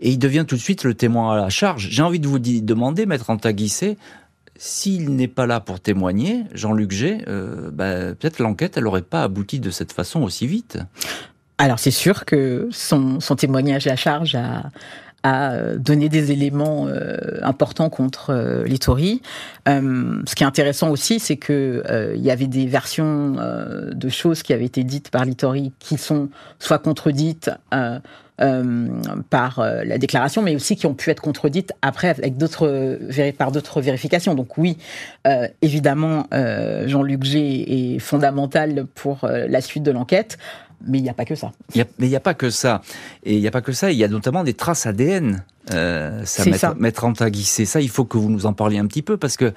Et 0.00 0.10
il 0.10 0.18
devient 0.18 0.46
tout 0.48 0.56
de 0.56 0.60
suite 0.60 0.82
le 0.82 0.94
témoin 0.94 1.34
à 1.34 1.36
la 1.36 1.48
charge. 1.48 1.90
J'ai 1.90 2.02
envie 2.02 2.18
de 2.18 2.26
vous 2.26 2.40
demander, 2.40 3.06
maître 3.06 3.30
Antaguissé, 3.30 3.98
s'il 4.62 5.16
n'est 5.16 5.26
pas 5.26 5.46
là 5.46 5.58
pour 5.58 5.80
témoigner, 5.80 6.44
Jean-Luc 6.52 6.90
G, 6.90 7.24
euh, 7.28 7.70
bah, 7.72 8.14
peut-être 8.14 8.40
l'enquête, 8.40 8.76
elle 8.76 8.84
n'aurait 8.84 9.00
pas 9.00 9.22
abouti 9.22 9.58
de 9.58 9.70
cette 9.70 9.90
façon 9.90 10.20
aussi 10.20 10.46
vite. 10.46 10.78
Alors 11.56 11.78
c'est 11.78 11.90
sûr 11.90 12.26
que 12.26 12.68
son, 12.70 13.20
témoignage 13.38 13.86
à 13.86 13.96
charge 13.96 14.36
a, 15.22 15.76
donné 15.76 16.10
des 16.10 16.32
éléments 16.32 16.88
euh, 16.88 17.16
importants 17.42 17.88
contre 17.88 18.30
euh, 18.30 18.64
Littori. 18.64 19.22
ce 19.66 20.34
qui 20.34 20.42
est 20.42 20.46
intéressant 20.46 20.90
aussi, 20.90 21.20
c'est 21.20 21.38
que 21.38 22.12
il 22.14 22.22
y 22.22 22.30
avait 22.30 22.46
des 22.46 22.66
versions 22.66 23.36
de 23.90 24.08
choses 24.10 24.42
qui 24.42 24.52
avaient 24.52 24.66
été 24.66 24.84
dites 24.84 25.08
par 25.08 25.24
Littori 25.24 25.72
qui 25.78 25.96
sont 25.96 26.28
soit 26.58 26.78
contredites 26.78 27.50
euh, 27.72 27.98
par 29.28 29.58
euh, 29.58 29.84
la 29.84 29.98
déclaration, 29.98 30.42
mais 30.42 30.54
aussi 30.54 30.76
qui 30.76 30.86
ont 30.86 30.94
pu 30.94 31.10
être 31.10 31.20
contredites 31.20 31.72
après 31.82 32.08
avec 32.08 32.36
d'autres 32.36 32.98
par 33.36 33.52
d'autres 33.52 33.80
vérifications. 33.80 34.34
Donc 34.34 34.56
oui, 34.58 34.78
euh, 35.26 35.46
évidemment, 35.62 36.26
Jean-Luc 36.32 37.24
G 37.24 37.94
est 37.94 37.98
fondamental 37.98 38.86
pour 38.94 39.26
la 39.26 39.60
suite 39.60 39.82
de 39.82 39.90
l'enquête. 39.90 40.38
Mais 40.86 40.98
il 40.98 41.02
n'y 41.02 41.10
a 41.10 41.14
pas 41.14 41.26
que 41.26 41.34
ça. 41.34 41.52
mais 41.76 41.84
il 41.98 42.08
n'y 42.08 42.16
a 42.16 42.20
pas 42.20 42.32
que 42.32 42.48
ça. 42.48 42.80
Et 43.22 43.34
il 43.34 43.40
n'y 43.40 43.46
a 43.46 43.50
pas 43.50 43.60
que 43.60 43.72
ça. 43.72 43.90
Il 43.92 43.98
y 43.98 44.04
a 44.04 44.08
notamment 44.08 44.44
des 44.44 44.54
traces 44.54 44.86
ADN 44.86 45.44
euh, 45.72 46.22
ça, 46.24 46.44
mettre, 46.44 46.76
mettre 46.76 47.06
Ça, 47.44 47.80
il 47.80 47.88
faut 47.88 48.04
que 48.04 48.18
vous 48.18 48.30
nous 48.30 48.46
en 48.46 48.52
parliez 48.52 48.78
un 48.78 48.86
petit 48.86 49.02
peu 49.02 49.16
parce 49.16 49.36
que 49.36 49.52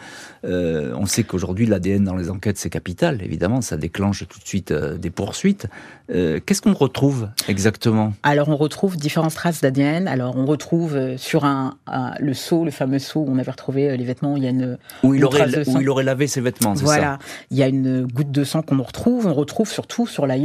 euh, 0.46 0.94
on 0.96 1.06
sait 1.06 1.24
qu'aujourd'hui 1.24 1.66
l'ADN 1.66 2.04
dans 2.04 2.16
les 2.16 2.30
enquêtes 2.30 2.58
c'est 2.58 2.70
capital. 2.70 3.22
Évidemment, 3.22 3.62
ça 3.62 3.78
déclenche 3.78 4.28
tout 4.28 4.40
de 4.40 4.48
suite 4.48 4.72
euh, 4.72 4.98
des 4.98 5.10
poursuites. 5.10 5.68
Qu'est-ce 6.10 6.62
qu'on 6.62 6.74
retrouve 6.74 7.30
exactement? 7.48 8.14
Alors, 8.22 8.50
on 8.50 8.56
retrouve 8.56 8.98
différentes 8.98 9.34
traces 9.34 9.62
d'ADN. 9.62 10.08
Alors, 10.08 10.36
on 10.38 10.46
retrouve 10.46 11.18
sur 11.18 11.44
un, 11.44 11.76
le 12.20 12.34
seau, 12.36 12.66
le 12.66 12.72
fameux 12.72 13.00
seau 13.00 13.22
où 13.22 13.32
on 13.32 13.40
avait 13.40 13.50
retrouvé 13.50 13.98
les 13.98 14.04
vêtements. 14.04 14.38
Il 14.38 14.44
y 14.44 14.48
a 14.48 14.52
une 14.52 14.78
où 15.02 15.16
il 15.16 15.26
aurait 15.26 15.68
où 15.68 15.82
il 15.82 15.90
aurait 15.90 16.04
lavé 16.04 16.28
ses 16.28 16.42
vêtements. 16.42 16.74
Voilà. 16.74 17.18
Ça? 17.20 17.20
Il 17.50 17.58
y 17.58 17.64
a 17.64 17.68
une 17.68 18.06
goutte 18.06 18.30
de 18.30 18.44
sang 18.44 18.62
qu'on 18.62 18.80
retrouve. 18.84 19.26
On 19.26 19.34
retrouve 19.34 19.70
surtout 19.70 20.06
sur 20.06 20.28
la 20.28 20.38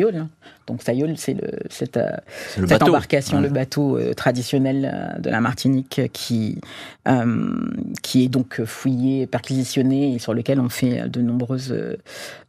Donc, 0.66 0.82
Sayol, 0.82 1.18
c'est 1.18 1.36
cette, 1.68 1.98
embarcation, 2.80 3.40
le 3.40 3.48
bateau 3.48 3.98
traditionnel 4.14 5.18
de 5.18 5.28
la 5.28 5.40
Martinique 5.58 6.02
qui, 6.12 6.60
euh, 7.08 7.50
qui 8.02 8.24
est 8.24 8.28
donc 8.28 8.62
fouillé, 8.64 9.26
perquisitionné 9.26 10.14
et 10.14 10.20
sur 10.20 10.32
lequel 10.32 10.60
on 10.60 10.68
fait 10.68 11.08
de 11.08 11.20
nombreuses, 11.20 11.76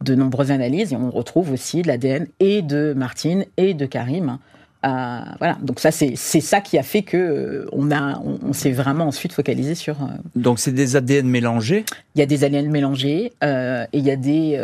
de 0.00 0.14
nombreuses 0.14 0.52
analyses. 0.52 0.92
Et 0.92 0.96
on 0.96 1.10
retrouve 1.10 1.50
aussi 1.50 1.82
de 1.82 1.88
l'ADN 1.88 2.28
et 2.38 2.62
de 2.62 2.94
Martine 2.96 3.46
et 3.56 3.74
de 3.74 3.84
Karim 3.84 4.38
voilà. 4.82 5.58
Donc 5.62 5.80
ça, 5.80 5.90
c'est 5.90 6.16
ça 6.16 6.60
qui 6.60 6.78
a 6.78 6.82
fait 6.82 7.02
que 7.02 7.16
euh, 7.16 7.66
on 7.72 7.90
a, 7.90 8.18
on, 8.18 8.52
s'est 8.52 8.72
vraiment 8.72 9.06
ensuite 9.06 9.32
focalisé 9.32 9.74
sur. 9.74 10.02
Euh, 10.02 10.06
Donc 10.36 10.58
c'est 10.58 10.72
des 10.72 10.96
ADN 10.96 11.28
mélangés? 11.28 11.84
Il 12.14 12.18
y 12.18 12.22
a 12.22 12.26
des 12.26 12.44
ADN 12.44 12.70
mélangés 12.70 13.32
euh, 13.44 13.84
et 13.92 13.98
il 13.98 14.04
y 14.04 14.10
a 14.10 14.16
des, 14.16 14.58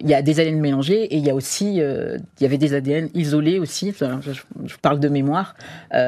il 0.00 0.08
y 0.08 0.14
a 0.14 0.22
des 0.22 0.40
ADN 0.40 0.60
mélangés 0.60 1.04
et 1.04 1.16
il 1.16 1.24
y 1.24 1.30
a 1.30 1.34
aussi, 1.34 1.76
il 1.76 2.20
y 2.40 2.44
avait 2.44 2.58
des 2.58 2.74
ADN 2.74 3.08
isolés 3.14 3.58
aussi. 3.58 3.92
Je, 3.98 4.76
parle 4.82 5.00
de 5.00 5.08
mémoire. 5.08 5.54
il 5.92 5.98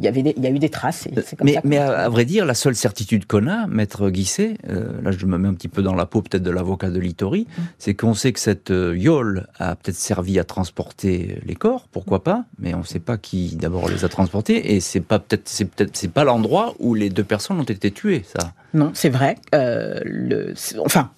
y 0.00 0.08
avait, 0.08 0.20
il 0.36 0.42
y 0.42 0.46
a 0.46 0.50
eu 0.50 0.58
des 0.58 0.68
traces. 0.68 1.08
mais, 1.42 1.56
mais 1.64 1.78
à, 1.78 2.08
vrai 2.08 2.24
dire, 2.24 2.46
la 2.46 2.54
seule 2.54 2.74
certitude 2.74 3.26
qu'on 3.26 3.46
a, 3.46 3.66
maître 3.66 4.10
Guisset, 4.10 4.54
là 5.02 5.10
je 5.10 5.26
me 5.26 5.38
mets 5.38 5.48
un 5.48 5.54
petit 5.54 5.68
peu 5.68 5.82
dans 5.82 5.94
la 5.94 6.06
peau 6.06 6.22
peut-être 6.22 6.42
de 6.42 6.50
l'avocat 6.50 6.90
de 6.90 6.98
Littori, 6.98 7.42
mmh. 7.42 7.62
c'est 7.78 7.94
qu'on 7.94 8.14
sait 8.14 8.32
que 8.32 8.40
cette 8.40 8.70
yole 8.70 9.46
a 9.58 9.76
peut-être 9.76 9.96
servi 9.96 10.38
à 10.38 10.44
transporter 10.44 11.40
les 11.44 11.54
corps, 11.54 11.88
pourquoi 11.90 12.22
pas 12.22 12.27
mais 12.58 12.74
on 12.74 12.80
ne 12.80 12.84
sait 12.84 13.00
pas 13.00 13.18
qui 13.18 13.56
d'abord 13.56 13.88
les 13.88 14.04
a 14.04 14.08
transportés, 14.08 14.74
et 14.74 14.80
c'est 14.80 15.00
pas 15.00 15.18
peut-être 15.18 15.48
c'est 15.48 15.64
peut-être 15.64 15.96
c'est 15.96 16.12
pas 16.12 16.24
l'endroit 16.24 16.74
où 16.78 16.94
les 16.94 17.10
deux 17.10 17.24
personnes 17.24 17.60
ont 17.60 17.64
été 17.64 17.90
tuées, 17.90 18.24
ça. 18.26 18.52
Non, 18.74 18.90
c'est 18.94 19.08
vrai. 19.08 19.36
Euh, 19.54 20.00
le, 20.04 20.54
enfin, 20.84 21.10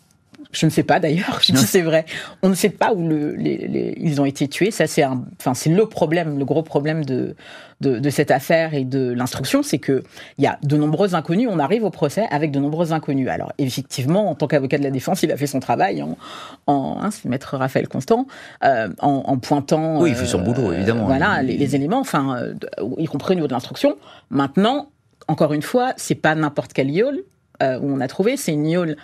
je 0.53 0.67
ne 0.67 0.71
sais 0.71 0.83
pas 0.83 1.01
d'ailleurs, 1.01 1.41
je 1.43 1.53
dis 1.53 1.67
c'est 1.67 1.83
vrai. 1.83 2.05
On 2.43 2.49
ne 2.49 2.55
sait 2.55 2.71
pas 2.71 2.93
où 2.93 3.07
le, 3.07 3.35
les, 3.35 3.95
ils 3.99 4.21
ont 4.21 4.25
été 4.25 4.49
tués. 4.49 4.71
Ça, 4.71 4.87
c'est 4.87 5.05
enfin, 5.05 5.55
c'est 5.55 5.71
le 5.71 5.87
problème, 5.87 6.39
le 6.39 6.45
gros 6.45 6.63
problème 6.63 7.05
de, 7.05 7.37
de, 7.81 7.99
de 7.99 8.11
cette 8.11 8.31
affaire 8.31 8.75
et 8.75 8.85
de 8.85 9.13
l'instruction, 9.13 9.63
c'est 9.63 9.79
que 9.79 10.03
il 10.39 10.45
y 10.45 10.47
a 10.47 10.59
de 10.63 10.77
nombreux 10.77 11.15
inconnus. 11.15 11.49
On 11.51 11.59
arrive 11.59 11.85
au 11.85 11.91
procès 11.91 12.27
avec 12.31 12.51
de 12.51 12.59
nombreux 12.59 12.93
inconnus. 12.93 13.29
Alors, 13.29 13.53
effectivement, 13.59 14.31
en 14.31 14.35
tant 14.35 14.47
qu'avocat 14.47 14.79
de 14.79 14.85
la 14.85 14.91
défense, 14.91 15.23
il 15.23 15.33
a 15.33 15.37
fait 15.37 15.47
son 15.47 15.61
travail 15.61 16.03
en, 16.03 16.17
en 16.67 16.99
hein, 17.03 17.11
maître 17.25 17.57
Raphaël 17.57 17.89
Constant, 17.89 18.27
euh, 18.65 18.89
en, 19.01 19.23
en, 19.27 19.39
pointant. 19.39 20.01
Oui, 20.01 20.11
il 20.11 20.17
fait 20.17 20.27
son 20.27 20.43
boulot, 20.43 20.71
euh, 20.71 20.77
évidemment. 20.77 21.07
Voilà, 21.07 21.43
les, 21.43 21.57
les, 21.57 21.77
éléments, 21.77 22.01
enfin, 22.01 22.37
euh, 22.37 22.55
y 22.99 23.07
compris 23.07 23.33
au 23.33 23.37
niveau 23.37 23.49
de 23.49 23.53
l'instruction. 23.53 23.97
Maintenant, 24.31 24.91
encore 25.29 25.53
une 25.53 25.63
fois, 25.63 25.93
c'est 25.97 26.15
pas 26.15 26.35
n'importe 26.35 26.73
quel 26.73 26.91
yole 26.91 27.23
euh, 27.63 27.79
où 27.79 27.93
on 27.93 28.01
a 28.01 28.09
trouvé, 28.09 28.37
c'est 28.37 28.53
une 28.53 28.67
yole 28.67 28.97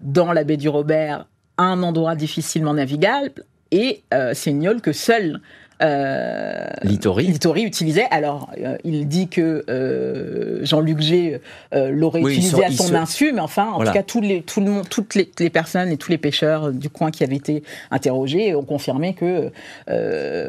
dans 0.00 0.32
la 0.32 0.44
baie 0.44 0.56
du 0.56 0.68
Robert, 0.68 1.26
un 1.58 1.82
endroit 1.82 2.14
difficilement 2.14 2.74
navigable, 2.74 3.44
et 3.70 4.02
euh, 4.12 4.32
c'est 4.34 4.50
une 4.50 4.80
que 4.80 4.92
seul 4.92 5.40
euh, 5.82 6.66
Littori. 6.82 7.62
utilisait. 7.62 8.06
Alors, 8.10 8.50
euh, 8.58 8.76
il 8.84 9.08
dit 9.08 9.28
que 9.28 9.64
euh, 9.68 10.64
Jean-Luc 10.64 11.00
G 11.00 11.40
euh, 11.74 11.90
l'aurait 11.90 12.20
utilisé 12.20 12.64
à 12.64 12.70
son 12.70 12.94
insu, 12.94 13.32
mais 13.32 13.40
enfin, 13.40 13.70
en 13.70 13.84
tout 13.84 13.92
cas, 13.92 14.02
tous 14.02 14.20
les, 14.20 14.42
tout 14.42 14.60
le 14.60 14.70
monde, 14.70 14.88
toutes 14.88 15.14
les, 15.14 15.30
les, 15.38 15.50
personnes 15.50 15.90
et 15.90 15.96
tous 15.96 16.10
les 16.10 16.18
pêcheurs 16.18 16.72
du 16.72 16.90
coin 16.90 17.10
qui 17.10 17.24
avaient 17.24 17.36
été 17.36 17.62
interrogés 17.90 18.54
ont 18.54 18.64
confirmé 18.64 19.14
que 19.14 19.50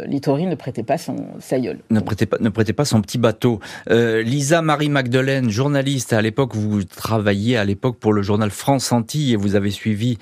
Littori 0.07 0.45
ne 0.45 0.55
prêtait 0.55 0.83
pas 0.83 0.97
son 0.97 1.15
saïeul. 1.39 1.79
Ne 1.89 1.99
prêtait 1.99 2.25
pas, 2.25 2.37
ne 2.39 2.49
prêtait 2.49 2.73
pas 2.73 2.85
son 2.85 3.01
petit 3.01 3.17
bateau. 3.17 3.59
Lisa 3.89 4.61
Marie 4.61 4.89
Magdeleine, 4.89 5.49
journaliste, 5.49 6.13
à 6.13 6.21
l'époque, 6.21 6.55
vous 6.55 6.83
travailliez 6.83 7.57
à 7.57 7.65
l'époque 7.65 7.97
pour 7.97 8.13
le 8.13 8.21
journal 8.21 8.49
France 8.49 8.91
Antilles 8.91 9.33
et 9.33 9.35
vous 9.35 9.55
avez 9.55 9.71
suivi 9.71 10.17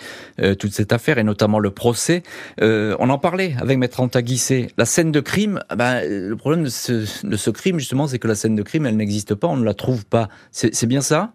toute 0.57 0.73
cette 0.73 0.93
affaire 0.93 1.17
et 1.17 1.23
notamment 1.23 1.59
le 1.59 1.71
procès. 1.71 2.23
on 2.61 3.09
en 3.09 3.17
parlait 3.17 3.55
avec 3.59 3.77
Maître 3.77 3.99
Antaguissé. 3.99 4.67
La 4.77 4.85
scène 4.99 5.13
de 5.13 5.21
crime, 5.21 5.61
ah 5.69 5.77
ben, 5.77 6.01
le 6.03 6.35
problème 6.35 6.63
de 6.63 6.67
ce, 6.69 7.49
crime, 7.51 7.79
justement, 7.79 8.05
c'est 8.05 8.19
que 8.19 8.27
la 8.27 8.35
scène 8.35 8.55
de 8.55 8.63
crime, 8.63 8.85
elle 8.85 8.97
n'existe 8.97 9.33
pas, 9.33 9.47
on 9.47 9.55
ne 9.55 9.63
la 9.63 9.73
trouve 9.73 10.05
pas. 10.05 10.27
C'est 10.51 10.87
bien 10.87 10.99
ça? 10.99 11.31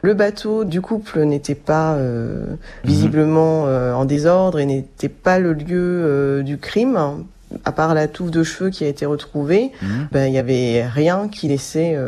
Le 0.00 0.14
bateau 0.14 0.64
du 0.64 0.80
couple 0.80 1.24
n'était 1.24 1.54
pas 1.54 1.92
euh, 1.96 2.56
visiblement 2.84 3.66
euh, 3.66 3.92
en 3.92 4.06
désordre 4.06 4.60
et 4.60 4.64
n'était 4.64 5.10
pas 5.10 5.38
le 5.38 5.52
lieu 5.52 5.68
euh, 5.78 6.42
du 6.42 6.56
crime. 6.56 7.26
À 7.66 7.72
part 7.72 7.92
la 7.92 8.08
touffe 8.08 8.30
de 8.30 8.42
cheveux 8.42 8.70
qui 8.70 8.84
a 8.84 8.88
été 8.88 9.04
retrouvée, 9.04 9.72
mhm. 9.82 10.08
ben, 10.10 10.24
il 10.24 10.32
n'y 10.32 10.38
avait 10.38 10.86
rien 10.86 11.28
qui 11.28 11.48
laissait 11.48 11.98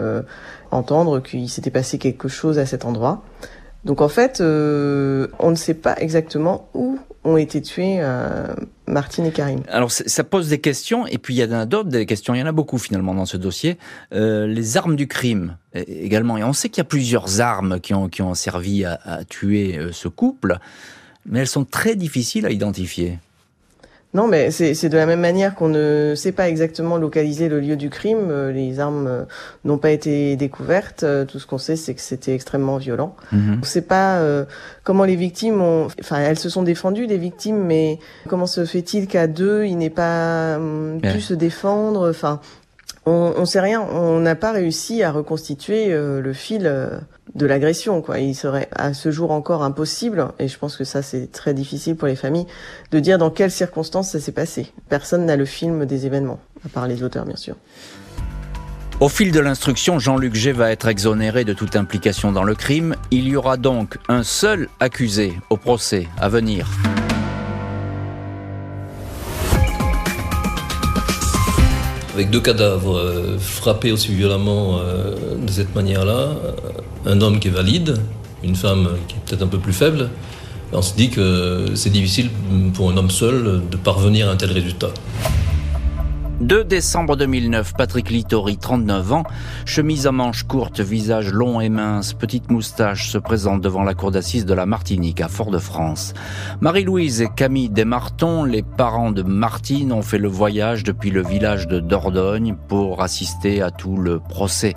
entendre 0.70 1.20
qu'il 1.20 1.50
s'était 1.50 1.70
passé 1.70 1.98
quelque 1.98 2.28
chose 2.28 2.58
à 2.58 2.64
cet 2.64 2.86
endroit. 2.86 3.22
Donc 3.84 4.00
en 4.00 4.08
fait, 4.08 4.40
on 4.40 5.50
ne 5.50 5.54
sait 5.54 5.74
pas 5.74 5.96
exactement 5.98 6.70
où 6.72 6.98
ont 7.24 7.36
été 7.36 7.60
tués 7.60 7.98
euh, 8.00 8.54
Martine 8.86 9.26
et 9.26 9.32
Karim. 9.32 9.60
Alors 9.68 9.90
ça 9.90 10.24
pose 10.24 10.48
des 10.48 10.60
questions, 10.60 11.06
et 11.06 11.18
puis 11.18 11.34
il 11.34 11.38
y 11.38 11.44
en 11.44 11.52
a 11.52 11.66
d'autres 11.66 11.88
des 11.88 12.06
questions, 12.06 12.34
il 12.34 12.40
y 12.40 12.42
en 12.42 12.46
a 12.46 12.52
beaucoup 12.52 12.78
finalement 12.78 13.14
dans 13.14 13.26
ce 13.26 13.36
dossier. 13.36 13.78
Euh, 14.12 14.46
les 14.46 14.76
armes 14.76 14.96
du 14.96 15.08
crime 15.08 15.56
également, 15.74 16.38
et 16.38 16.44
on 16.44 16.52
sait 16.52 16.68
qu'il 16.68 16.78
y 16.78 16.82
a 16.82 16.84
plusieurs 16.84 17.40
armes 17.40 17.80
qui 17.80 17.94
ont, 17.94 18.08
qui 18.08 18.22
ont 18.22 18.34
servi 18.34 18.84
à, 18.84 18.98
tuer 19.28 19.78
euh, 19.78 19.92
ce 19.92 20.08
couple, 20.08 20.58
mais 21.26 21.40
elles 21.40 21.48
sont 21.48 21.64
très 21.64 21.96
difficiles 21.96 22.46
à 22.46 22.50
identifier. 22.50 23.18
Non, 24.14 24.26
mais 24.26 24.50
c'est 24.50 24.88
de 24.88 24.96
la 24.96 25.04
même 25.04 25.20
manière 25.20 25.54
qu'on 25.54 25.68
ne 25.68 26.14
sait 26.16 26.32
pas 26.32 26.48
exactement 26.48 26.96
localiser 26.96 27.50
le 27.50 27.60
lieu 27.60 27.76
du 27.76 27.90
crime. 27.90 28.30
Euh, 28.30 28.50
les 28.52 28.80
armes 28.80 29.06
euh, 29.06 29.24
n'ont 29.64 29.76
pas 29.76 29.90
été 29.90 30.34
découvertes. 30.36 31.02
Euh, 31.02 31.26
tout 31.26 31.38
ce 31.38 31.46
qu'on 31.46 31.58
sait, 31.58 31.76
c'est 31.76 31.92
que 31.92 32.00
c'était 32.00 32.34
extrêmement 32.34 32.78
violent. 32.78 33.14
Mhm. 33.32 33.54
On 33.56 33.60
ne 33.60 33.64
sait 33.64 33.82
pas 33.82 34.22
comment 34.82 35.04
les 35.04 35.16
victimes 35.16 35.60
ont... 35.60 35.88
Enfin, 36.00 36.20
elles 36.20 36.38
se 36.38 36.48
sont 36.48 36.62
défendues, 36.62 37.06
les 37.06 37.18
victimes, 37.18 37.62
mais 37.64 37.98
comment 38.28 38.46
se 38.46 38.64
fait-il 38.64 39.08
qu'à 39.08 39.26
deux, 39.26 39.66
il 39.66 39.76
n'ait 39.76 39.90
pas 39.90 40.56
hum, 40.56 41.00
pu 41.02 41.20
se 41.20 41.34
défendre? 41.34 42.08
Enfin, 42.08 42.40
on 43.10 43.40
ne 43.40 43.44
sait 43.44 43.60
rien. 43.60 43.80
On 43.80 44.20
n'a 44.20 44.34
pas 44.34 44.52
réussi 44.52 45.02
à 45.02 45.10
reconstituer 45.12 45.88
le 45.90 46.32
fil 46.32 46.62
de 47.34 47.46
l'agression. 47.46 48.02
Il 48.18 48.34
serait 48.34 48.68
à 48.74 48.94
ce 48.94 49.10
jour 49.10 49.30
encore 49.30 49.62
impossible, 49.62 50.28
et 50.38 50.48
je 50.48 50.58
pense 50.58 50.76
que 50.76 50.84
ça 50.84 51.02
c'est 51.02 51.30
très 51.30 51.54
difficile 51.54 51.96
pour 51.96 52.08
les 52.08 52.16
familles, 52.16 52.46
de 52.90 53.00
dire 53.00 53.18
dans 53.18 53.30
quelles 53.30 53.50
circonstances 53.50 54.10
ça 54.10 54.20
s'est 54.20 54.32
passé. 54.32 54.72
Personne 54.88 55.26
n'a 55.26 55.36
le 55.36 55.44
film 55.44 55.86
des 55.86 56.06
événements, 56.06 56.40
à 56.64 56.68
part 56.68 56.86
les 56.86 57.02
auteurs 57.02 57.24
bien 57.24 57.36
sûr. 57.36 57.56
Au 59.00 59.08
fil 59.08 59.30
de 59.30 59.38
l'instruction, 59.38 60.00
Jean-Luc 60.00 60.34
G 60.34 60.50
va 60.50 60.72
être 60.72 60.88
exonéré 60.88 61.44
de 61.44 61.52
toute 61.52 61.76
implication 61.76 62.32
dans 62.32 62.42
le 62.42 62.56
crime. 62.56 62.96
Il 63.12 63.28
y 63.28 63.36
aura 63.36 63.56
donc 63.56 63.96
un 64.08 64.24
seul 64.24 64.68
accusé 64.80 65.34
au 65.50 65.56
procès 65.56 66.08
à 66.18 66.28
venir. 66.28 66.66
Avec 72.18 72.30
deux 72.30 72.40
cadavres 72.40 72.98
euh, 72.98 73.38
frappés 73.38 73.92
aussi 73.92 74.12
violemment 74.12 74.80
euh, 74.80 75.14
de 75.40 75.52
cette 75.52 75.72
manière-là, 75.76 76.30
un 77.06 77.20
homme 77.20 77.38
qui 77.38 77.46
est 77.46 77.52
valide, 77.52 77.94
une 78.42 78.56
femme 78.56 78.88
qui 79.06 79.14
est 79.14 79.18
peut-être 79.24 79.42
un 79.42 79.46
peu 79.46 79.58
plus 79.58 79.72
faible. 79.72 80.10
On 80.72 80.82
se 80.82 80.96
dit 80.96 81.10
que 81.10 81.66
c'est 81.76 81.90
difficile 81.90 82.30
pour 82.74 82.90
un 82.90 82.96
homme 82.96 83.12
seul 83.12 83.62
de 83.70 83.76
parvenir 83.76 84.28
à 84.28 84.32
un 84.32 84.36
tel 84.36 84.50
résultat. 84.50 84.90
2 86.40 86.62
décembre 86.62 87.16
2009, 87.16 87.74
Patrick 87.76 88.10
Littori, 88.10 88.58
39 88.58 89.12
ans, 89.12 89.22
chemise 89.64 90.06
à 90.06 90.12
manches 90.12 90.44
courtes, 90.44 90.78
visage 90.78 91.32
long 91.32 91.60
et 91.60 91.68
mince, 91.68 92.12
petite 92.12 92.52
moustache, 92.52 93.10
se 93.10 93.18
présente 93.18 93.60
devant 93.60 93.82
la 93.82 93.94
cour 93.94 94.12
d'assises 94.12 94.46
de 94.46 94.54
la 94.54 94.64
Martinique 94.64 95.20
à 95.20 95.26
Fort-de-France. 95.26 96.14
Marie-Louise 96.60 97.22
et 97.22 97.28
Camille 97.34 97.70
Desmartons, 97.70 98.44
les 98.44 98.62
parents 98.62 99.10
de 99.10 99.22
Martine, 99.22 99.92
ont 99.92 100.02
fait 100.02 100.18
le 100.18 100.28
voyage 100.28 100.84
depuis 100.84 101.10
le 101.10 101.24
village 101.24 101.66
de 101.66 101.80
Dordogne 101.80 102.54
pour 102.68 103.02
assister 103.02 103.60
à 103.60 103.72
tout 103.72 103.96
le 103.96 104.20
procès. 104.20 104.76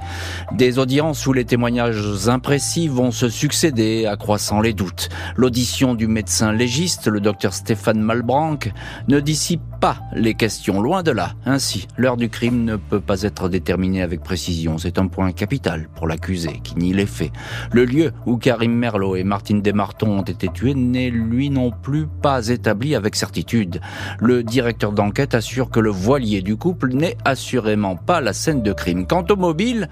Des 0.53 0.79
audiences 0.79 1.27
où 1.27 1.33
les 1.33 1.45
témoignages 1.45 2.27
imprécis 2.27 2.87
vont 2.87 3.11
se 3.11 3.29
succéder, 3.29 4.07
accroissant 4.07 4.61
les 4.61 4.73
doutes. 4.73 5.09
L'audition 5.35 5.93
du 5.93 6.07
médecin 6.07 6.51
légiste, 6.51 7.05
le 7.05 7.19
docteur 7.19 7.53
Stéphane 7.53 8.01
Malbranck, 8.01 8.73
ne 9.07 9.19
dissipe 9.19 9.61
pas 9.79 9.97
les 10.13 10.33
questions, 10.33 10.81
loin 10.81 11.03
de 11.03 11.11
là. 11.11 11.33
Ainsi, 11.51 11.85
l'heure 11.97 12.15
du 12.15 12.29
crime 12.29 12.63
ne 12.63 12.77
peut 12.77 13.01
pas 13.01 13.23
être 13.23 13.49
déterminée 13.49 14.01
avec 14.01 14.23
précision. 14.23 14.77
C'est 14.77 14.97
un 14.97 15.07
point 15.07 15.33
capital 15.33 15.89
pour 15.93 16.07
l'accusé 16.07 16.61
qui 16.63 16.77
nie 16.77 16.93
les 16.93 17.05
faits. 17.05 17.33
Le 17.73 17.83
lieu 17.83 18.13
où 18.25 18.37
Karim 18.37 18.71
Merlot 18.71 19.17
et 19.17 19.25
Martine 19.25 19.61
Desmartons 19.61 20.19
ont 20.19 20.21
été 20.21 20.47
tués 20.47 20.75
n'est 20.75 21.09
lui 21.09 21.49
non 21.49 21.71
plus 21.71 22.07
pas 22.07 22.47
établi 22.47 22.95
avec 22.95 23.17
certitude. 23.17 23.81
Le 24.21 24.43
directeur 24.43 24.93
d'enquête 24.93 25.35
assure 25.35 25.69
que 25.69 25.81
le 25.81 25.89
voilier 25.89 26.41
du 26.41 26.55
couple 26.55 26.93
n'est 26.93 27.17
assurément 27.25 27.97
pas 27.97 28.21
la 28.21 28.31
scène 28.31 28.63
de 28.63 28.71
crime. 28.71 29.05
Quant 29.05 29.25
au 29.29 29.35
mobile, 29.35 29.89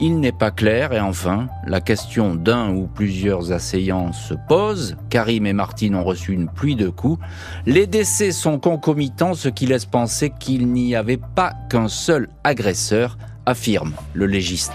il 0.00 0.20
n'est 0.20 0.32
pas 0.32 0.50
clair 0.50 0.92
et 0.92 1.00
enfin, 1.00 1.48
la 1.66 1.80
question 1.80 2.34
d'un 2.34 2.70
ou 2.70 2.86
plusieurs 2.86 3.52
assaillants 3.52 4.12
se 4.12 4.34
pose. 4.48 4.96
Karim 5.10 5.46
et 5.46 5.52
Martine 5.52 5.94
ont 5.94 6.04
reçu 6.04 6.32
une 6.32 6.48
pluie 6.48 6.76
de 6.76 6.88
coups. 6.88 7.24
Les 7.66 7.86
décès 7.86 8.32
sont 8.32 8.58
concomitants, 8.58 9.34
ce 9.34 9.48
qui 9.48 9.66
laisse 9.66 9.86
penser 9.86 10.32
qu'il 10.38 10.68
n'y 10.72 10.96
avait 10.96 11.20
pas 11.34 11.52
qu'un 11.70 11.88
seul 11.88 12.28
agresseur, 12.44 13.18
affirme 13.46 13.92
le 14.14 14.26
légiste. 14.26 14.72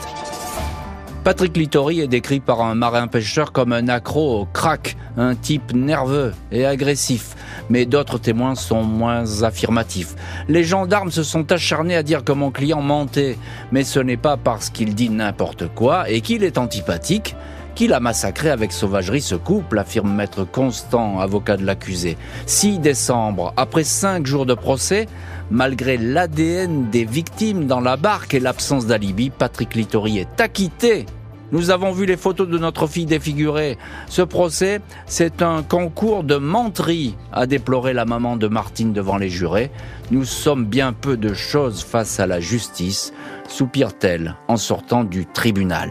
Patrick 1.24 1.58
Littori 1.58 2.00
est 2.00 2.08
décrit 2.08 2.40
par 2.40 2.62
un 2.62 2.74
marin-pêcheur 2.76 3.52
comme 3.52 3.74
un 3.74 3.90
accro 3.90 4.42
au 4.42 4.46
crack, 4.46 4.96
un 5.18 5.36
type 5.36 5.74
nerveux 5.74 6.34
et 6.52 6.66
agressif. 6.66 7.36
Mais 7.70 7.86
d'autres 7.86 8.18
témoins 8.18 8.56
sont 8.56 8.84
moins 8.84 9.44
affirmatifs. 9.44 10.16
Les 10.48 10.64
gendarmes 10.64 11.12
se 11.12 11.24
sont 11.24 11.52
acharnés 11.52 11.96
à 11.96 12.04
dire 12.04 12.24
que 12.24 12.32
mon 12.32 12.52
client 12.52 12.82
mentait. 12.82 13.38
Mais 13.72 13.84
ce 13.84 14.00
n'est 14.00 14.18
pas 14.18 14.38
parce 14.38 14.70
qu'il 14.70 14.96
dit 14.96 15.10
n'importe 15.10 15.68
quoi 15.76 16.10
et 16.10 16.22
qu'il 16.22 16.44
est 16.44 16.58
antipathique 16.58 17.36
qu'il 17.78 17.94
a 17.94 18.00
massacré 18.00 18.50
avec 18.50 18.72
sauvagerie 18.72 19.22
ce 19.22 19.36
couple, 19.36 19.78
affirme 19.78 20.12
maître 20.12 20.44
Constant, 20.44 21.20
avocat 21.20 21.58
de 21.58 21.64
l'accusé. 21.64 22.18
6 22.48 22.80
décembre, 22.80 23.54
après 23.56 23.84
5 23.84 24.26
jours 24.26 24.48
de 24.48 24.56
procès, 24.56 25.06
malgré 25.52 25.98
l'ADN 25.98 26.90
des 26.90 27.06
victimes 27.06 27.68
dans 27.68 27.80
la 27.80 27.96
barque 27.96 28.34
et 28.34 28.40
l'absence 28.40 28.88
d'alibi, 28.88 29.30
Patrick 29.30 29.76
Littori 29.76 30.18
est 30.18 30.42
acquitté 30.42 31.06
nous 31.54 31.70
avons 31.70 31.94
vu 31.94 32.06
les 32.06 32.18
photos 32.18 32.50
de 32.50 32.58
notre 32.58 32.88
fille 32.88 33.06
défigurée. 33.06 33.78
Ce 34.10 34.22
procès, 34.22 34.82
c'est 35.06 35.42
un 35.42 35.64
concours 35.64 36.26
de 36.26 36.36
menterie, 36.36 37.16
a 37.32 37.46
déploré 37.46 37.94
la 37.94 38.04
maman 38.04 38.36
de 38.36 38.50
Martine 38.50 38.92
devant 38.92 39.16
les 39.16 39.30
jurés. 39.30 39.72
Nous 40.12 40.26
sommes 40.26 40.66
bien 40.66 40.92
peu 40.92 41.16
de 41.16 41.34
choses 41.34 41.86
face 41.86 42.20
à 42.20 42.28
la 42.28 42.42
justice, 42.42 43.14
soupire-t-elle 43.48 44.36
en 44.50 44.58
sortant 44.58 45.06
du 45.06 45.26
tribunal. 45.26 45.90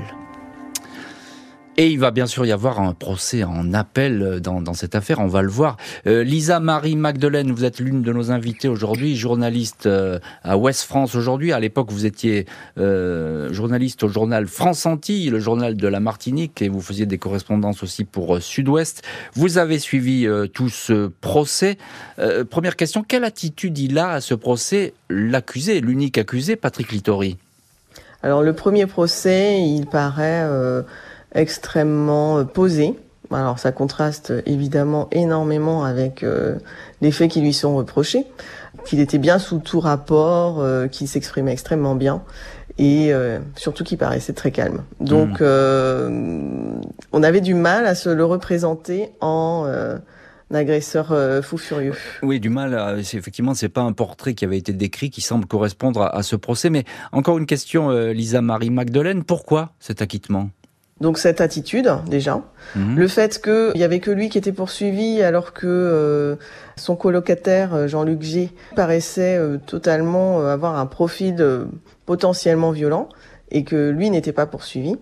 Et 1.79 1.91
il 1.91 1.99
va 1.99 2.11
bien 2.11 2.27
sûr 2.27 2.47
y 2.47 2.53
avoir 2.53 2.81
un 2.81 2.95
procès 2.95 3.45
en 3.45 3.75
appel 3.75 4.23
euh, 4.23 4.41
dans, 4.41 4.73
cette 4.73 4.95
affaire, 4.95 5.19
on 5.21 5.27
va 5.27 5.43
le 5.43 5.51
voir. 5.51 5.77
Euh, 6.07 6.25
Lisa 6.25 6.59
Marie 6.59 6.97
Magdelaine, 6.97 7.53
vous 7.53 7.65
êtes 7.65 7.81
l'une 7.81 8.01
de 8.01 8.13
nos 8.15 8.31
invitées 8.31 8.69
aujourd'hui, 8.69 9.15
journaliste 9.15 9.85
euh, 9.85 10.19
à 10.43 10.57
Ouest 10.57 10.85
France 10.85 11.15
aujourd'hui. 11.15 11.53
À 11.53 11.61
l'époque, 11.61 11.91
vous 11.91 12.07
étiez 12.07 12.47
journaliste 12.77 14.05
au 14.05 14.09
journal 14.09 14.47
France 14.47 14.87
Antilles, 14.87 15.31
le 15.31 15.39
journal 15.39 15.77
de 15.77 15.89
la 15.89 16.01
Martinique, 16.01 16.63
et 16.63 16.69
vous 16.69 16.81
faisiez 16.81 17.07
des 17.07 17.19
correspondances 17.19 17.83
aussi 17.83 18.05
pour 18.05 18.41
Sud-Ouest. 18.41 19.03
Vous 19.35 19.59
avez 19.59 19.79
suivi 19.79 20.27
tout 20.53 20.69
ce 20.69 21.09
procès. 21.21 21.79
première 22.51 22.77
question, 22.77 23.03
quelle 23.03 23.25
attitude 23.25 23.79
il 23.79 23.99
a 23.99 24.11
à 24.11 24.21
ce 24.21 24.35
procès, 24.35 24.95
l'accusé, 25.09 25.81
l'unique 25.81 26.19
accusé, 26.19 26.57
Patrick 26.57 26.93
Littori? 26.93 27.37
Alors 28.23 28.43
le 28.43 28.53
premier 28.53 28.87
procès, 28.87 29.63
il 29.63 29.87
paraît 29.87 30.45
extrêmement 31.35 32.39
euh, 32.39 32.45
posé. 32.45 32.95
Alors 33.33 33.59
ça 33.59 33.73
contraste 33.73 34.33
évidemment 34.47 35.09
énormément 35.11 35.85
avec 35.85 36.23
euh, 36.23 36.57
les 37.01 37.11
faits 37.11 37.31
qui 37.31 37.41
lui 37.41 37.53
sont 37.53 37.75
reprochés, 37.75 38.25
qu'il 38.85 39.01
était 39.01 39.19
bien 39.19 39.41
sous 39.41 39.59
tout 39.59 39.81
rapport, 39.81 40.61
euh, 40.61 40.87
qu'il 40.87 41.09
s'exprimait 41.09 41.53
extrêmement 41.53 41.97
bien 41.97 42.23
et 42.79 43.11
surtout 43.57 43.85
qu'il 43.85 43.97
paraissait 43.97 44.35
très 44.35 44.51
calme. 44.51 44.83
Donc 45.01 45.41
mmh. 45.41 46.81
on 47.11 47.23
avait 47.23 47.41
du 47.41 47.55
mal 47.55 47.87
à 47.87 47.95
se 47.95 48.11
le 48.11 48.23
représenter 48.23 49.09
en 49.23 49.67
agresseur 50.53 51.07
fou 51.43 51.57
furieux. 51.57 51.95
Oui, 52.23 52.39
du 52.39 52.51
mal. 52.51 52.99
effectivement, 52.99 53.55
c'est 53.55 53.71
pas 53.71 53.81
un 53.81 53.95
portrait 53.95 54.35
qui 54.35 54.45
avait 54.45 54.59
été 54.59 54.75
décrit 54.75 55.09
qui 55.09 55.23
semble 55.23 55.47
correspondre 55.47 56.03
à, 56.03 56.23
ce 56.23 56.37
procès. 56.37 56.69
Mais 56.69 56.85
encore 57.13 57.39
une 57.39 57.47
question, 57.47 57.89
Lisa 58.11 58.43
Marie 58.43 58.69
Magdelaine, 58.69 59.25
pourquoi 59.25 59.73
cet 59.81 60.03
acquittement? 60.03 60.51
Donc 61.01 61.19
cette 61.19 61.43
attitude 61.43 61.91
déjà, 62.09 62.41
mhm. 62.75 62.97
le 62.97 63.09
fait 63.09 63.43
qu'il 63.43 63.79
y 63.79 63.85
avait 63.85 64.01
que 64.01 64.11
lui 64.11 64.31
qui 64.31 64.39
était 64.39 64.53
poursuivi 64.53 65.23
alors 65.23 65.53
que 65.53 65.67
euh, 65.67 66.37
son 66.77 66.97
colocataire 66.97 67.75
euh, 67.75 67.87
Jean-Luc 67.87 68.23
G 68.23 68.51
paraissait 68.75 69.37
euh, 69.37 69.59
totalement 69.59 70.41
avoir 70.47 70.79
un 70.79 70.87
profil 70.87 71.45
potentiellement 72.07 72.71
violent 72.71 73.11
et 73.51 73.63
que 73.63 73.91
lui 73.91 74.11
n'était 74.11 74.33
pas 74.33 74.47
poursuivi. 74.47 74.97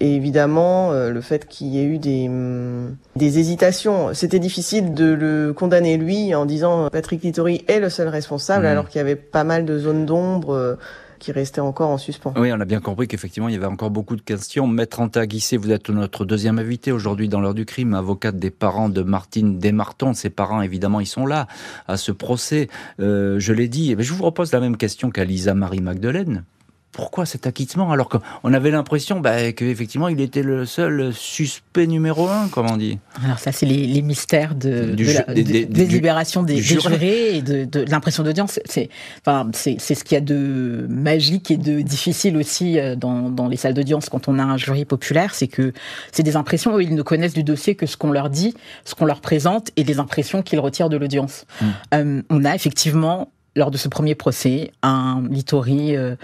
Et 0.00 0.16
évidemment, 0.16 0.92
le 0.92 1.20
fait 1.20 1.46
qu'il 1.46 1.68
y 1.68 1.80
ait 1.80 1.84
eu 1.84 1.98
des, 1.98 2.28
mm, 2.28 2.96
des 3.16 3.38
hésitations, 3.38 4.12
c'était 4.12 4.38
difficile 4.38 4.92
de 4.92 5.12
le 5.12 5.54
condamner 5.54 5.96
lui 5.96 6.34
en 6.34 6.44
disant 6.44 6.90
Patrick 6.90 7.22
Littori 7.22 7.64
est 7.68 7.80
le 7.80 7.88
seul 7.88 8.08
responsable 8.08 8.64
mhm. 8.64 8.70
alors 8.70 8.88
qu'il 8.88 8.98
y 8.98 9.02
avait 9.02 9.16
pas 9.16 9.44
mal 9.44 9.64
de 9.64 9.78
zones 9.78 10.06
d'ombre 10.06 10.76
qui 11.20 11.30
restait 11.30 11.60
encore 11.60 11.90
en 11.90 11.98
suspens. 11.98 12.34
Oui, 12.36 12.50
on 12.52 12.58
a 12.58 12.64
bien 12.64 12.80
compris 12.80 13.06
qu'effectivement, 13.06 13.48
il 13.48 13.54
y 13.54 13.56
avait 13.56 13.66
encore 13.66 13.90
beaucoup 13.90 14.16
de 14.16 14.22
questions. 14.22 14.66
Maître 14.66 15.00
Antaguissé, 15.00 15.56
vous 15.56 15.70
êtes 15.70 15.90
notre 15.90 16.24
deuxième 16.24 16.58
invité 16.58 16.90
aujourd'hui 16.90 17.28
dans 17.28 17.40
l'heure 17.40 17.54
du 17.54 17.66
crime, 17.66 17.94
avocate 17.94 18.38
des 18.38 18.50
parents 18.50 18.88
de 18.88 19.02
Martine 19.02 19.58
Desmartons. 19.58 20.14
Ses 20.14 20.30
parents, 20.30 20.62
évidemment, 20.62 20.98
ils 20.98 21.06
sont 21.06 21.26
là 21.26 21.46
à 21.86 21.96
ce 21.96 22.10
procès. 22.10 22.68
Euh, 22.98 23.38
je 23.38 23.52
l'ai 23.52 23.68
dit. 23.68 23.94
Mais 23.94 24.02
je 24.02 24.12
vous 24.12 24.24
repose 24.24 24.50
la 24.52 24.60
même 24.60 24.76
question 24.76 25.10
qu'à 25.10 25.24
Lisa 25.24 25.54
Marie 25.54 25.80
Magdelaine 25.80 26.44
pourquoi 26.92 27.24
cet 27.24 27.46
acquittement 27.46 27.92
alors 27.92 28.08
qu'on 28.08 28.52
avait 28.52 28.70
l'impression 28.70 29.20
bah, 29.20 29.52
qu'effectivement 29.52 30.08
il 30.08 30.20
était 30.20 30.42
le 30.42 30.66
seul 30.66 31.12
suspect 31.14 31.86
numéro 31.86 32.28
un, 32.28 32.48
comme 32.48 32.70
on 32.70 32.76
dit 32.76 32.98
Alors 33.24 33.38
ça, 33.38 33.52
c'est 33.52 33.66
les, 33.66 34.02
mystères 34.02 34.54
de, 34.54 34.94
des, 34.94 35.86
libérations 35.86 36.42
des, 36.42 36.58
jurés 36.58 37.36
et 37.36 37.42
de, 37.42 37.84
l'impression 37.90 38.22
d'audience. 38.22 38.60
C'est 38.64 38.88
enfin, 39.24 39.48
ce 39.54 39.70
qu'il 40.04 40.14
y 40.14 40.16
a 40.16 40.20
de 40.20 40.86
magique 40.88 41.50
et 41.50 41.56
de 41.56 41.80
difficile 41.80 42.36
aussi 42.36 42.78
euh, 42.78 42.96
dans, 42.96 43.48
les 43.48 43.56
salles 43.56 43.74
d'audience 43.74 44.08
quand 44.08 44.28
on 44.28 44.38
a 44.38 44.42
un 44.42 44.56
jury 44.56 44.84
populaire, 44.84 45.34
c'est 45.34 45.48
que 45.48 45.72
c'est 46.12 46.22
des 46.22 46.36
impressions 46.36 46.74
où 46.74 46.80
ils 46.80 46.94
ne 46.94 47.02
connaissent 47.02 47.34
du 47.34 47.44
dossier 47.44 47.74
que 47.74 47.86
ce 47.86 47.96
qu'on 47.96 48.10
leur 48.10 48.30
dit, 48.30 48.54
ce 48.84 48.94
qu'on 48.94 49.06
leur 49.06 49.20
présente 49.20 49.70
et 49.76 49.84
les 49.84 49.98
impressions 49.98 50.42
qu'ils 50.42 50.60
retirent 50.60 50.88
de 50.88 50.96
l'audience. 50.96 51.46
Hmm. 51.60 51.66
Euh, 51.94 52.22
on 52.30 52.44
a 52.44 52.54
effectivement 52.54 53.30
lors 53.56 53.70
de 53.70 53.76
ce 53.76 53.88
premier 53.88 54.14
procès, 54.14 54.70
un 54.82 55.22
Littori 55.28 55.96
euh, 55.96 56.14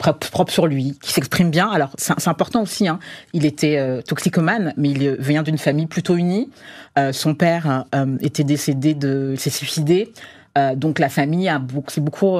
propre 0.00 0.50
sur 0.50 0.66
lui, 0.66 0.96
qui 1.00 1.12
s'exprime 1.12 1.50
bien. 1.50 1.68
Alors 1.68 1.90
c'est 1.96 2.28
important 2.28 2.62
aussi. 2.62 2.88
Hein. 2.88 2.98
Il 3.32 3.44
était 3.44 3.78
euh, 3.78 4.00
toxicomane, 4.02 4.72
mais 4.76 4.90
il 4.90 5.16
vient 5.18 5.42
d'une 5.42 5.58
famille 5.58 5.86
plutôt 5.86 6.16
unie. 6.16 6.50
Euh, 6.98 7.12
son 7.12 7.34
père 7.34 7.84
euh, 7.94 8.16
était 8.20 8.44
décédé 8.44 8.94
de, 8.94 9.34
s'est 9.36 9.50
suicidé. 9.50 10.12
donc 10.74 10.98
la 10.98 11.08
famille 11.08 11.48
a 11.48 11.58
beaucoup, 11.58 11.90
s'est 11.90 12.00
beaucoup 12.00 12.32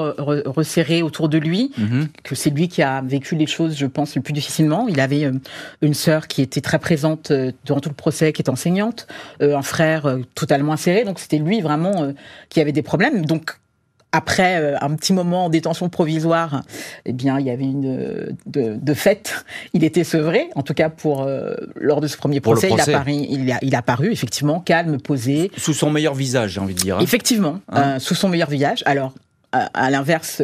resserré 0.58 1.00
autour 1.00 1.28
de 1.28 1.38
lui, 1.38 1.70
mm-hmm. 1.78 2.08
que 2.24 2.34
c'est 2.34 2.50
lui 2.50 2.68
qui 2.68 2.82
a 2.82 3.02
vécu 3.02 3.36
les 3.36 3.46
choses, 3.46 3.76
je 3.76 3.86
pense, 3.86 4.16
le 4.16 4.20
plus 4.20 4.32
difficilement. 4.32 4.88
Il 4.88 5.00
avait 5.00 5.30
une 5.80 5.94
sœur 5.94 6.26
qui 6.26 6.42
était 6.42 6.60
très 6.60 6.78
présente 6.78 7.32
durant 7.64 7.80
tout 7.80 7.88
le 7.88 7.94
procès, 7.94 8.32
qui 8.32 8.42
est 8.42 8.50
enseignante, 8.50 9.06
un 9.40 9.62
frère 9.62 10.18
totalement 10.34 10.72
inséré, 10.72 11.04
donc 11.04 11.18
c'était 11.20 11.38
lui 11.38 11.60
vraiment 11.60 12.12
qui 12.48 12.60
avait 12.60 12.72
des 12.72 12.82
problèmes. 12.82 13.24
Donc 13.24 13.59
après 14.12 14.60
euh, 14.60 14.76
un 14.80 14.94
petit 14.94 15.12
moment 15.12 15.46
en 15.46 15.48
détention 15.48 15.88
provisoire, 15.88 16.62
eh 17.04 17.12
bien, 17.12 17.38
il 17.38 17.46
y 17.46 17.50
avait 17.50 17.64
une 17.64 18.36
de, 18.46 18.76
de 18.76 18.94
fait, 18.94 19.44
il 19.72 19.84
était 19.84 20.04
sevré. 20.04 20.48
En 20.54 20.62
tout 20.62 20.74
cas, 20.74 20.88
pour 20.88 21.22
euh, 21.22 21.54
lors 21.76 22.00
de 22.00 22.06
ce 22.06 22.16
premier 22.16 22.40
procès, 22.40 22.70
Il, 22.72 22.80
a 22.80 22.86
paru, 22.86 23.12
il, 23.12 23.52
a, 23.52 23.58
il 23.62 23.74
a 23.74 23.82
paru 23.82 24.12
effectivement 24.12 24.60
calme, 24.60 25.00
posé, 25.00 25.50
sous 25.56 25.74
son 25.74 25.90
meilleur 25.90 26.14
visage, 26.14 26.52
j'ai 26.52 26.60
envie 26.60 26.74
de 26.74 26.80
dire. 26.80 26.98
Hein. 26.98 27.02
Effectivement, 27.02 27.60
hein 27.68 27.94
euh, 27.96 27.98
sous 27.98 28.14
son 28.14 28.28
meilleur 28.28 28.50
visage. 28.50 28.82
Alors, 28.86 29.14
à, 29.52 29.66
à 29.74 29.90
l'inverse, 29.90 30.42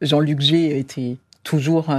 Jean-Luc 0.00 0.40
G 0.40 0.78
était 0.78 1.16
toujours 1.42 1.90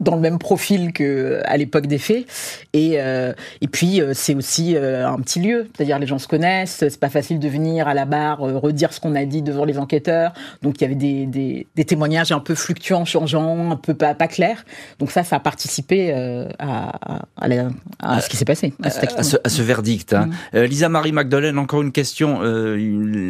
dans 0.00 0.16
le 0.16 0.20
même 0.20 0.38
profil 0.38 0.92
que 0.92 1.04
euh, 1.04 1.40
à 1.44 1.56
l'époque 1.56 1.86
des 1.86 1.98
faits. 1.98 2.26
Et, 2.72 3.00
euh, 3.00 3.32
et 3.60 3.68
puis, 3.68 4.00
euh, 4.00 4.12
c'est 4.14 4.34
aussi 4.34 4.76
un 4.76 5.18
petit 5.20 5.40
lieu. 5.40 5.68
C'est-à-dire, 5.74 5.98
les 5.98 6.06
gens 6.06 6.18
se 6.18 6.26
connaissent. 6.26 6.84
C'est 6.88 7.00
pas 7.00 7.08
facile 7.08 7.38
de 7.38 7.48
venir 7.48 7.86
à 7.86 7.94
la 7.94 8.04
barre 8.04 8.40
redire 8.40 8.92
ce 8.92 9.00
qu'on 9.00 9.14
a 9.14 9.24
dit 9.24 9.42
devant 9.42 9.64
les 9.64 9.78
enquêteurs. 9.78 10.32
Donc, 10.62 10.80
il 10.80 10.82
y 10.82 10.84
avait 10.84 10.94
des, 10.94 11.26
des, 11.26 11.66
des 11.74 11.84
témoignages 11.84 12.32
un 12.32 12.40
peu 12.40 12.54
fluctuants, 12.54 13.04
changeants, 13.04 13.70
un 13.70 13.76
peu 13.76 13.94
pas, 13.94 14.14
pas 14.14 14.28
clairs. 14.28 14.64
Donc, 14.98 15.10
ça, 15.10 15.22
ça 15.22 15.36
a 15.36 15.40
participé 15.40 16.12
à, 16.58 16.92
à, 17.36 17.46
à, 18.00 18.20
ce 18.20 18.28
qui 18.28 18.36
s'est 18.36 18.44
passé. 18.44 18.72
À, 18.82 18.90
ce, 18.90 19.36
à 19.42 19.48
ce, 19.48 19.62
verdict. 19.62 20.12
Hein. 20.12 20.30
Mm. 20.52 20.60
Lisa 20.60 20.88
Marie 20.88 21.12
Magdalene, 21.12 21.58
encore 21.58 21.82
une 21.82 21.92
question. 21.92 22.40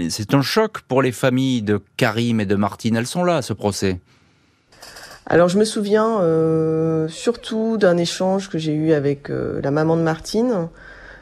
c'est 0.09 0.35
un 0.35 0.43
choc 0.43 0.81
pour 0.83 1.03
les 1.03 1.13
familles 1.13 1.63
de 1.63 1.81
Karim 1.97 2.41
et 2.41 2.47
de 2.47 2.55
Martine. 2.55 2.97
Elles 2.97 3.07
sont 3.07 3.25
là 3.25 3.37
à 3.37 3.43
ce 3.43 3.53
procès. 3.53 3.99
Alors 5.27 5.49
je 5.49 5.59
me 5.59 5.65
souviens 5.65 6.21
euh, 6.21 7.09
surtout 7.09 7.79
d'un 7.79 7.97
échange 7.97 8.51
que 8.51 8.59
j'ai 8.59 8.75
eu 8.75 8.93
avec 8.93 9.31
euh, 9.31 9.61
la 9.63 9.71
maman 9.71 9.97
de 9.97 10.03
Martine 10.03 10.69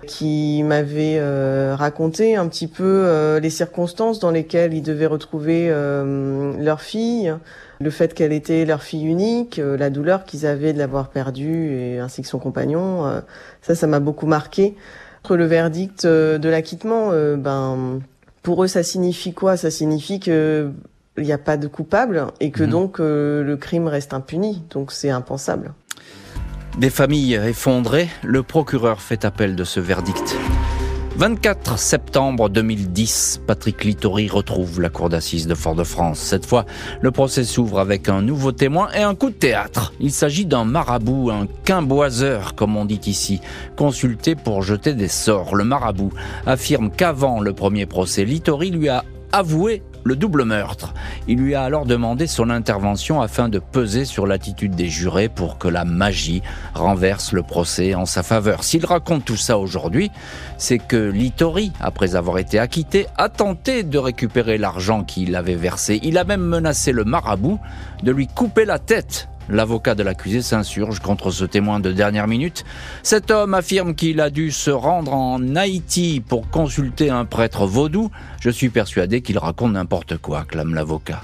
qui 0.08 0.64
m'avait 0.64 1.18
euh, 1.20 1.76
raconté 1.78 2.34
un 2.34 2.48
petit 2.48 2.66
peu 2.66 3.38
les 3.40 3.50
circonstances 3.50 4.18
dans 4.18 4.32
lesquelles 4.32 4.74
ils 4.74 4.82
devaient 4.82 5.06
retrouver 5.06 5.68
leur 5.68 6.80
fille, 6.80 7.32
le 7.80 7.90
fait 7.90 8.12
qu'elle 8.12 8.32
était 8.32 8.64
leur 8.64 8.82
fille 8.82 9.06
unique, 9.06 9.60
la 9.62 9.90
douleur 9.90 10.24
qu'ils 10.24 10.44
avaient 10.44 10.72
de 10.72 10.78
l'avoir 10.78 11.10
perdue 11.10 11.70
et 11.70 12.00
ainsi 12.00 12.22
que 12.22 12.26
son 12.26 12.40
compagnon. 12.40 13.22
ça, 13.60 13.76
ça 13.76 13.86
m'a 13.86 14.00
beaucoup 14.00 14.26
marqué. 14.26 14.74
Entre 15.22 15.36
le 15.36 15.44
verdict 15.44 16.04
de 16.04 16.48
l'acquittement, 16.48 17.12
ben 17.36 18.00
pour 18.42 18.64
eux, 18.64 18.66
ça 18.66 18.82
signifie 18.82 19.32
quoi? 19.32 19.56
Ça 19.56 19.70
signifie 19.70 20.18
que 20.18 20.72
il 21.18 21.25
n'y 21.25 21.33
a 21.33 21.38
pas 21.38 21.57
de 21.57 21.66
coupable 21.66 22.29
et 22.40 22.51
que 22.51 22.62
mhm. 22.62 22.70
donc 22.70 23.01
euh, 23.01 23.42
le 23.42 23.57
crime 23.57 23.88
reste 23.88 24.14
impuni. 24.14 24.62
Donc 24.70 24.92
c'est 24.92 25.11
impensable. 25.11 25.75
Des 26.79 26.90
familles 26.90 27.35
effondrées, 27.35 28.09
le 28.22 28.42
procureur 28.42 29.03
fait 29.03 29.25
appel 29.25 29.57
de 29.57 29.64
ce 29.64 29.79
verdict. 29.79 30.37
24 31.16 31.79
septembre 31.79 32.48
2010, 32.48 33.42
Patrick 33.46 33.85
Littori 33.85 34.29
retrouve 34.29 34.81
la 34.81 34.88
cour 34.88 35.11
d'assises 35.11 35.46
de 35.46 35.55
Fort-de-France. 35.55 36.18
Cette 36.18 36.46
fois, 36.46 36.64
le 37.03 37.11
procès 37.11 37.44
s'ouvre 37.44 37.79
avec 37.81 38.09
un 38.09 38.22
nouveau 38.22 38.53
témoin 38.53 38.88
et 38.94 39.03
un 39.03 39.14
coup 39.14 39.29
de 39.29 39.35
théâtre. 39.35 39.92
Il 40.01 40.11
s'agit 40.11 40.46
d'un 40.46 40.64
marabout, 40.64 41.31
un 41.31 41.46
quimboiseur, 41.64 42.55
comme 42.55 42.79
on 42.79 42.87
dit 42.87 43.01
ici, 43.05 43.42
consulté 43.77 44.35
pour 44.35 44.62
jeter 44.62 44.94
des 44.94 45.09
sorts. 45.09 45.55
Le 45.55 45.64
marabout 45.64 46.12
affirme 46.46 46.90
qu'avant 46.90 47.40
le 47.40 47.53
premier 47.53 47.85
procès, 47.85 48.25
Littori 48.25 48.70
lui 48.70 48.88
a 48.88 49.05
avoué 49.33 49.83
le 50.04 50.16
double 50.16 50.44
meurtre. 50.44 50.94
Il 51.28 51.38
lui 51.38 51.54
a 51.54 51.62
alors 51.62 51.86
demandé 51.86 52.26
son 52.26 52.50
intervention 52.50 53.20
afin 53.20 53.48
de 53.48 53.58
peser 53.58 54.04
sur 54.04 54.26
l'attitude 54.26 54.74
des 54.74 54.88
jurés 54.88 55.28
pour 55.28 55.58
que 55.58 55.68
la 55.68 55.84
magie 55.84 56.42
renverse 56.74 57.32
le 57.32 57.42
procès 57.42 57.94
en 57.94 58.06
sa 58.06 58.22
faveur. 58.22 58.64
S'il 58.64 58.86
raconte 58.86 59.24
tout 59.24 59.36
ça 59.36 59.58
aujourd'hui, 59.58 60.10
c'est 60.58 60.78
que 60.78 61.10
Littori, 61.10 61.72
après 61.80 62.16
avoir 62.16 62.38
été 62.38 62.58
acquitté, 62.58 63.06
a 63.16 63.28
tenté 63.28 63.82
de 63.82 63.98
récupérer 63.98 64.58
l'argent 64.58 65.04
qu'il 65.04 65.36
avait 65.36 65.54
versé. 65.54 66.00
Il 66.02 66.18
a 66.18 66.24
même 66.24 66.42
menacé 66.42 66.92
le 66.92 67.04
marabout 67.04 67.58
de 68.02 68.12
lui 68.12 68.26
couper 68.26 68.64
la 68.64 68.78
tête 68.78 69.28
L'avocat 69.48 69.94
de 69.94 70.02
l'accusé 70.02 70.42
s'insurge 70.42 71.00
contre 71.00 71.31
ce 71.31 71.44
témoin 71.44 71.81
de 71.81 71.92
dernière 71.92 72.28
minute. 72.28 72.64
Cet 73.02 73.31
homme 73.31 73.55
affirme 73.55 73.94
qu'il 73.94 74.20
a 74.20 74.31
dû 74.31 74.50
se 74.50 74.70
rendre 74.70 75.12
en 75.12 75.57
Haïti 75.57 76.22
pour 76.26 76.48
consulter 76.50 77.11
un 77.11 77.24
prêtre 77.24 77.66
vaudou. 77.66 78.11
Je 78.40 78.50
suis 78.50 78.70
persuadé 78.70 79.22
qu'il 79.22 79.38
raconte 79.38 79.72
n'importe 79.72 80.18
quoi, 80.18 80.44
clame 80.44 80.74
l'avocat. 80.74 81.22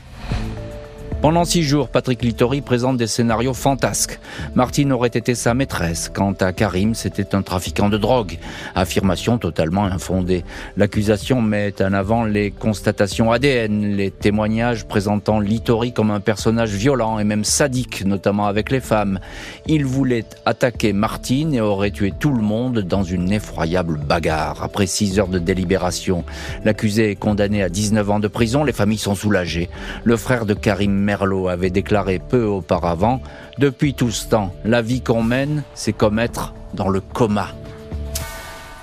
Pendant 1.20 1.44
six 1.44 1.64
jours, 1.64 1.88
Patrick 1.88 2.22
Littori 2.22 2.60
présente 2.60 2.96
des 2.96 3.08
scénarios 3.08 3.52
fantasques. 3.52 4.20
Martine 4.54 4.92
aurait 4.92 5.08
été 5.08 5.34
sa 5.34 5.52
maîtresse. 5.52 6.08
Quant 6.14 6.32
à 6.34 6.52
Karim, 6.52 6.94
c'était 6.94 7.34
un 7.34 7.42
trafiquant 7.42 7.88
de 7.88 7.98
drogue. 7.98 8.38
Affirmation 8.76 9.36
totalement 9.36 9.82
infondée. 9.84 10.44
L'accusation 10.76 11.42
met 11.42 11.82
en 11.82 11.92
avant 11.92 12.22
les 12.22 12.52
constatations 12.52 13.32
ADN, 13.32 13.96
les 13.96 14.12
témoignages 14.12 14.86
présentant 14.86 15.40
Littori 15.40 15.92
comme 15.92 16.12
un 16.12 16.20
personnage 16.20 16.70
violent 16.70 17.18
et 17.18 17.24
même 17.24 17.42
sadique, 17.42 18.04
notamment 18.06 18.46
avec 18.46 18.70
les 18.70 18.80
femmes. 18.80 19.18
Il 19.66 19.84
voulait 19.86 20.24
attaquer 20.46 20.92
Martine 20.92 21.52
et 21.52 21.60
aurait 21.60 21.90
tué 21.90 22.12
tout 22.16 22.32
le 22.32 22.42
monde 22.42 22.78
dans 22.78 23.02
une 23.02 23.32
effroyable 23.32 23.98
bagarre. 23.98 24.62
Après 24.62 24.86
six 24.86 25.18
heures 25.18 25.26
de 25.26 25.40
délibération, 25.40 26.22
l'accusé 26.64 27.10
est 27.10 27.16
condamné 27.16 27.60
à 27.60 27.68
19 27.68 28.08
ans 28.08 28.20
de 28.20 28.28
prison. 28.28 28.62
Les 28.62 28.72
familles 28.72 28.98
sont 28.98 29.16
soulagées. 29.16 29.68
Le 30.04 30.16
frère 30.16 30.46
de 30.46 30.54
Karim 30.54 31.07
Merlot 31.08 31.48
avait 31.48 31.70
déclaré 31.70 32.18
peu 32.18 32.44
auparavant, 32.44 33.22
depuis 33.56 33.94
tout 33.94 34.10
ce 34.10 34.28
temps, 34.28 34.54
la 34.66 34.82
vie 34.82 35.00
qu'on 35.00 35.22
mène, 35.22 35.62
c'est 35.72 35.94
comme 35.94 36.18
être 36.18 36.52
dans 36.74 36.90
le 36.90 37.00
coma. 37.00 37.48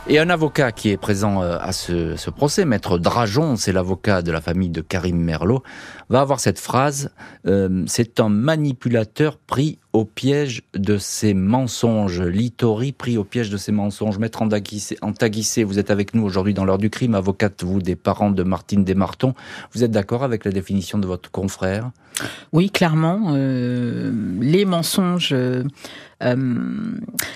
Et 0.07 0.17
un 0.17 0.31
avocat 0.31 0.71
qui 0.71 0.89
est 0.89 0.97
présent 0.97 1.43
euh, 1.43 1.59
à 1.61 1.71
ce, 1.71 2.29
procès, 2.31 2.65
maître 2.65 2.97
Drajon, 2.97 3.57
c'est 3.57 3.71
l'avocat 3.71 4.23
de 4.23 4.31
la 4.31 4.41
famille 4.41 4.69
de 4.69 4.81
Karim 4.81 5.17
Merlot, 5.17 5.61
va 6.09 6.21
avoir 6.21 6.39
cette 6.39 6.57
phrase 6.59 7.11
euh, 7.45 7.83
c'est 7.85 8.19
un 8.19 8.29
manipulateur 8.29 9.37
pris 9.37 9.77
au 9.95 10.03
piège 10.03 10.61
de 10.73 10.97
ses 10.97 11.33
mensonges. 11.33 12.21
Litori 12.21 12.91
pris 12.91 13.17
au 13.17 13.23
piège 13.23 13.49
de 13.49 13.55
ses 13.55 13.71
mensonges. 13.71 14.19
Maître 14.19 14.41
Antaguissé, 14.41 15.63
vous 15.63 15.79
êtes 15.79 15.89
avec 15.89 16.13
nous 16.13 16.23
aujourd'hui 16.23 16.53
dans 16.53 16.65
l'heure 16.65 16.77
du 16.77 16.89
crime, 16.89 17.15
avocate, 17.15 17.63
vous, 17.63 17.81
des 17.81 17.95
parents 17.95 18.29
de 18.29 18.43
Martine 18.43 18.83
Desmartons. 18.83 19.33
Vous 19.73 19.85
êtes 19.85 19.91
d'accord 19.91 20.23
avec 20.23 20.43
la 20.43 20.51
définition 20.51 20.97
de 20.97 21.07
votre 21.07 21.31
confrère? 21.31 21.91
Oui, 22.51 22.69
clairement. 22.69 23.33
Euh, 23.35 24.11
les 24.41 24.65
mensonges 24.65 25.33
euh, 26.23 26.35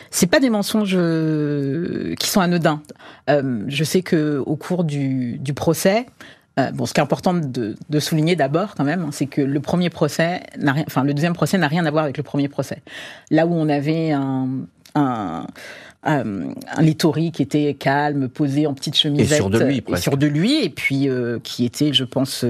c'est 0.09 0.27
pas 0.27 0.39
des 0.39 0.49
mensonges 0.49 0.95
euh, 0.95 2.15
qui 2.15 2.29
sont 2.29 2.41
anodins. 2.41 2.81
Euh, 3.29 3.63
je 3.67 3.83
sais 3.83 4.01
que 4.01 4.41
au 4.45 4.55
cours 4.55 4.83
du, 4.83 5.39
procès, 5.55 6.05
bon, 6.73 6.85
ce 6.85 6.93
qui 6.93 6.99
est 6.99 7.03
important 7.03 7.33
de, 7.33 7.75
souligner 7.99 8.35
d'abord 8.35 8.75
quand 8.75 8.83
même, 8.83 9.09
c'est 9.11 9.25
que 9.25 9.41
le 9.41 9.59
premier 9.59 9.89
procès 9.89 10.41
rien, 10.57 10.83
enfin 10.87 11.03
le 11.03 11.13
deuxième 11.13 11.33
procès 11.33 11.57
n'a 11.57 11.67
rien 11.67 11.85
à 11.85 11.91
voir 11.91 12.03
avec 12.03 12.17
le 12.17 12.23
premier 12.23 12.47
procès. 12.47 12.81
Là 13.29 13.45
où 13.45 13.53
on 13.53 13.69
avait 13.69 14.11
un, 14.11 14.47
un 14.95 15.45
un 16.01 16.53
Littori 16.79 17.33
qui 17.33 17.41
était 17.41 17.73
calme, 17.73 18.29
posé 18.29 18.67
en 18.67 18.73
petite 18.73 18.95
chemisette. 18.95 19.33
Et 19.33 19.35
sur 19.35 19.49
de 19.49 19.59
lui, 19.59 19.83
sur 19.97 20.15
de 20.15 20.27
lui, 20.27 20.63
et 20.63 20.69
puis 20.69 21.09
qui 21.43 21.65
était, 21.65 21.91
je 21.91 22.05
pense, 22.05 22.45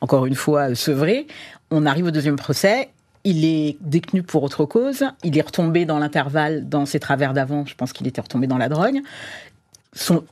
encore 0.00 0.26
une 0.26 0.34
fois, 0.34 0.74
sevré. 0.74 1.28
On 1.70 1.86
arrive 1.86 2.06
au 2.06 2.10
deuxième 2.10 2.34
procès, 2.34 2.88
il 3.24 3.44
est 3.44 3.76
détenu 3.80 4.22
pour 4.22 4.42
autre 4.42 4.64
cause. 4.64 5.04
Il 5.22 5.36
est 5.36 5.42
retombé 5.42 5.84
dans 5.84 5.98
l'intervalle 5.98 6.68
dans 6.68 6.86
ses 6.86 6.98
travers 6.98 7.34
d'avant. 7.34 7.66
Je 7.66 7.74
pense 7.74 7.92
qu'il 7.92 8.06
était 8.06 8.20
retombé 8.20 8.46
dans 8.46 8.58
la 8.58 8.68
drogue. 8.68 9.00
Son, 9.98 10.22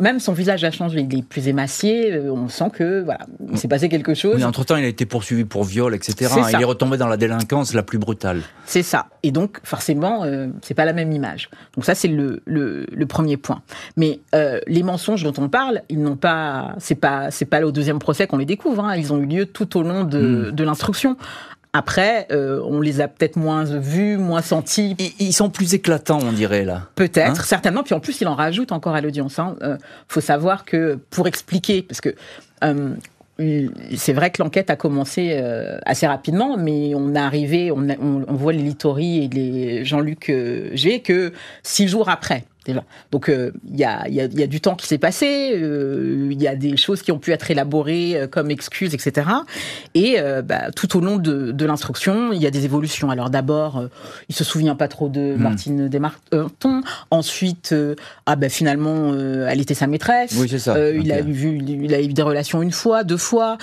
même 0.00 0.20
son 0.20 0.34
visage 0.34 0.64
a 0.64 0.70
changé, 0.70 1.00
il 1.00 1.18
est 1.18 1.22
plus 1.22 1.48
émacié, 1.48 2.12
euh, 2.12 2.30
on 2.30 2.50
sent 2.50 2.68
que 2.74 3.02
voilà, 3.02 3.20
il 3.50 3.56
s'est 3.56 3.68
passé 3.68 3.88
quelque 3.88 4.12
chose. 4.12 4.36
Mais 4.36 4.44
entre-temps, 4.44 4.76
il 4.76 4.84
a 4.84 4.88
été 4.88 5.06
poursuivi 5.06 5.46
pour 5.46 5.64
viol, 5.64 5.94
etc. 5.94 6.30
Il 6.52 6.60
est 6.60 6.64
retombé 6.64 6.98
dans 6.98 7.08
la 7.08 7.16
délinquance 7.16 7.72
la 7.72 7.82
plus 7.82 7.96
brutale. 7.96 8.42
C'est 8.66 8.82
ça. 8.82 9.06
Et 9.22 9.30
donc, 9.30 9.60
forcément, 9.64 10.24
euh, 10.24 10.48
c'est 10.60 10.74
pas 10.74 10.84
la 10.84 10.92
même 10.92 11.10
image. 11.10 11.48
Donc 11.74 11.86
ça, 11.86 11.94
c'est 11.94 12.08
le, 12.08 12.42
le, 12.44 13.06
premier 13.06 13.38
point. 13.38 13.62
Mais 13.96 14.20
euh, 14.34 14.60
les 14.66 14.82
mensonges 14.82 15.22
dont 15.22 15.32
on 15.38 15.48
parle, 15.48 15.80
ils 15.88 16.02
n'ont 16.02 16.16
pas, 16.16 16.74
c'est 16.78 16.94
pas, 16.94 17.30
c'est 17.30 17.46
pas 17.46 17.64
au 17.64 17.72
deuxième 17.72 18.00
procès 18.00 18.26
qu'on 18.26 18.36
les 18.36 18.44
découvre. 18.44 18.84
Hein. 18.84 18.94
Ils 18.94 19.14
ont 19.14 19.18
eu 19.18 19.26
lieu 19.26 19.46
tout 19.46 19.78
au 19.78 19.82
long 19.82 20.04
de, 20.04 20.50
hmm. 20.50 20.50
de 20.50 20.64
l'instruction. 20.64 21.16
Après, 21.76 22.28
euh, 22.30 22.62
on 22.64 22.80
les 22.80 23.00
a 23.00 23.08
peut-être 23.08 23.34
moins 23.34 23.64
vus, 23.64 24.16
moins 24.16 24.42
sentis. 24.42 24.96
Ils 25.18 25.32
sont 25.32 25.50
plus 25.50 25.74
éclatants, 25.74 26.20
on 26.22 26.30
dirait 26.30 26.64
là. 26.64 26.82
Peut-être, 26.94 27.40
hein 27.40 27.44
certainement. 27.44 27.82
Puis 27.82 27.94
en 27.94 28.00
plus, 28.00 28.20
il 28.20 28.28
en 28.28 28.36
rajoute 28.36 28.70
encore 28.70 28.94
à 28.94 29.00
l'audience. 29.00 29.40
Hein. 29.40 29.56
Euh, 29.60 29.76
faut 30.06 30.20
savoir 30.20 30.64
que 30.64 31.00
pour 31.10 31.26
expliquer, 31.26 31.82
parce 31.82 32.00
que 32.00 32.14
euh, 32.62 32.94
c'est 33.96 34.12
vrai 34.12 34.30
que 34.30 34.40
l'enquête 34.40 34.70
a 34.70 34.76
commencé 34.76 35.30
euh, 35.32 35.78
assez 35.84 36.06
rapidement, 36.06 36.56
mais 36.56 36.94
on 36.94 37.16
est 37.16 37.18
arrivé, 37.18 37.72
on, 37.72 37.88
on, 38.00 38.34
voit 38.34 38.52
les 38.52 38.62
Littori 38.62 39.24
et 39.24 39.28
les 39.28 39.84
Jean-Luc 39.84 40.32
G 40.74 41.00
que 41.00 41.32
six 41.64 41.88
jours 41.88 42.08
après. 42.08 42.44
Donc 43.10 43.28
il 43.28 43.76
y, 43.76 43.84
a, 43.84 44.08
y, 44.08 44.20
a, 44.20 44.24
y, 44.24 44.42
a, 44.42 44.46
du 44.46 44.60
temps 44.60 44.74
qui 44.74 44.86
s'est 44.86 44.98
passé, 44.98 45.52
il 45.54 46.40
y 46.40 46.48
a 46.48 46.56
des 46.56 46.76
choses 46.76 47.02
qui 47.02 47.12
ont 47.12 47.18
pu 47.18 47.32
être 47.32 47.50
élaborées 47.50 48.28
comme 48.30 48.50
excuses, 48.50 48.94
etc. 48.94 49.28
Et 49.94 50.16
bah, 50.44 50.70
tout 50.74 50.96
au 50.96 51.00
long 51.00 51.16
de, 51.16 51.52
de 51.52 51.66
l'instruction, 51.66 52.32
il 52.32 52.40
y 52.40 52.46
a 52.46 52.50
des 52.50 52.64
évolutions. 52.64 53.10
Alors 53.10 53.30
d'abord, 53.30 53.84
il 54.28 54.34
se 54.34 54.44
souvient 54.44 54.74
pas 54.74 54.88
trop 54.88 55.08
de 55.08 55.36
Martine 55.36 55.88
Desmartons. 55.88 56.82
Ensuite, 57.10 57.74
ah 58.26 58.36
bah, 58.36 58.48
finalement, 58.48 59.14
elle 59.14 59.60
était 59.60 59.74
sa 59.74 59.86
maîtresse. 59.86 60.34
Oui, 60.38 60.48
c'est 60.48 60.58
ça. 60.58 60.90
il, 60.90 61.12
a 61.12 61.22
vu, 61.22 61.58
il 61.58 61.94
a 61.94 62.00
eu 62.00 62.12
des 62.12 62.22
relations 62.22 62.62
une 62.62 62.72
fois, 62.72 63.04
deux 63.04 63.16
fois. 63.16 63.58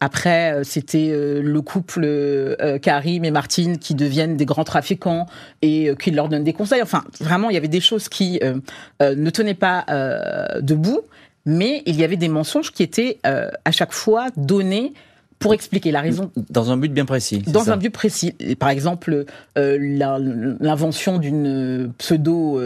après, 0.00 0.60
c'était 0.64 1.10
le 1.12 1.60
couple 1.60 2.06
Karim 2.82 3.24
et 3.24 3.30
Martine 3.30 3.78
qui 3.78 3.94
deviennent 3.94 4.36
des 4.36 4.44
grands 4.46 4.64
trafiquants 4.64 5.26
et 5.62 5.92
qui 6.00 6.10
leur 6.10 6.28
donnent 6.28 6.44
des 6.44 6.52
conseils. 6.52 6.82
Enfin, 6.82 7.04
vraiment, 7.20 7.50
il 7.50 7.54
y 7.54 7.56
avait 7.56 7.68
des 7.68 7.80
choses 7.80 8.07
qui 8.08 8.40
euh, 8.42 8.54
euh, 9.02 9.14
ne 9.14 9.30
tenaient 9.30 9.54
pas 9.54 9.84
euh, 9.90 10.60
debout, 10.60 11.02
mais 11.46 11.82
il 11.86 11.96
y 11.96 12.04
avait 12.04 12.16
des 12.16 12.28
mensonges 12.28 12.72
qui 12.72 12.82
étaient 12.82 13.18
à 13.24 13.70
chaque 13.70 13.92
fois 13.92 14.26
donnés 14.36 14.92
pour 15.38 15.54
expliquer 15.54 15.92
la 15.92 16.00
raison. 16.00 16.30
Dans 16.50 16.72
un 16.72 16.76
but 16.76 16.92
bien 16.92 17.06
précis. 17.06 17.38
Dans 17.46 17.70
un 17.70 17.76
but 17.76 17.90
précis. 17.90 18.32
Par 18.58 18.68
exemple, 18.68 19.24
l'invention 19.56 21.18
d'une 21.18 21.92
pseudo, 21.96 22.60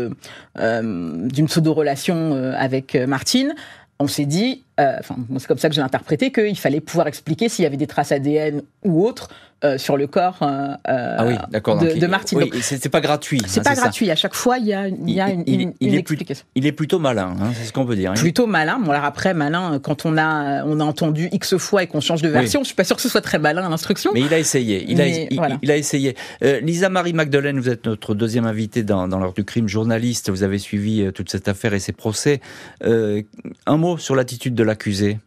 d'une 0.56 1.46
pseudo 1.46 1.74
relation 1.74 2.52
avec 2.56 2.96
Martine. 2.96 3.54
On 4.00 4.08
s'est 4.08 4.24
dit, 4.24 4.64
enfin, 4.78 5.16
c'est 5.38 5.46
comme 5.46 5.58
ça 5.58 5.68
que 5.68 5.76
j'ai 5.76 5.82
interprété, 5.82 6.32
qu'il 6.32 6.58
fallait 6.58 6.80
pouvoir 6.80 7.06
expliquer 7.06 7.48
s'il 7.48 7.62
y 7.62 7.66
avait 7.66 7.76
des 7.76 7.86
traces 7.86 8.10
ADN 8.10 8.62
ou 8.84 9.06
autres 9.06 9.28
euh, 9.64 9.78
sur 9.78 9.96
le 9.96 10.08
corps 10.08 10.38
euh, 10.42 10.74
euh 10.88 11.16
ah 11.18 11.24
oui, 11.24 11.36
de, 11.52 12.00
de, 12.00 12.06
Martine. 12.08 12.38
Oui, 12.38 12.50
c'est 12.62 12.88
pas 12.88 13.00
gratuit. 13.00 13.40
C'est 13.46 13.60
hein, 13.60 13.62
pas 13.62 13.74
gratuit. 13.74 14.10
À 14.10 14.16
chaque 14.16 14.34
fois, 14.34 14.58
il 14.58 14.66
y 14.66 14.72
a, 14.72 14.88
il 14.88 15.10
y 15.10 15.20
a 15.20 15.30
une, 15.30 15.44
il, 15.46 15.72
une, 15.80 15.94
explication. 15.94 16.44
il 16.56 16.66
est 16.66 16.72
plutôt 16.72 16.98
malin, 16.98 17.36
hein, 17.40 17.50
c'est 17.54 17.66
ce 17.66 17.72
qu'on 17.72 17.86
peut 17.86 17.94
dire. 17.94 18.10
Hein. 18.10 18.14
Plutôt 18.14 18.46
malin. 18.46 18.80
Bon, 18.80 18.90
alors 18.90 19.04
après, 19.04 19.34
malin, 19.34 19.78
quand 19.80 20.04
on 20.04 20.18
a, 20.18 20.64
on 20.64 20.80
a 20.80 20.84
entendu 20.84 21.28
X 21.30 21.56
fois 21.58 21.84
et 21.84 21.86
qu'on 21.86 22.00
change 22.00 22.22
de 22.22 22.28
version, 22.28 22.60
je 22.60 22.66
suis 22.66 22.74
pas 22.74 22.82
sûr 22.82 22.96
que 22.96 23.02
ce 23.02 23.08
soit 23.08 23.20
très 23.20 23.38
malin 23.38 23.68
l'instruction. 23.68 24.10
Mais 24.14 24.22
il 24.22 24.34
a 24.34 24.38
essayé. 24.40 24.84
Il, 24.88 25.00
a, 25.00 25.06
il, 25.06 25.70
a 25.70 25.76
essayé. 25.76 26.16
Euh, 26.42 26.58
Lisa 26.58 26.88
Marie 26.88 27.12
Magdeleine, 27.12 27.60
vous 27.60 27.68
êtes 27.68 27.86
notre 27.86 28.14
deuxième 28.14 28.46
invitée 28.46 28.82
dans, 28.82 29.06
dans 29.06 29.20
l'heure 29.20 29.32
du 29.32 29.44
crime, 29.44 29.68
journaliste. 29.68 30.30
Vous 30.30 30.42
avez 30.42 30.58
suivi 30.58 31.12
toute 31.12 31.30
cette 31.30 31.46
affaire 31.46 31.72
et 31.72 31.78
ses 31.78 31.92
procès. 31.92 32.40
un 32.82 33.76
mot 33.76 33.96
sur 33.96 34.16
l'attitude 34.16 34.56
de 34.56 34.64
l'accusé. 34.64 35.18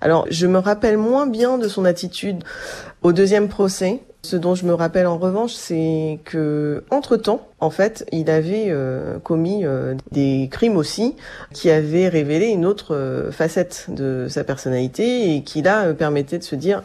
Alors, 0.00 0.26
je 0.30 0.46
me 0.46 0.58
rappelle 0.58 0.96
moins 0.96 1.26
bien 1.26 1.58
de 1.58 1.68
son 1.68 1.84
attitude 1.84 2.42
au 3.02 3.12
deuxième 3.12 3.48
procès. 3.48 4.00
Ce 4.22 4.36
dont 4.36 4.54
je 4.54 4.66
me 4.66 4.74
rappelle 4.74 5.06
en 5.06 5.16
revanche, 5.16 5.54
c'est 5.54 6.18
que 6.26 6.84
entre 6.90 7.16
temps, 7.16 7.48
en 7.58 7.70
fait, 7.70 8.04
il 8.12 8.28
avait 8.28 8.66
euh, 8.68 9.18
commis 9.18 9.64
euh, 9.64 9.94
des 10.12 10.48
crimes 10.52 10.76
aussi, 10.76 11.16
qui 11.54 11.70
avaient 11.70 12.08
révélé 12.08 12.48
une 12.48 12.66
autre 12.66 12.94
euh, 12.94 13.32
facette 13.32 13.86
de 13.88 14.26
sa 14.28 14.44
personnalité 14.44 15.34
et 15.34 15.42
qui 15.42 15.62
là 15.62 15.94
permettait 15.94 16.38
de 16.38 16.44
se 16.44 16.54
dire 16.54 16.82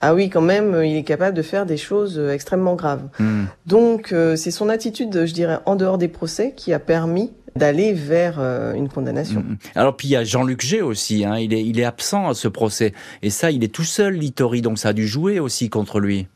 ah 0.00 0.14
oui, 0.14 0.30
quand 0.30 0.40
même, 0.40 0.80
il 0.82 0.96
est 0.96 1.02
capable 1.02 1.36
de 1.36 1.42
faire 1.42 1.66
des 1.66 1.76
choses 1.76 2.20
extrêmement 2.32 2.76
graves. 2.76 3.02
Hmm. 3.18 3.46
Donc, 3.66 4.14
c'est 4.36 4.52
son 4.52 4.68
attitude, 4.68 5.26
je 5.26 5.34
dirais, 5.34 5.58
en 5.66 5.74
dehors 5.74 5.98
des 5.98 6.06
procès, 6.06 6.52
qui 6.56 6.72
a 6.72 6.78
permis 6.78 7.32
d'aller 7.58 7.92
vers 7.92 8.36
euh, 8.38 8.72
une 8.72 8.88
condamnation. 8.88 9.40
Mm, 9.40 9.52
mm. 9.52 9.58
Alors 9.74 9.96
puis 9.96 10.08
il 10.08 10.12
y 10.12 10.16
a 10.16 10.24
Jean-Luc 10.24 10.62
G 10.62 10.80
aussi, 10.80 11.24
hein. 11.24 11.36
il, 11.36 11.52
est, 11.52 11.62
il 11.64 11.78
est 11.78 11.84
absent 11.84 12.28
à 12.28 12.34
ce 12.34 12.48
procès. 12.48 12.94
Et 13.22 13.30
ça, 13.30 13.50
il 13.50 13.62
est 13.64 13.72
tout 13.74 13.84
seul, 13.84 14.14
Littori, 14.14 14.62
donc 14.62 14.78
ça 14.78 14.90
a 14.90 14.92
dû 14.92 15.06
jouer 15.06 15.40
aussi 15.40 15.68
contre 15.68 16.00
lui. 16.00 16.26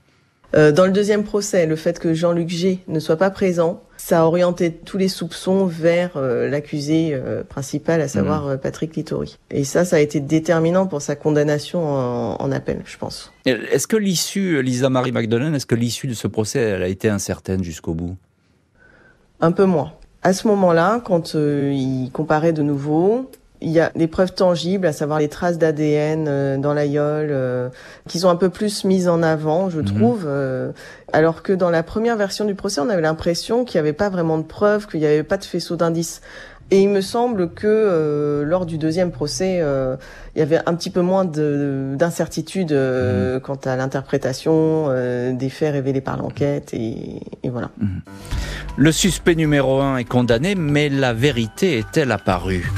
dans 0.53 0.85
le 0.85 0.91
deuxième 0.93 1.25
procès, 1.25 1.65
le 1.65 1.77
fait 1.77 1.99
que 1.99 2.13
Jean-Luc 2.13 2.51
G 2.51 2.81
ne 2.87 3.01
soit 3.01 3.17
pas 3.17 3.31
présent, 3.31 3.83
ça 3.97 4.21
a 4.21 4.25
orienté 4.25 4.73
tous 4.73 4.99
les 4.99 5.09
soupçons 5.09 5.65
vers 5.65 6.21
l'accusé 6.21 7.19
principal, 7.49 8.01
à 8.03 8.09
savoir 8.09 8.47
mmh. 8.47 8.59
Patrick 8.59 8.97
Littori. 8.97 9.39
Et 9.51 9.65
ça, 9.65 9.85
ça 9.85 9.97
a 9.97 10.01
été 10.01 10.21
déterminant 10.21 10.87
pour 10.87 11.01
sa 11.01 11.17
condamnation 11.17 11.83
en, 11.83 12.37
en 12.37 12.53
appel, 12.53 12.83
je 12.85 12.99
pense. 12.99 13.33
Est-ce 13.47 13.87
que 13.87 13.97
l'issue, 13.97 14.63
Lisa 14.63 14.91
Marie 14.91 15.13
McDonald, 15.13 15.55
est-ce 15.55 15.67
que 15.67 15.75
l'issue 15.75 16.09
de 16.09 16.15
ce 16.15 16.27
procès, 16.27 16.59
elle 16.61 16.83
a 16.83 16.89
été 16.89 17.09
incertaine 17.09 17.65
jusqu'au 17.65 17.95
bout? 17.95 18.17
Un 19.41 19.53
peu 19.53 19.65
moins. 19.65 19.93
À 20.23 20.33
ce 20.33 20.47
moment-là, 20.49 21.01
quand 21.05 21.35
il 21.35 22.11
comparait 22.13 22.53
de 22.53 22.63
nouveau, 22.63 23.29
il 23.62 23.70
y 23.70 23.81
a 23.81 23.91
des 23.95 24.09
preuves 24.09 24.35
tangibles, 24.35 24.87
à 24.87 24.93
savoir 24.93 25.18
les 25.20 25.29
traces 25.29 25.57
d'ADN 25.57 26.27
euh, 26.29 26.59
dans 26.59 26.75
l'aïeul, 26.75 27.29
euh, 27.31 27.68
qui 28.09 28.18
sont 28.18 28.29
un 28.29 28.37
peu 28.37 28.49
plus 28.49 28.85
mises 28.85 29.09
en 29.09 29.23
avant, 29.23 29.70
je 29.70 29.79
mhm. 29.79 29.85
trouve. 29.85 30.25
Euh, 30.27 30.73
alors 31.12 31.43
que 31.43 31.53
dans 31.53 31.70
la 31.70 31.83
première 31.83 32.16
version 32.16 32.45
du 32.45 32.55
procès, 32.55 32.81
on 32.81 32.89
avait 32.89 33.03
l'impression 33.03 33.64
qu'il 33.64 33.79
n'y 33.79 33.87
avait 33.87 33.93
pas 33.93 34.09
vraiment 34.09 34.39
de 34.39 34.43
preuves, 34.43 34.87
qu'il 34.87 35.01
n'y 35.01 35.07
avait 35.07 35.23
pas 35.23 35.37
de 35.37 35.45
faisceau 35.45 35.77
d'indices. 35.77 36.20
Et 36.73 36.81
il 36.81 36.89
me 36.89 37.03
semble 37.03 37.51
que 37.51 38.43
lors 38.47 38.64
du 38.64 38.79
deuxième 38.79 39.11
procès, 39.11 39.62
il 40.35 40.39
y 40.39 40.43
avait 40.43 40.61
un 40.64 40.75
petit 40.75 40.89
peu 40.89 41.03
moins 41.03 41.27
d'incertitude 41.27 42.73
mhm. 42.73 43.41
quant 43.41 43.59
à 43.66 43.77
l'interprétation 43.77 44.89
des 45.35 45.51
faits 45.51 45.75
révélés 45.75 46.01
par 46.01 46.16
l'enquête, 46.16 46.73
et, 46.73 47.20
voilà. 47.45 47.70
Mhm. 47.77 48.01
Le 48.79 48.91
suspect 48.91 49.35
numéro 49.35 49.81
un 49.83 49.99
est 49.99 50.05
condamné, 50.05 50.55
mais 50.55 50.89
la 50.89 51.12
vérité 51.12 51.77
est-elle 51.77 52.11
apparue? 52.11 52.73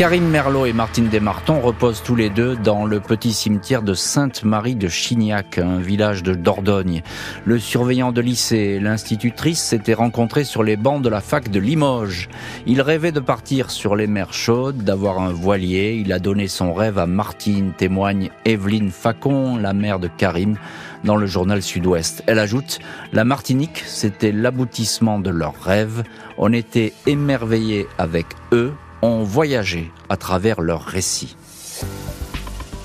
Karim 0.00 0.30
Merlot 0.30 0.64
et 0.64 0.72
Martine 0.72 1.10
Desmartons 1.10 1.60
reposent 1.60 2.02
tous 2.02 2.16
les 2.16 2.30
deux 2.30 2.56
dans 2.56 2.86
le 2.86 3.00
petit 3.00 3.34
cimetière 3.34 3.82
de 3.82 3.92
Sainte-Marie 3.92 4.74
de 4.74 4.88
Chignac, 4.88 5.58
un 5.58 5.76
village 5.76 6.22
de 6.22 6.32
Dordogne. 6.32 7.02
Le 7.44 7.58
surveillant 7.58 8.10
de 8.10 8.22
lycée 8.22 8.56
et 8.56 8.80
l'institutrice 8.80 9.60
s'étaient 9.60 9.92
rencontrés 9.92 10.44
sur 10.44 10.62
les 10.62 10.78
bancs 10.78 11.02
de 11.02 11.10
la 11.10 11.20
fac 11.20 11.50
de 11.50 11.60
Limoges. 11.60 12.30
Il 12.64 12.80
rêvait 12.80 13.12
de 13.12 13.20
partir 13.20 13.70
sur 13.70 13.94
les 13.94 14.06
mers 14.06 14.32
chaudes, 14.32 14.84
d'avoir 14.84 15.18
un 15.18 15.34
voilier. 15.34 16.00
Il 16.02 16.14
a 16.14 16.18
donné 16.18 16.48
son 16.48 16.72
rêve 16.72 16.96
à 16.96 17.04
Martine, 17.04 17.74
témoigne 17.76 18.30
Evelyne 18.46 18.90
Facon, 18.90 19.58
la 19.58 19.74
mère 19.74 19.98
de 19.98 20.08
Karim 20.08 20.56
dans 21.04 21.16
le 21.16 21.26
journal 21.26 21.60
Sud-Ouest. 21.60 22.22
Elle 22.26 22.38
ajoute, 22.38 22.78
la 23.12 23.24
Martinique, 23.24 23.84
c'était 23.84 24.32
l'aboutissement 24.32 25.18
de 25.18 25.28
leur 25.28 25.60
rêve. 25.60 26.04
On 26.38 26.54
était 26.54 26.94
émerveillés 27.06 27.86
avec 27.98 28.24
eux 28.52 28.72
ont 29.02 29.22
voyagé 29.22 29.90
à 30.08 30.16
travers 30.16 30.60
leurs 30.60 30.84
récits. 30.84 31.36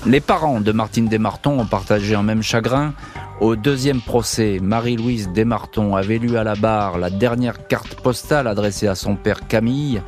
Les 0.06 0.20
parents 0.20 0.60
de 0.60 0.72
Martine 0.72 1.08
Desmartons 1.08 1.58
ont 1.58 1.66
partagé 1.66 2.14
un 2.14 2.22
même 2.22 2.42
chagrin. 2.42 2.94
Au 3.40 3.56
deuxième 3.56 4.00
procès, 4.00 4.58
Marie-Louise 4.62 5.30
Desmartons 5.30 5.96
avait 5.96 6.18
lu 6.18 6.36
à 6.36 6.44
la 6.44 6.54
barre 6.54 6.98
la 6.98 7.10
dernière 7.10 7.66
carte 7.66 8.00
postale 8.00 8.46
adressée 8.46 8.86
à 8.86 8.94
son 8.94 9.16
père 9.16 9.46
Camille 9.48 10.00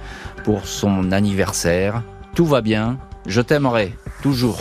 pour 0.44 0.66
son 0.66 1.10
anniversaire. 1.12 2.02
Tout 2.34 2.46
va 2.46 2.60
bien, 2.60 2.98
je 3.26 3.40
t'aimerai, 3.40 3.92
toujours. 4.22 4.58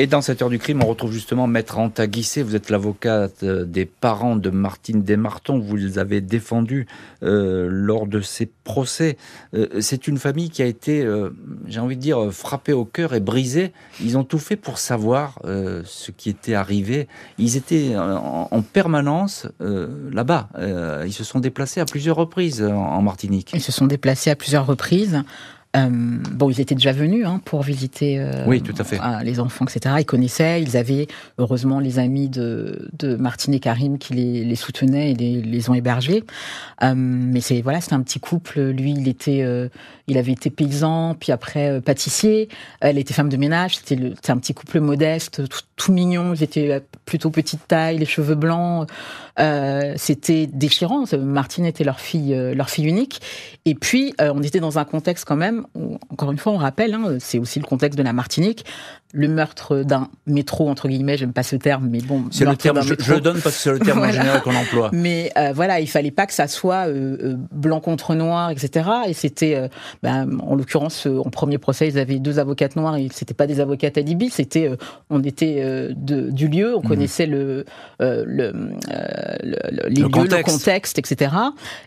Et 0.00 0.06
dans 0.06 0.20
cette 0.20 0.42
heure 0.42 0.48
du 0.48 0.60
crime, 0.60 0.80
on 0.84 0.86
retrouve 0.86 1.10
justement 1.10 1.48
Maître 1.48 1.76
Anta 1.76 2.06
Guissé. 2.06 2.44
Vous 2.44 2.54
êtes 2.54 2.70
l'avocate 2.70 3.42
euh, 3.42 3.64
des 3.64 3.84
parents 3.84 4.36
de 4.36 4.48
Martine 4.48 5.02
Desmartons. 5.02 5.58
Vous 5.58 5.74
les 5.74 5.98
avez 5.98 6.20
défendus 6.20 6.86
euh, 7.24 7.66
lors 7.68 8.06
de 8.06 8.20
ces 8.20 8.46
procès. 8.46 9.16
Euh, 9.54 9.80
c'est 9.80 10.06
une 10.06 10.18
famille 10.18 10.50
qui 10.50 10.62
a 10.62 10.66
été, 10.66 11.04
j'ai 11.66 11.80
envie 11.80 11.96
de 11.96 12.00
dire, 12.00 12.32
frappée 12.32 12.72
au 12.72 12.84
cœur 12.84 13.12
et 13.12 13.18
brisée. 13.18 13.72
Ils 14.00 14.16
ont 14.16 14.22
tout 14.22 14.38
fait 14.38 14.54
pour 14.54 14.78
savoir 14.78 15.40
ce 15.42 16.12
qui 16.12 16.30
était 16.30 16.54
arrivé. 16.54 17.08
Ils 17.38 17.56
étaient 17.56 17.96
en, 17.96 18.62
permanence 18.62 19.48
là-bas. 19.58 20.48
ils 21.06 21.12
se 21.12 21.24
sont 21.24 21.40
déplacés 21.40 21.80
à 21.80 21.86
plusieurs 21.86 22.16
reprises 22.16 22.62
en 22.62 23.02
Martinique. 23.02 23.50
Ils 23.52 23.60
se 23.60 23.72
sont 23.72 23.86
déplacés 23.86 24.30
à 24.30 24.36
plusieurs 24.36 24.66
reprises. 24.66 25.24
Euh, 25.76 25.88
bon, 25.90 26.48
ils 26.48 26.62
étaient 26.62 26.74
déjà 26.74 26.92
venus 26.92 27.26
hein, 27.26 27.42
pour 27.44 27.62
visiter 27.62 28.18
euh, 28.18 28.44
oui, 28.46 28.62
tout 28.62 28.74
à 28.78 28.84
fait. 28.84 28.98
les 29.22 29.38
enfants, 29.38 29.66
etc. 29.66 29.96
Ils 29.98 30.06
connaissaient, 30.06 30.62
ils 30.62 30.78
avaient 30.78 31.06
heureusement 31.36 31.78
les 31.78 31.98
amis 31.98 32.30
de, 32.30 32.88
de 32.98 33.16
Martine 33.16 33.52
et 33.52 33.60
Karim 33.60 33.98
qui 33.98 34.14
les, 34.14 34.44
les 34.44 34.56
soutenaient 34.56 35.12
et 35.12 35.14
les, 35.14 35.42
les 35.42 35.68
ont 35.68 35.74
hébergés. 35.74 36.24
Euh, 36.82 36.94
mais 36.96 37.42
c'est 37.42 37.60
voilà, 37.60 37.82
c'était 37.82 37.94
un 37.94 38.00
petit 38.00 38.18
couple. 38.18 38.60
Lui, 38.60 38.92
il 38.92 39.08
était, 39.08 39.44
il 40.06 40.16
avait 40.16 40.32
été 40.32 40.48
paysan, 40.48 41.14
puis 41.14 41.32
après 41.32 41.82
pâtissier. 41.82 42.48
Elle 42.80 42.96
était 42.96 43.12
femme 43.12 43.28
de 43.28 43.36
ménage. 43.36 43.76
C'était 43.76 44.30
un 44.30 44.38
petit 44.38 44.54
couple 44.54 44.80
modeste, 44.80 45.46
tout, 45.48 45.60
tout, 45.76 45.92
mignon. 45.92 46.32
Ils 46.32 46.42
étaient 46.42 46.82
plutôt 47.04 47.28
petite 47.28 47.68
taille, 47.68 47.98
les 47.98 48.06
cheveux 48.06 48.34
blancs. 48.34 48.88
C'était 49.96 50.46
déchirant. 50.46 51.04
Martine 51.18 51.64
était 51.64 51.84
leur 51.84 52.00
fille, 52.00 52.34
leur 52.54 52.70
fille 52.70 52.86
unique. 52.86 53.20
Et 53.64 53.74
puis, 53.74 54.14
on 54.18 54.42
était 54.42 54.60
dans 54.60 54.78
un 54.78 54.84
contexte 54.84 55.24
quand 55.24 55.36
même 55.36 55.66
encore 56.10 56.32
une 56.32 56.38
fois, 56.38 56.52
on 56.52 56.56
rappelle, 56.56 56.94
hein, 56.94 57.18
c'est 57.20 57.38
aussi 57.38 57.60
le 57.60 57.64
contexte 57.64 57.98
de 57.98 58.02
la 58.02 58.12
Martinique, 58.12 58.64
le 59.14 59.28
meurtre 59.28 59.78
d'un 59.78 60.08
métro, 60.26 60.68
entre 60.68 60.86
guillemets, 60.86 61.16
j'aime 61.16 61.32
pas 61.32 61.42
ce 61.42 61.56
terme, 61.56 61.88
mais 61.90 62.00
bon. 62.00 62.24
C'est 62.30 62.44
le 62.44 62.56
terme, 62.56 62.82
je, 62.82 63.14
le 63.14 63.20
donne 63.20 63.40
parce 63.40 63.56
que 63.56 63.62
c'est 63.62 63.72
le 63.72 63.78
terme 63.78 64.00
en 64.04 64.12
général 64.12 64.42
qu'on 64.42 64.54
emploie. 64.54 64.90
Mais 64.92 65.32
euh, 65.38 65.52
voilà, 65.54 65.80
il 65.80 65.88
fallait 65.88 66.10
pas 66.10 66.26
que 66.26 66.34
ça 66.34 66.46
soit 66.46 66.88
euh, 66.88 67.16
euh, 67.22 67.36
blanc 67.50 67.80
contre 67.80 68.14
noir, 68.14 68.50
etc. 68.50 68.90
Et 69.06 69.14
c'était, 69.14 69.68
ben, 70.02 70.38
en 70.40 70.54
l'occurrence, 70.54 71.06
en 71.06 71.30
premier 71.30 71.56
procès, 71.56 71.88
ils 71.88 71.98
avaient 71.98 72.18
deux 72.18 72.38
avocates 72.38 72.76
noires 72.76 72.96
et 72.96 73.08
c'était 73.10 73.32
pas 73.32 73.46
des 73.46 73.60
avocates 73.60 73.96
alibi, 73.96 74.28
c'était, 74.28 74.70
on 75.08 75.22
était 75.22 75.62
de, 75.96 76.30
du 76.30 76.48
lieu, 76.48 76.76
on 76.76 76.82
mhm. 76.82 76.88
connaissait 76.88 77.26
le, 77.26 77.64
le, 78.00 78.24
le, 78.26 78.52
les 79.88 80.02
lieux, 80.02 80.08
contexte. 80.08 80.36
le 80.36 80.42
contexte, 80.42 80.98
etc. 80.98 81.34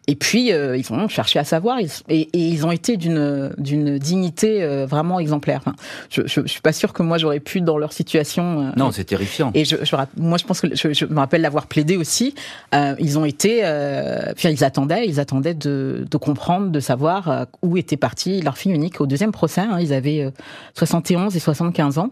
Et 0.07 0.15
puis, 0.15 0.49
ils 0.49 0.85
ont 0.91 1.07
cherché 1.07 1.37
à 1.37 1.43
savoir 1.43 1.77
et, 1.79 1.87
et, 2.09 2.27
ils 2.33 2.65
ont 2.65 2.71
été 2.71 2.97
d'une 2.97 3.99
dignité 3.99 4.65
vraiment 4.85 5.19
exemplaire. 5.19 5.61
je, 6.09 6.23
je, 6.25 6.41
je 6.41 6.47
suis 6.47 6.61
pas 6.61 6.73
sûr 6.73 6.93
que 6.93 7.03
moi 7.03 7.10
j'aurais 7.17 7.39
pu 7.39 7.61
dans 7.61 7.77
leur 7.77 7.93
situation. 7.93 8.61
Euh, 8.61 8.71
non, 8.77 8.91
c'est 8.91 9.03
terrifiant. 9.03 9.51
Et 9.53 9.65
je, 9.65 9.75
moi, 10.17 10.37
je 10.37 10.45
pense 10.45 10.61
que 10.61 10.67
je, 10.75 11.05
me 11.05 11.19
rappelle 11.19 11.41
l'avoir 11.41 11.67
plaidé 11.67 11.97
aussi. 11.97 12.35
Euh, 12.73 12.95
ils 12.99 13.17
ont 13.19 13.25
été, 13.25 13.61
euh, 13.63 14.33
ils 14.43 14.63
attendaient, 14.63 15.07
ils 15.07 15.19
attendaient 15.19 15.53
de, 15.53 16.05
de 16.09 16.17
comprendre, 16.17 16.69
de 16.69 16.79
savoir 16.79 17.29
euh, 17.29 17.45
où 17.61 17.77
était 17.77 17.97
partie 17.97 18.41
leur 18.41 18.57
fille 18.57 18.73
unique. 18.73 19.01
Au 19.01 19.07
deuxième 19.07 19.31
procès, 19.31 19.61
hein, 19.61 19.77
ils 19.79 19.93
avaient 19.93 20.31
71 20.75 21.35
et 21.35 21.39
75 21.39 21.97
ans. 21.97 22.11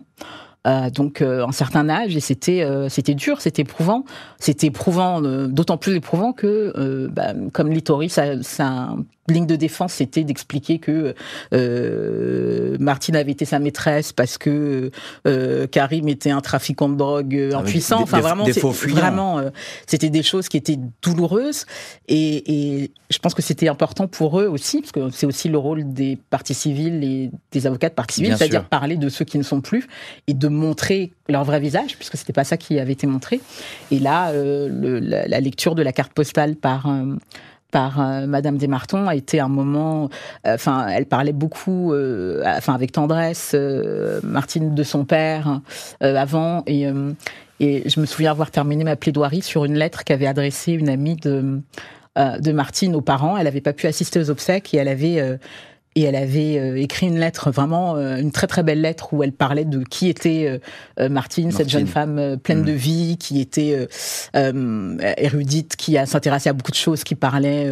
Euh, 0.67 0.89
donc 0.89 1.21
euh, 1.21 1.45
un 1.47 1.53
certain 1.53 1.87
âge 1.87 2.17
et 2.17 2.19
c'était 2.19 2.63
euh, 2.63 2.89
c'était 2.89 3.13
dur, 3.13 3.39
c'était 3.39 3.61
éprouvant, 3.61 4.03
c'était 4.39 4.67
éprouvant, 4.67 5.21
d'autant 5.21 5.77
plus 5.77 5.95
éprouvant 5.95 6.33
que 6.33 7.07
bah, 7.11 7.33
comme 7.53 7.69
Littori, 7.69 8.09
ça, 8.09 8.41
ça 8.43 8.89
ligne 9.31 9.45
de 9.45 9.55
défense, 9.55 9.93
c'était 9.93 10.23
d'expliquer 10.23 10.79
que 10.79 11.15
euh, 11.53 12.77
Martine 12.79 13.15
avait 13.15 13.31
été 13.31 13.45
sa 13.45 13.59
maîtresse 13.59 14.11
parce 14.13 14.37
que 14.37 14.91
euh, 15.27 15.67
Karim 15.67 16.07
était 16.07 16.31
un 16.31 16.41
trafiquant 16.41 16.89
de 16.89 16.95
drogue 16.95 17.51
impuissant. 17.53 18.01
enfin, 18.01 18.19
vraiment, 18.19 18.45
vraiment, 18.45 19.41
c'était 19.87 20.09
des 20.09 20.23
choses 20.23 20.49
qui 20.49 20.57
étaient 20.57 20.79
douloureuses 21.01 21.65
et, 22.07 22.81
et 22.81 22.91
je 23.09 23.17
pense 23.17 23.33
que 23.33 23.41
c'était 23.41 23.67
important 23.67 24.07
pour 24.07 24.39
eux 24.39 24.47
aussi, 24.47 24.81
parce 24.81 24.91
que 24.91 25.09
c'est 25.09 25.25
aussi 25.25 25.49
le 25.49 25.57
rôle 25.57 25.93
des 25.93 26.17
parties 26.29 26.53
civiles 26.53 27.03
et 27.03 27.31
des 27.51 27.67
avocats 27.67 27.89
de 27.89 27.95
parties 27.95 28.17
civiles, 28.17 28.37
c'est-à-dire 28.37 28.65
parler 28.65 28.97
de 28.97 29.09
ceux 29.09 29.25
qui 29.25 29.37
ne 29.37 29.43
sont 29.43 29.61
plus 29.61 29.87
et 30.27 30.33
de 30.33 30.47
montrer 30.47 31.11
leur 31.27 31.43
vrai 31.43 31.59
visage, 31.59 31.95
puisque 31.95 32.17
c'était 32.17 32.33
pas 32.33 32.43
ça 32.43 32.57
qui 32.57 32.79
avait 32.79 32.93
été 32.93 33.07
montré. 33.07 33.41
Et 33.91 33.99
là, 33.99 34.29
euh, 34.29 34.69
le, 34.69 34.99
la, 34.99 35.39
lecture 35.39 35.73
de 35.73 35.81
la 35.81 35.91
carte 35.91 36.13
postale 36.13 36.55
par 36.55 36.87
euh, 36.87 37.15
par 37.71 38.01
euh, 38.01 38.25
Madame 38.25 38.57
Desmartons 38.57 39.07
a 39.07 39.15
été 39.15 39.39
un 39.39 39.47
moment. 39.47 40.09
Enfin, 40.45 40.87
elle 40.87 41.05
parlait 41.05 41.33
beaucoup, 41.33 41.93
enfin 42.45 42.73
avec 42.73 42.91
tendresse, 42.91 43.55
Martine 44.23 44.75
de 44.75 44.83
son 44.83 45.05
père 45.05 45.61
avant 45.99 46.63
et. 46.67 46.87
et 47.59 47.89
je 47.89 47.99
me 47.99 48.05
souviens 48.05 48.31
avoir 48.31 48.51
terminé 48.51 48.83
ma 48.83 48.95
plaidoirie 48.95 49.41
sur 49.41 49.65
une 49.65 49.75
lettre 49.75 50.03
qu'avait 50.03 50.27
adressée 50.27 50.71
une 50.71 50.89
amie 50.89 51.17
de, 51.17 51.59
de 52.15 52.51
Martine 52.51 52.95
aux 52.95 53.01
parents. 53.01 53.37
Elle 53.37 53.43
n'avait 53.43 53.61
pas 53.61 53.73
pu 53.73 53.87
assister 53.87 54.19
aux 54.19 54.29
obsèques 54.29 54.73
et 54.73 54.77
elle 54.77 54.87
avait 54.87 55.37
et 55.95 56.03
elle 56.03 56.15
avait 56.15 56.59
euh, 56.59 56.75
écrit 56.77 57.07
une 57.07 57.19
lettre, 57.19 57.51
vraiment 57.51 57.95
euh, 57.95 58.17
une 58.17 58.31
très 58.31 58.45
très 58.45 58.61
belle 58.61 58.81
lettre 58.81 59.13
où 59.13 59.23
elle 59.23 59.31
parlait 59.31 59.65
de 59.65 59.83
qui 59.83 60.07
était 60.07 60.59
euh, 60.99 61.09
Martine, 61.09 61.51
cette 61.51 61.69
jeune 61.69 61.87
femme 61.87 62.37
pleine 62.43 62.63
de 62.63 62.73
mm. 62.73 62.75
vie, 62.75 63.17
qui 63.17 63.41
était 63.41 63.87
érudite, 65.17 65.75
qui 65.75 65.97
s'intéressait 66.05 66.49
à 66.49 66.53
beaucoup 66.53 66.71
de 66.71 66.75
choses, 66.75 67.03
qui 67.03 67.15
parlait 67.15 67.67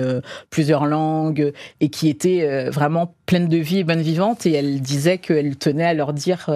plusieurs 0.50 0.86
langues 0.86 1.54
et 1.80 1.90
qui 1.90 2.10
était 2.10 2.70
vraiment 2.70 3.16
pleine 3.26 3.48
de 3.48 3.58
vie 3.58 3.80
et 3.80 3.84
bonne 3.84 4.02
vivante. 4.02 4.46
Et 4.46 4.54
elle 4.54 4.82
disait 4.82 5.18
qu'elle 5.18 5.56
tenait 5.58 5.86
à 5.86 5.94
leur 5.94 6.14
dire 6.14 6.50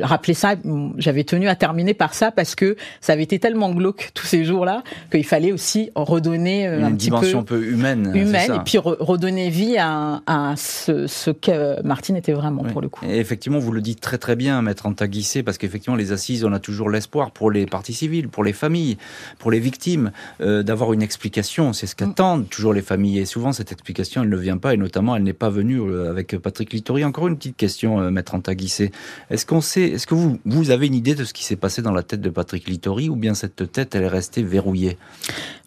rappeler 0.00 0.34
ça. 0.34 0.54
J'avais 0.96 1.24
tenu 1.24 1.48
à 1.48 1.54
terminer 1.54 1.94
par 1.94 2.14
ça 2.14 2.30
parce 2.30 2.54
que 2.54 2.76
ça 3.00 3.12
avait 3.12 3.22
été 3.22 3.38
tellement 3.38 3.72
glauque 3.72 4.10
tous 4.14 4.26
ces 4.26 4.44
jours-là 4.44 4.82
qu'il 5.10 5.24
fallait 5.24 5.52
aussi 5.52 5.90
redonner 5.94 6.66
euh, 6.66 6.84
un 6.84 6.92
petit 6.92 7.06
dimension 7.06 7.40
un 7.40 7.44
peu 7.44 7.62
humaine, 7.62 8.12
humaine, 8.14 8.54
et 8.54 8.58
puis 8.64 8.78
redonner 8.78 9.50
vie 9.50 9.76
à, 9.78 10.54
ce, 10.56 11.06
ce, 11.06 11.30
que 11.30 11.82
Martine 11.82 12.16
était 12.16 12.32
vraiment 12.32 12.64
pour 12.64 12.80
le 12.80 12.88
coup. 12.88 13.04
Et 13.06 13.18
effectivement, 13.18 13.58
vous 13.58 13.72
le 13.72 13.80
dites 13.80 14.00
très 14.00 14.18
très 14.18 14.36
bien, 14.36 14.62
maître 14.62 14.86
Antaguissé, 14.86 15.42
parce 15.42 15.58
qu'effectivement, 15.58 15.96
les 15.96 16.12
assises, 16.12 16.44
on 16.44 16.52
a 16.52 16.58
toujours 16.58 16.90
l'espoir 16.90 17.30
pour 17.30 17.50
les 17.50 17.66
parties 17.66 17.92
civiles, 17.92 18.28
pour 18.28 18.44
les 18.44 18.52
familles, 18.52 18.96
pour 19.38 19.50
les 19.50 19.60
victimes, 19.60 20.12
euh, 20.40 20.62
d'avoir 20.62 20.92
une 20.92 21.02
explication. 21.02 21.72
C'est 21.72 21.86
ce 21.86 21.94
qu'attendent 21.94 22.48
toujours 22.48 22.72
les 22.72 22.82
familles. 22.82 23.18
Et 23.18 23.24
souvent, 23.24 23.52
cette 23.52 23.72
explication, 23.72 24.22
elle 24.22 24.28
ne 24.28 24.36
vient 24.36 24.58
pas, 24.58 24.74
et 24.74 24.76
notamment, 24.76 25.16
elle 25.16 25.22
n'est 25.22 25.32
pas 25.32 25.50
venue 25.50 25.80
euh, 25.80 26.10
avec 26.10 26.36
Patrick 26.38 26.72
Littori. 26.72 27.04
Encore 27.04 27.28
une 27.28 27.36
petite 27.36 27.56
question, 27.56 28.10
maître 28.10 28.34
Antaguissé. 28.34 28.92
Est-ce 29.30 29.46
qu'on 29.46 29.60
sait, 29.60 29.81
est-ce 29.84 30.06
que 30.06 30.14
vous, 30.14 30.38
vous 30.44 30.70
avez 30.70 30.86
une 30.86 30.94
idée 30.94 31.14
de 31.14 31.24
ce 31.24 31.32
qui 31.32 31.44
s'est 31.44 31.56
passé 31.56 31.82
dans 31.82 31.92
la 31.92 32.02
tête 32.02 32.20
de 32.20 32.30
Patrick 32.30 32.68
Littori, 32.68 33.08
ou 33.08 33.16
bien 33.16 33.34
cette 33.34 33.70
tête, 33.72 33.94
elle 33.94 34.02
est 34.02 34.08
restée 34.08 34.42
verrouillée? 34.42 34.96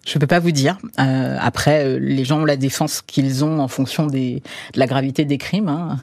Je 0.05 0.19
peux 0.19 0.27
pas 0.27 0.39
vous 0.39 0.51
dire. 0.51 0.77
Euh, 0.99 1.37
après, 1.39 1.83
euh, 1.83 1.99
les 1.99 2.25
gens 2.25 2.41
ont 2.41 2.45
la 2.45 2.57
défense 2.57 3.01
qu'ils 3.01 3.43
ont 3.43 3.59
en 3.59 3.67
fonction 3.67 4.05
des, 4.05 4.43
de 4.73 4.79
la 4.79 4.85
gravité 4.85 5.25
des 5.25 5.39
crimes. 5.39 5.67
Hein. 5.67 5.97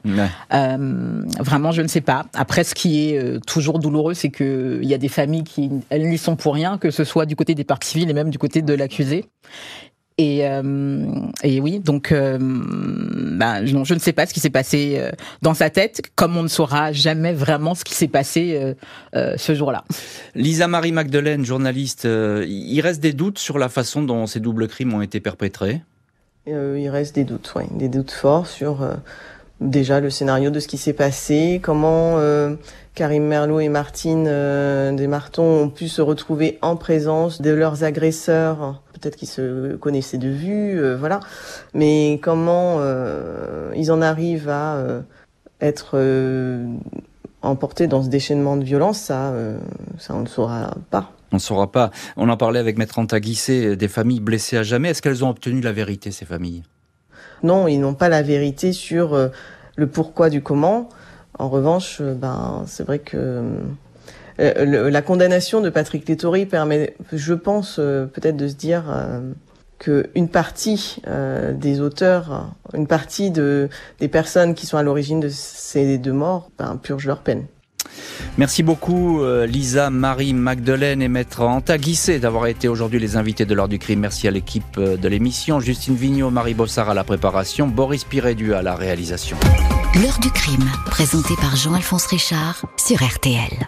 Euh, 0.53 1.23
vraiment, 1.39 1.71
je 1.71 1.81
ne 1.81 1.87
sais 1.87 2.01
pas. 2.01 2.25
Après, 2.33 2.65
ce 2.65 2.75
qui 2.75 3.05
est 3.05 3.45
toujours 3.45 3.79
douloureux, 3.79 4.13
c'est 4.13 4.29
qu'il 4.29 4.83
y 4.83 4.93
a 4.93 4.97
des 4.97 5.07
familles 5.07 5.45
qui 5.45 5.69
elles 5.89 6.09
n'y 6.09 6.17
sont 6.17 6.35
pour 6.35 6.53
rien, 6.53 6.77
que 6.77 6.91
ce 6.91 7.05
soit 7.05 7.25
du 7.25 7.37
côté 7.37 7.55
des 7.55 7.63
parties 7.63 7.91
civiles 7.91 8.09
et 8.09 8.13
même 8.13 8.29
du 8.29 8.37
côté 8.37 8.61
de 8.61 8.73
l'accusé. 8.73 9.25
Et, 10.23 10.47
euh, 10.47 11.05
et, 11.43 11.59
oui, 11.59 11.79
donc 11.79 12.13
euh, 12.13 12.37
bah, 12.39 13.65
je, 13.65 13.75
je, 13.83 13.93
ne 13.93 13.99
sais 13.99 14.13
pas 14.13 14.25
ce 14.25 14.33
qui 14.33 14.39
s'est 14.39 14.49
passé 14.49 14.95
euh, 14.97 15.11
dans 15.41 15.53
sa 15.53 15.69
tête, 15.69 16.01
comme 16.15 16.37
on 16.37 16.43
ne 16.43 16.47
saura 16.47 16.93
jamais 16.93 17.33
vraiment 17.33 17.75
ce 17.75 17.83
qui 17.83 17.93
s'est 17.93 18.07
passé 18.07 18.73
ce 19.13 19.55
jour-là. 19.55 19.83
Lisa 20.33 20.69
Marie 20.69 20.93
Magdeleine, 20.93 21.43
journaliste, 21.43 22.07
il 22.07 22.79
reste 22.79 23.01
des 23.01 23.11
doutes 23.11 23.37
sur 23.37 23.57
la 23.57 23.67
façon 23.67 24.01
dont 24.01 24.25
ces 24.25 24.39
doubles 24.39 24.69
crimes 24.69 24.93
ont 24.93 25.01
été 25.01 25.19
perpétrés? 25.19 25.81
Il 26.47 26.89
reste 26.89 27.15
des 27.15 27.25
doutes, 27.25 27.51
oui, 27.57 27.63
des 27.71 27.89
doutes 27.89 28.11
forts 28.11 28.47
sur 28.47 28.87
déjà 29.61 29.99
le 29.99 30.09
scénario 30.09 30.49
de 30.49 30.59
ce 30.59 30.67
qui 30.67 30.77
s'est 30.77 30.93
passé, 30.93 31.59
comment 31.63 32.17
Karim 32.95 33.23
Merlot 33.23 33.59
et 33.59 33.69
Martine 33.69 34.25
Desmartons 34.95 35.63
ont 35.63 35.69
pu 35.69 35.87
se 35.87 36.01
retrouver 36.01 36.57
en 36.61 36.75
présence 36.75 37.41
de 37.41 37.51
leurs 37.51 37.83
agresseurs 37.83 38.81
peut-être 39.03 39.17
qu'ils 39.17 39.27
se 39.27 39.75
connaissaient 39.75 40.17
de 40.17 40.29
vue, 40.29 40.79
euh, 40.79 40.95
voilà. 40.95 41.19
Mais 41.73 42.19
comment 42.23 42.77
euh, 42.79 43.71
ils 43.75 43.91
en 43.91 44.01
arrivent 44.01 44.49
à 44.49 44.75
euh, 44.75 45.01
être 45.61 45.99
emportés 47.41 47.87
dans 47.87 48.03
ce 48.03 48.09
déchaînement 48.09 48.57
de 48.57 48.63
violence, 48.63 48.99
ça, 48.99 49.33
ça 49.97 50.13
on 50.13 50.21
ne 50.21 50.27
saura 50.27 50.75
pas. 50.89 51.11
On 51.31 51.37
ne 51.37 51.41
saura 51.41 51.71
pas. 51.71 51.91
On 52.17 52.29
en 52.29 52.37
parlait 52.37 52.59
avec 52.59 52.77
Maître 52.77 52.99
Antaguissé, 52.99 53.75
des 53.75 53.87
familles 53.87 54.19
blessées 54.19 54.57
à 54.57 54.63
jamais. 54.63 54.89
Est-ce 54.89 55.01
qu'elles 55.01 55.23
ont 55.23 55.29
obtenu 55.29 55.61
la 55.61 55.71
vérité, 55.71 56.11
ces 56.11 56.25
familles? 56.25 56.63
Non, 57.43 57.67
ils 57.67 57.79
n'ont 57.79 57.93
pas 57.93 58.09
la 58.09 58.21
vérité 58.21 58.73
sur 58.73 59.31
le 59.75 59.87
pourquoi 59.87 60.29
du 60.29 60.41
comment. 60.41 60.89
En 61.37 61.49
revanche, 61.49 62.01
ben, 62.01 62.63
c'est 62.67 62.83
vrai 62.83 62.99
que 62.99 63.41
euh, 64.39 64.89
la 64.89 65.01
condamnation 65.01 65.61
de 65.61 65.69
Patrick 65.69 66.07
Létori 66.07 66.45
permet, 66.45 66.95
je 67.11 67.33
pense, 67.33 67.77
euh, 67.79 68.05
peut-être 68.05 68.37
de 68.37 68.47
se 68.47 68.55
dire 68.55 68.85
euh, 68.89 69.33
qu'une 69.79 70.29
partie 70.29 71.01
des 71.53 71.81
auteurs, 71.81 72.55
une 72.73 72.87
partie 72.87 73.31
de, 73.31 73.69
des 73.99 74.07
personnes 74.07 74.55
qui 74.55 74.65
sont 74.65 74.77
à 74.77 74.83
l'origine 74.83 75.19
de 75.19 75.29
ces 75.29 75.97
deux 75.97 76.13
morts, 76.13 76.49
ben, 76.57 76.79
purgent 76.81 77.07
leur 77.07 77.19
peine. 77.19 77.45
Merci 78.37 78.63
beaucoup 78.63 79.23
Lisa, 79.45 79.89
Marie, 79.89 80.33
Magdeleine 80.33 81.01
et 81.01 81.07
Maître 81.07 81.41
Antaguissé 81.41 82.19
d'avoir 82.19 82.47
été 82.47 82.67
aujourd'hui 82.67 82.99
les 82.99 83.17
invités 83.17 83.45
de 83.45 83.53
l'heure 83.53 83.67
du 83.67 83.79
crime. 83.79 83.99
Merci 83.99 84.27
à 84.27 84.31
l'équipe 84.31 84.79
de 84.79 85.07
l'émission, 85.07 85.59
Justine 85.59 85.95
Vignot, 85.95 86.29
Marie 86.29 86.53
Bossard 86.53 86.89
à 86.89 86.93
la 86.93 87.03
préparation, 87.03 87.67
Boris 87.67 88.03
Pirédu 88.03 88.53
à 88.53 88.61
la 88.61 88.75
réalisation. 88.75 89.37
L'heure 90.01 90.19
du 90.19 90.31
crime, 90.31 90.69
présenté 90.87 91.35
par 91.35 91.55
Jean-Alphonse 91.55 92.07
Richard 92.07 92.65
sur 92.77 93.03
RTL. 93.03 93.67